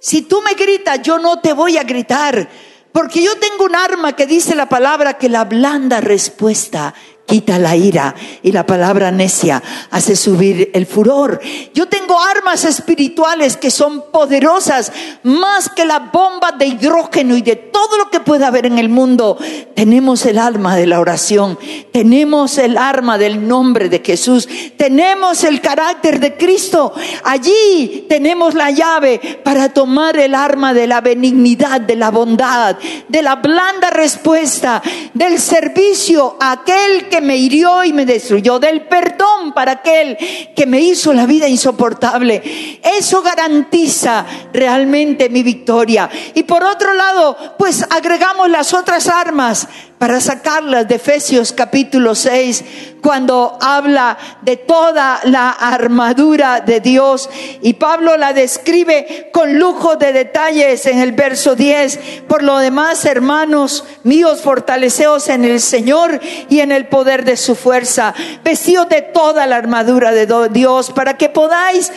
Si 0.00 0.22
tú 0.22 0.40
me 0.40 0.54
gritas, 0.54 1.02
yo 1.02 1.18
no 1.18 1.40
te 1.40 1.52
voy 1.52 1.76
a 1.76 1.82
gritar. 1.82 2.48
Porque 2.96 3.22
yo 3.22 3.36
tengo 3.36 3.66
un 3.66 3.76
arma 3.76 4.16
que 4.16 4.24
dice 4.24 4.54
la 4.54 4.70
palabra 4.70 5.18
que 5.18 5.28
la 5.28 5.44
blanda 5.44 6.00
respuesta 6.00 6.94
quita 7.26 7.58
la 7.58 7.76
ira 7.76 8.14
y 8.42 8.52
la 8.52 8.64
palabra 8.64 9.10
necia 9.10 9.62
hace 9.90 10.16
subir 10.16 10.70
el 10.72 10.86
furor. 10.86 11.40
Yo 11.74 11.86
tengo 11.88 12.18
armas 12.20 12.64
espirituales 12.64 13.56
que 13.56 13.70
son 13.70 14.04
poderosas 14.12 14.92
más 15.24 15.68
que 15.68 15.84
la 15.84 15.98
bomba 15.98 16.52
de 16.52 16.66
hidrógeno 16.66 17.36
y 17.36 17.42
de 17.42 17.56
todo 17.56 17.98
lo 17.98 18.10
que 18.10 18.20
pueda 18.20 18.46
haber 18.46 18.66
en 18.66 18.78
el 18.78 18.88
mundo. 18.88 19.36
Tenemos 19.74 20.24
el 20.24 20.38
arma 20.38 20.76
de 20.76 20.86
la 20.86 21.00
oración, 21.00 21.58
tenemos 21.92 22.58
el 22.58 22.78
arma 22.78 23.18
del 23.18 23.46
nombre 23.46 23.88
de 23.88 24.00
Jesús, 24.04 24.48
tenemos 24.76 25.42
el 25.44 25.60
carácter 25.60 26.20
de 26.20 26.36
Cristo. 26.36 26.92
Allí 27.24 28.06
tenemos 28.08 28.54
la 28.54 28.70
llave 28.70 29.40
para 29.44 29.70
tomar 29.70 30.16
el 30.16 30.34
arma 30.34 30.72
de 30.72 30.86
la 30.86 31.00
benignidad, 31.00 31.80
de 31.80 31.96
la 31.96 32.10
bondad, 32.10 32.76
de 33.08 33.22
la 33.22 33.36
blanda 33.36 33.90
respuesta, 33.90 34.80
del 35.12 35.40
servicio 35.40 36.36
a 36.40 36.52
aquel 36.52 37.08
que 37.08 37.15
me 37.20 37.36
hirió 37.36 37.84
y 37.84 37.92
me 37.92 38.06
destruyó, 38.06 38.58
del 38.58 38.82
perdón 38.82 39.52
para 39.54 39.72
aquel 39.72 40.16
que 40.54 40.66
me 40.66 40.80
hizo 40.80 41.12
la 41.12 41.26
vida 41.26 41.48
insoportable. 41.48 42.80
Eso 42.82 43.22
garantiza 43.22 44.24
realmente 44.52 45.28
mi 45.28 45.42
victoria. 45.42 46.08
Y 46.34 46.42
por 46.44 46.64
otro 46.64 46.94
lado, 46.94 47.36
pues 47.58 47.84
agregamos 47.90 48.48
las 48.50 48.72
otras 48.74 49.08
armas 49.08 49.68
para 49.98 50.20
sacarlas 50.20 50.86
de 50.88 50.96
Efesios 50.96 51.52
capítulo 51.52 52.14
6, 52.14 52.64
cuando 53.00 53.56
habla 53.60 54.18
de 54.42 54.56
toda 54.56 55.20
la 55.24 55.50
armadura 55.50 56.60
de 56.60 56.80
Dios. 56.80 57.30
Y 57.62 57.74
Pablo 57.74 58.16
la 58.16 58.32
describe 58.32 59.30
con 59.32 59.58
lujo 59.58 59.96
de 59.96 60.12
detalles 60.12 60.86
en 60.86 60.98
el 60.98 61.12
verso 61.12 61.54
10. 61.54 62.24
Por 62.28 62.42
lo 62.42 62.58
demás, 62.58 63.04
hermanos 63.04 63.84
míos, 64.02 64.40
fortaleceos 64.42 65.28
en 65.28 65.44
el 65.44 65.60
Señor 65.60 66.20
y 66.48 66.60
en 66.60 66.72
el 66.72 66.88
poder 66.88 67.24
de 67.24 67.36
su 67.36 67.54
fuerza, 67.54 68.12
vestidos 68.44 68.88
de 68.88 69.02
toda 69.02 69.46
la 69.46 69.56
armadura 69.56 70.12
de 70.12 70.26
Dios, 70.50 70.90
para 70.90 71.16
que 71.16 71.28
podáis 71.28 71.92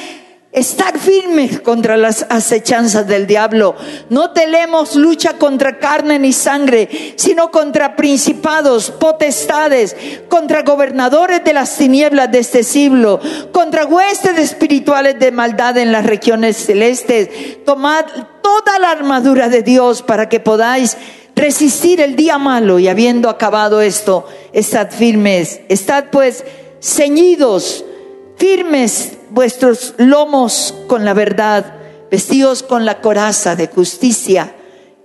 Estar 0.51 0.97
firmes 0.97 1.61
contra 1.61 1.95
las 1.95 2.25
acechanzas 2.27 3.07
del 3.07 3.27
diablo. 3.27 3.75
No 4.09 4.31
tenemos 4.31 4.95
lucha 4.95 5.33
contra 5.37 5.77
carne 5.77 6.17
ni 6.17 6.33
sangre, 6.33 6.89
sino 7.17 7.51
contra 7.51 7.95
principados, 7.95 8.89
potestades, 8.89 9.95
contra 10.27 10.63
gobernadores 10.63 11.43
de 11.43 11.53
las 11.53 11.77
tinieblas 11.77 12.31
de 12.31 12.39
este 12.39 12.63
siglo, 12.63 13.19
contra 13.51 13.85
huestes 13.85 14.39
espirituales 14.39 15.19
de 15.19 15.31
maldad 15.31 15.77
en 15.77 15.91
las 15.91 16.03
regiones 16.03 16.57
celestes. 16.57 17.63
Tomad 17.63 18.05
toda 18.41 18.79
la 18.79 18.89
armadura 18.89 19.49
de 19.49 19.61
Dios 19.61 20.01
para 20.01 20.29
que 20.29 20.39
podáis 20.39 20.97
resistir 21.35 22.01
el 22.01 22.15
día 22.15 22.39
malo 22.39 22.79
y 22.79 22.87
habiendo 22.87 23.29
acabado 23.29 23.81
esto, 23.81 24.27
estad 24.51 24.89
firmes. 24.89 25.61
Estad 25.69 26.05
pues 26.11 26.43
ceñidos, 26.81 27.85
firmes 28.35 29.18
vuestros 29.29 29.93
lomos 29.97 30.73
con 30.87 31.05
la 31.05 31.13
verdad, 31.13 31.73
vestidos 32.09 32.63
con 32.63 32.85
la 32.85 33.01
coraza 33.01 33.55
de 33.55 33.67
justicia, 33.67 34.55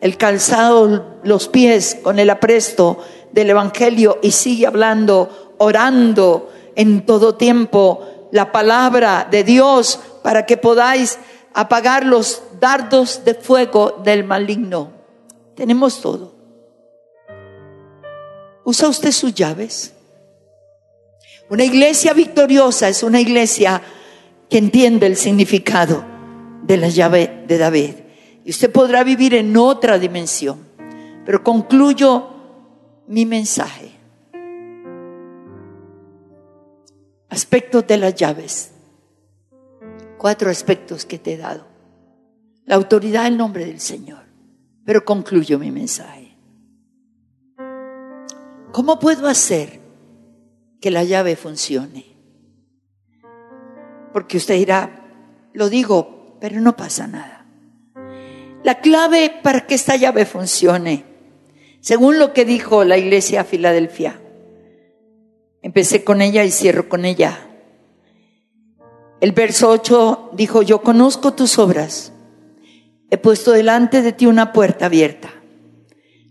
el 0.00 0.16
calzado, 0.16 1.18
los 1.22 1.48
pies 1.48 1.98
con 2.02 2.18
el 2.18 2.30
apresto 2.30 2.98
del 3.32 3.50
Evangelio 3.50 4.18
y 4.22 4.30
sigue 4.30 4.66
hablando, 4.66 5.54
orando 5.58 6.52
en 6.76 7.06
todo 7.06 7.36
tiempo 7.36 8.28
la 8.32 8.52
palabra 8.52 9.26
de 9.30 9.44
Dios 9.44 10.00
para 10.22 10.46
que 10.46 10.56
podáis 10.56 11.18
apagar 11.52 12.04
los 12.04 12.42
dardos 12.60 13.24
de 13.24 13.34
fuego 13.34 14.00
del 14.04 14.24
maligno. 14.24 14.92
Tenemos 15.54 16.00
todo. 16.00 16.34
¿Usa 18.64 18.88
usted 18.88 19.12
sus 19.12 19.34
llaves? 19.34 19.92
Una 21.48 21.64
iglesia 21.64 22.12
victoriosa 22.14 22.88
es 22.88 23.02
una 23.02 23.20
iglesia 23.20 23.82
que 24.54 24.58
entiende 24.58 25.08
el 25.08 25.16
significado 25.16 26.04
de 26.62 26.76
la 26.76 26.88
llave 26.88 27.42
de 27.48 27.58
David. 27.58 27.94
Y 28.44 28.50
usted 28.50 28.70
podrá 28.70 29.02
vivir 29.02 29.34
en 29.34 29.56
otra 29.56 29.98
dimensión. 29.98 30.60
Pero 31.26 31.42
concluyo 31.42 32.28
mi 33.08 33.26
mensaje. 33.26 33.90
Aspectos 37.28 37.84
de 37.88 37.96
las 37.96 38.14
llaves. 38.14 38.70
Cuatro 40.18 40.50
aspectos 40.50 41.04
que 41.04 41.18
te 41.18 41.32
he 41.32 41.36
dado. 41.36 41.66
La 42.64 42.76
autoridad 42.76 43.26
en 43.26 43.36
nombre 43.36 43.66
del 43.66 43.80
Señor. 43.80 44.22
Pero 44.84 45.04
concluyo 45.04 45.58
mi 45.58 45.72
mensaje. 45.72 46.38
¿Cómo 48.70 49.00
puedo 49.00 49.26
hacer 49.26 49.80
que 50.80 50.92
la 50.92 51.02
llave 51.02 51.34
funcione? 51.34 52.13
Porque 54.14 54.36
usted 54.36 54.54
dirá, 54.54 55.10
lo 55.54 55.68
digo, 55.68 56.38
pero 56.40 56.60
no 56.60 56.76
pasa 56.76 57.08
nada. 57.08 57.46
La 58.62 58.80
clave 58.80 59.40
para 59.42 59.66
que 59.66 59.74
esta 59.74 59.96
llave 59.96 60.24
funcione, 60.24 61.04
según 61.80 62.20
lo 62.20 62.32
que 62.32 62.44
dijo 62.44 62.84
la 62.84 62.96
iglesia 62.96 63.40
a 63.40 63.44
Filadelfia, 63.44 64.20
empecé 65.62 66.04
con 66.04 66.22
ella 66.22 66.44
y 66.44 66.52
cierro 66.52 66.88
con 66.88 67.04
ella. 67.04 67.40
El 69.20 69.32
verso 69.32 69.68
8 69.68 70.30
dijo, 70.34 70.62
yo 70.62 70.80
conozco 70.80 71.34
tus 71.34 71.58
obras, 71.58 72.12
he 73.10 73.18
puesto 73.18 73.50
delante 73.50 74.00
de 74.00 74.12
ti 74.12 74.26
una 74.26 74.52
puerta 74.52 74.86
abierta, 74.86 75.30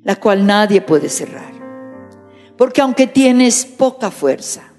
la 0.04 0.16
cual 0.16 0.48
nadie 0.48 0.80
puede 0.80 1.10
cerrar, 1.10 1.52
porque 2.58 2.80
aunque 2.80 3.08
tienes 3.08 3.66
poca 3.66 4.10
fuerza, 4.10 4.73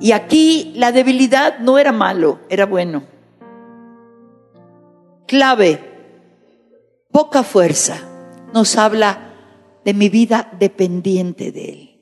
y 0.00 0.12
aquí 0.12 0.72
la 0.76 0.92
debilidad 0.92 1.58
no 1.58 1.78
era 1.78 1.92
malo, 1.92 2.40
era 2.48 2.66
bueno. 2.66 3.04
Clave, 5.26 5.80
poca 7.10 7.42
fuerza, 7.42 8.00
nos 8.52 8.76
habla 8.76 9.34
de 9.84 9.94
mi 9.94 10.08
vida 10.08 10.50
dependiente 10.58 11.50
de 11.50 11.68
Él. 11.70 12.00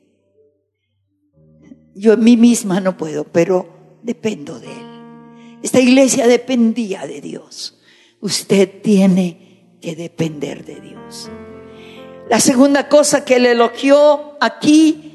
Yo 1.95 2.15
en 2.15 2.25
mí 2.25 2.37
misma 2.37 2.81
no 2.81 2.97
puedo, 2.97 3.25
pero 3.25 3.69
dependo 4.03 4.59
de 4.59 4.67
Él. 4.67 5.59
Esta 5.63 5.81
iglesia 5.81 6.27
dependía 6.27 7.07
de 7.07 7.21
Dios. 7.21 7.81
Usted 8.21 8.83
tiene 8.83 9.77
que 9.81 9.95
depender 9.95 10.65
de 10.65 10.81
Dios. 10.81 11.31
La 12.29 12.41
segunda 12.41 12.89
cosa 12.89 13.25
que 13.25 13.39
le 13.39 13.53
elogió 13.53 14.37
aquí 14.41 15.14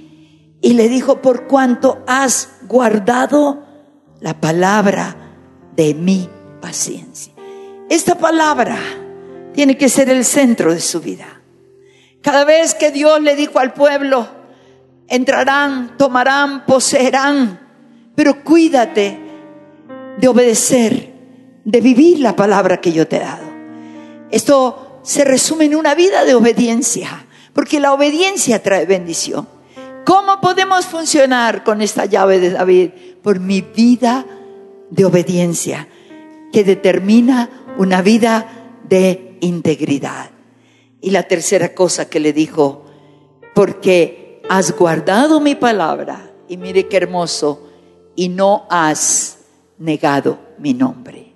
y 0.61 0.73
le 0.73 0.89
dijo, 0.89 1.21
por 1.21 1.47
cuanto 1.47 2.03
has 2.07 2.49
guardado 2.67 3.65
la 4.19 4.39
palabra 4.39 5.15
de 5.75 5.93
mi 5.93 6.29
paciencia. 6.61 7.33
Esta 7.89 8.15
palabra 8.15 8.77
tiene 9.53 9.77
que 9.77 9.89
ser 9.89 10.09
el 10.09 10.25
centro 10.25 10.73
de 10.73 10.81
su 10.81 10.99
vida. 11.01 11.41
Cada 12.21 12.43
vez 12.43 12.75
que 12.75 12.91
Dios 12.91 13.21
le 13.21 13.35
dijo 13.35 13.59
al 13.59 13.73
pueblo, 13.73 14.27
entrarán, 15.07 15.97
tomarán, 15.97 16.65
poseerán, 16.65 17.59
pero 18.15 18.43
cuídate 18.43 19.17
de 20.17 20.27
obedecer, 20.27 21.13
de 21.63 21.81
vivir 21.81 22.19
la 22.19 22.35
palabra 22.35 22.81
que 22.81 22.91
yo 22.91 23.07
te 23.07 23.17
he 23.17 23.21
dado. 23.21 23.47
Esto 24.31 24.99
se 25.03 25.23
resume 25.23 25.65
en 25.65 25.75
una 25.75 25.95
vida 25.95 26.25
de 26.25 26.35
obediencia, 26.35 27.25
porque 27.53 27.79
la 27.79 27.93
obediencia 27.93 28.61
trae 28.61 28.85
bendición. 28.85 29.47
¿Cómo 30.05 30.41
podemos 30.41 30.85
funcionar 30.85 31.63
con 31.63 31.81
esta 31.81 32.05
llave 32.05 32.39
de 32.39 32.51
David? 32.51 32.91
Por 33.21 33.39
mi 33.39 33.61
vida 33.61 34.25
de 34.89 35.05
obediencia, 35.05 35.87
que 36.51 36.63
determina 36.63 37.49
una 37.77 38.01
vida 38.01 38.79
de 38.87 39.37
integridad. 39.41 40.31
Y 41.01 41.11
la 41.11 41.23
tercera 41.23 41.73
cosa 41.73 42.09
que 42.09 42.19
le 42.19 42.33
dijo, 42.33 42.85
porque 43.53 44.41
has 44.49 44.75
guardado 44.75 45.39
mi 45.39 45.55
palabra, 45.55 46.31
y 46.47 46.57
mire 46.57 46.87
qué 46.87 46.97
hermoso, 46.97 47.69
y 48.15 48.29
no 48.29 48.65
has 48.69 49.39
negado 49.77 50.39
mi 50.57 50.73
nombre. 50.73 51.33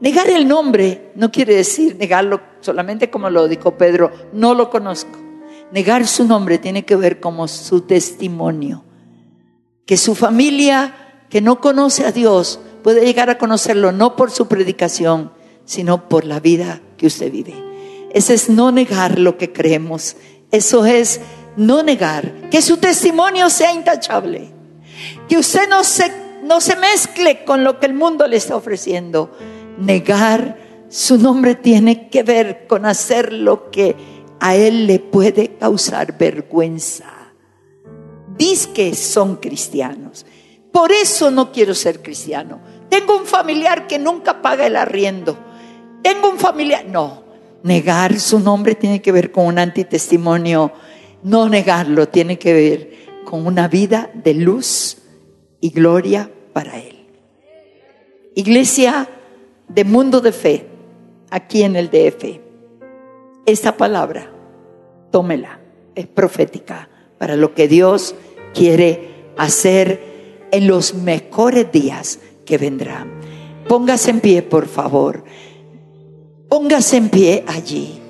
Negar 0.00 0.28
el 0.28 0.46
nombre 0.46 1.12
no 1.14 1.30
quiere 1.30 1.54
decir 1.54 1.96
negarlo 1.96 2.40
solamente 2.60 3.08
como 3.08 3.30
lo 3.30 3.48
dijo 3.48 3.78
Pedro, 3.78 4.10
no 4.32 4.52
lo 4.52 4.68
conozco. 4.68 5.23
Negar 5.72 6.06
su 6.06 6.24
nombre 6.24 6.58
tiene 6.58 6.84
que 6.84 6.96
ver 6.96 7.20
como 7.20 7.48
su 7.48 7.82
testimonio. 7.82 8.84
Que 9.86 9.96
su 9.96 10.14
familia 10.14 10.94
que 11.30 11.40
no 11.40 11.60
conoce 11.60 12.04
a 12.06 12.12
Dios 12.12 12.60
puede 12.82 13.04
llegar 13.04 13.30
a 13.30 13.38
conocerlo 13.38 13.92
no 13.92 14.14
por 14.14 14.30
su 14.30 14.46
predicación, 14.46 15.32
sino 15.64 16.08
por 16.08 16.24
la 16.24 16.38
vida 16.40 16.80
que 16.96 17.06
usted 17.06 17.32
vive. 17.32 17.54
Ese 18.12 18.34
es 18.34 18.48
no 18.48 18.70
negar 18.70 19.18
lo 19.18 19.36
que 19.36 19.52
creemos. 19.52 20.16
Eso 20.52 20.86
es 20.86 21.20
no 21.56 21.82
negar. 21.82 22.48
Que 22.50 22.62
su 22.62 22.76
testimonio 22.76 23.50
sea 23.50 23.72
intachable. 23.72 24.52
Que 25.28 25.38
usted 25.38 25.68
no 25.68 25.82
se, 25.82 26.12
no 26.44 26.60
se 26.60 26.76
mezcle 26.76 27.44
con 27.44 27.64
lo 27.64 27.80
que 27.80 27.86
el 27.86 27.94
mundo 27.94 28.28
le 28.28 28.36
está 28.36 28.54
ofreciendo. 28.54 29.36
Negar 29.78 30.58
su 30.88 31.18
nombre 31.18 31.56
tiene 31.56 32.08
que 32.08 32.22
ver 32.22 32.68
con 32.68 32.86
hacer 32.86 33.32
lo 33.32 33.72
que 33.72 33.96
a 34.40 34.56
él 34.56 34.86
le 34.86 34.98
puede 34.98 35.56
causar 35.56 36.18
vergüenza. 36.18 37.06
Dice 38.36 38.70
que 38.72 38.94
son 38.94 39.36
cristianos. 39.36 40.26
Por 40.72 40.90
eso 40.90 41.30
no 41.30 41.52
quiero 41.52 41.74
ser 41.74 42.02
cristiano. 42.02 42.60
Tengo 42.88 43.16
un 43.16 43.26
familiar 43.26 43.86
que 43.86 43.98
nunca 43.98 44.42
paga 44.42 44.66
el 44.66 44.76
arriendo. 44.76 45.38
Tengo 46.02 46.30
un 46.30 46.38
familiar. 46.38 46.84
No, 46.86 47.24
negar 47.62 48.18
su 48.18 48.40
nombre 48.40 48.74
tiene 48.74 49.00
que 49.00 49.12
ver 49.12 49.30
con 49.30 49.46
un 49.46 49.58
antitestimonio. 49.58 50.72
No 51.22 51.48
negarlo 51.48 52.08
tiene 52.08 52.38
que 52.38 52.52
ver 52.52 52.90
con 53.24 53.46
una 53.46 53.68
vida 53.68 54.10
de 54.14 54.34
luz 54.34 54.98
y 55.60 55.70
gloria 55.70 56.30
para 56.52 56.78
Él. 56.78 57.06
Iglesia 58.34 59.08
de 59.68 59.84
mundo 59.84 60.20
de 60.20 60.32
fe, 60.32 60.66
aquí 61.30 61.62
en 61.62 61.76
el 61.76 61.88
DF. 61.88 62.43
Esta 63.46 63.76
palabra, 63.76 64.30
tómela, 65.10 65.60
es 65.94 66.06
profética 66.06 66.88
para 67.18 67.36
lo 67.36 67.54
que 67.54 67.68
Dios 67.68 68.14
quiere 68.54 69.32
hacer 69.36 70.46
en 70.50 70.66
los 70.66 70.94
mejores 70.94 71.70
días 71.70 72.20
que 72.46 72.58
vendrán. 72.58 73.12
Póngase 73.68 74.10
en 74.10 74.20
pie, 74.20 74.42
por 74.42 74.66
favor. 74.66 75.24
Póngase 76.48 76.96
en 76.96 77.08
pie 77.10 77.44
allí. 77.46 78.00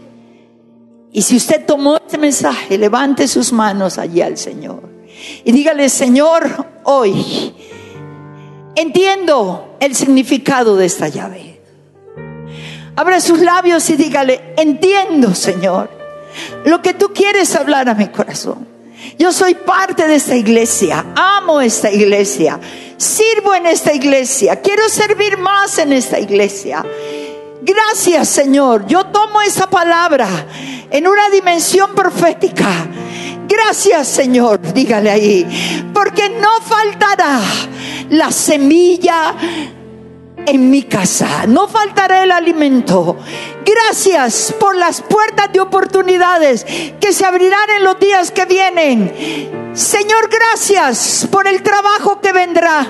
Y 1.12 1.22
si 1.22 1.36
usted 1.36 1.64
tomó 1.64 1.96
este 1.96 2.18
mensaje, 2.18 2.76
levante 2.76 3.28
sus 3.28 3.52
manos 3.52 3.98
allí 3.98 4.20
al 4.20 4.36
Señor. 4.36 4.88
Y 5.44 5.52
dígale, 5.52 5.88
Señor, 5.88 6.44
hoy 6.84 7.54
entiendo 8.74 9.76
el 9.80 9.94
significado 9.94 10.76
de 10.76 10.86
esta 10.86 11.08
llave. 11.08 11.53
Abra 12.96 13.20
sus 13.20 13.40
labios 13.40 13.88
y 13.90 13.96
dígale, 13.96 14.54
entiendo, 14.56 15.34
Señor, 15.34 15.90
lo 16.64 16.80
que 16.80 16.94
tú 16.94 17.12
quieres 17.12 17.54
hablar 17.56 17.88
a 17.88 17.94
mi 17.94 18.08
corazón. 18.08 18.68
Yo 19.18 19.32
soy 19.32 19.54
parte 19.54 20.06
de 20.06 20.14
esta 20.14 20.36
iglesia, 20.36 21.04
amo 21.16 21.60
esta 21.60 21.90
iglesia, 21.90 22.58
sirvo 22.96 23.54
en 23.54 23.66
esta 23.66 23.92
iglesia, 23.92 24.60
quiero 24.60 24.88
servir 24.88 25.36
más 25.38 25.78
en 25.78 25.92
esta 25.92 26.18
iglesia. 26.18 26.84
Gracias 27.62 28.28
Señor, 28.28 28.86
yo 28.86 29.06
tomo 29.06 29.40
esa 29.42 29.68
palabra 29.68 30.28
en 30.90 31.06
una 31.06 31.28
dimensión 31.30 31.94
profética. 31.94 32.86
Gracias 33.48 34.08
Señor, 34.08 34.60
dígale 34.72 35.10
ahí, 35.10 35.90
porque 35.92 36.30
no 36.30 36.60
faltará 36.60 37.40
la 38.10 38.30
semilla 38.30 39.34
en 40.46 40.70
mi 40.70 40.82
casa, 40.82 41.46
no 41.46 41.68
faltará 41.68 42.22
el 42.22 42.30
alimento. 42.30 43.16
Gracias 43.64 44.54
por 44.58 44.76
las 44.76 45.00
puertas 45.02 45.52
de 45.52 45.60
oportunidades 45.60 46.64
que 47.00 47.12
se 47.12 47.24
abrirán 47.24 47.70
en 47.76 47.84
los 47.84 47.98
días 47.98 48.30
que 48.30 48.44
vienen. 48.44 49.63
Señor, 49.74 50.28
gracias 50.28 51.26
por 51.32 51.48
el 51.48 51.60
trabajo 51.64 52.20
que 52.20 52.32
vendrá. 52.32 52.86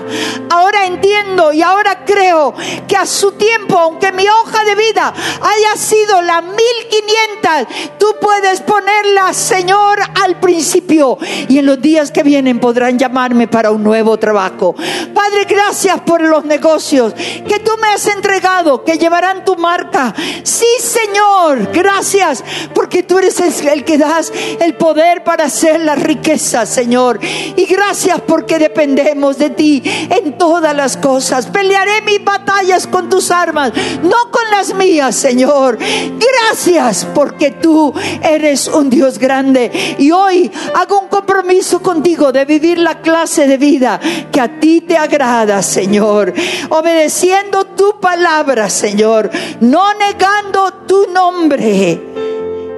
Ahora 0.51 0.85
entiendo 0.85 1.51
y 1.51 1.63
ahora 1.63 2.05
creo 2.05 2.55
que 2.87 2.95
a 2.95 3.07
su 3.07 3.33
tiempo, 3.33 3.79
aunque 3.79 4.13
mi 4.13 4.29
hoja 4.29 4.65
de 4.65 4.75
vida 4.75 5.15
haya 5.41 5.77
sido 5.77 6.21
la 6.21 6.43
1500, 6.43 7.99
tú 7.99 8.07
puedes 8.21 8.61
ponerla, 8.61 9.33
Señor, 9.33 9.99
al 10.23 10.39
principio. 10.41 11.17
Y 11.49 11.59
en 11.59 11.65
los 11.65 11.81
días 11.81 12.11
que 12.11 12.23
vienen 12.23 12.61
podrán 12.61 12.99
llamarme 12.99 13.49
para 13.49 13.71
un 13.71 13.83
nuevo 13.83 14.19
trabajo. 14.19 14.75
Padre, 15.15 15.45
gracias 15.49 16.01
por 16.03 16.21
los 16.21 16.45
negocios 16.45 17.15
que 17.15 17.61
tú 17.61 17.71
me 17.81 17.89
has 17.89 18.07
entregado, 18.09 18.85
que 18.85 18.99
llevarán 18.99 19.43
tu 19.47 19.57
marca. 19.57 20.15
Sí, 20.43 20.67
Señor, 20.81 21.73
gracias 21.73 22.45
porque 22.75 23.03
tú 23.03 23.19
eres 23.19 23.41
el 23.41 23.85
que 23.85 23.97
das 23.97 24.31
el 24.61 24.75
poder 24.75 25.25
para 25.25 25.45
hacer 25.45 25.81
las 25.81 26.03
riquezas 26.03 26.74
Señor. 26.75 27.21
Y 27.23 27.67
gracias 27.67 28.21
porque 28.27 28.59
dependemos 28.59 29.39
de 29.39 29.51
ti 29.51 29.83
en 30.11 30.37
todas 30.37 30.75
las 30.75 30.97
cosas. 30.97 31.47
Pelearé 31.47 32.03
mis 32.03 32.23
batallas 32.25 32.87
con 32.87 33.09
tus 33.09 33.31
armas, 33.31 33.73
no 34.03 34.31
con 34.31 34.51
las 34.51 34.75
mías, 34.75 35.15
Señor. 35.15 35.79
Gracias 35.79 37.07
porque 37.15 37.53
tú 37.53 37.95
eres 38.23 38.67
un 38.67 38.91
Dios 38.91 39.19
grande. 39.19 39.71
Y 39.99 40.11
hoy 40.11 40.51
hago 40.75 41.01
un 41.01 41.09
compromiso 41.09 41.81
contigo 41.81 42.33
de 42.33 42.45
vivir 42.45 42.79
la 42.79 43.01
clase 43.01 43.47
de 43.47 43.57
vida 43.57 44.01
que 44.33 44.41
a 44.41 44.59
ti 44.59 44.81
te 44.81 44.97
agrada, 44.97 45.63
Señor. 45.63 46.35
Obedeciendo 46.71 47.67
tu 47.67 48.01
palabra, 48.01 48.69
Señor. 48.69 49.31
No 49.61 49.95
negando 49.95 50.73
tu 50.87 51.07
nombre. 51.13 52.01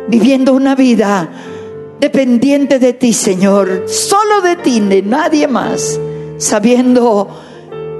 Viviendo 0.08 0.52
una 0.52 0.74
vida 0.74 1.28
dependiente 2.00 2.78
de 2.78 2.92
ti, 2.92 3.12
Señor, 3.12 3.84
solo 3.86 4.40
de 4.42 4.56
ti, 4.56 4.80
de 4.80 5.02
nadie 5.02 5.48
más, 5.48 5.98
sabiendo 6.38 7.28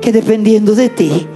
que 0.00 0.12
dependiendo 0.12 0.74
de 0.74 0.88
ti, 0.88 1.26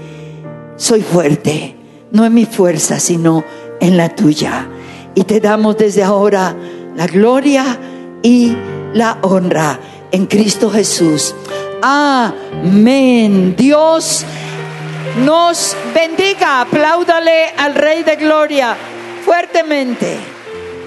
soy 0.76 1.02
fuerte, 1.02 1.76
no 2.10 2.24
en 2.24 2.34
mi 2.34 2.46
fuerza, 2.46 3.00
sino 3.00 3.44
en 3.80 3.96
la 3.96 4.14
tuya. 4.14 4.68
Y 5.14 5.24
te 5.24 5.40
damos 5.40 5.76
desde 5.76 6.02
ahora 6.02 6.54
la 6.94 7.06
gloria 7.06 7.78
y 8.22 8.56
la 8.94 9.18
honra 9.22 9.78
en 10.12 10.26
Cristo 10.26 10.70
Jesús. 10.70 11.34
Amén. 11.82 13.54
Dios 13.56 14.24
nos 15.24 15.76
bendiga. 15.94 16.62
Apláudale 16.62 17.46
al 17.56 17.74
Rey 17.74 18.02
de 18.02 18.16
Gloria 18.16 18.76
fuertemente. 19.24 20.16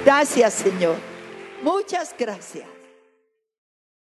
Gracias, 0.05 0.53
Señor. 0.53 1.12
Muchas 1.63 2.13
gracias. 2.17 2.72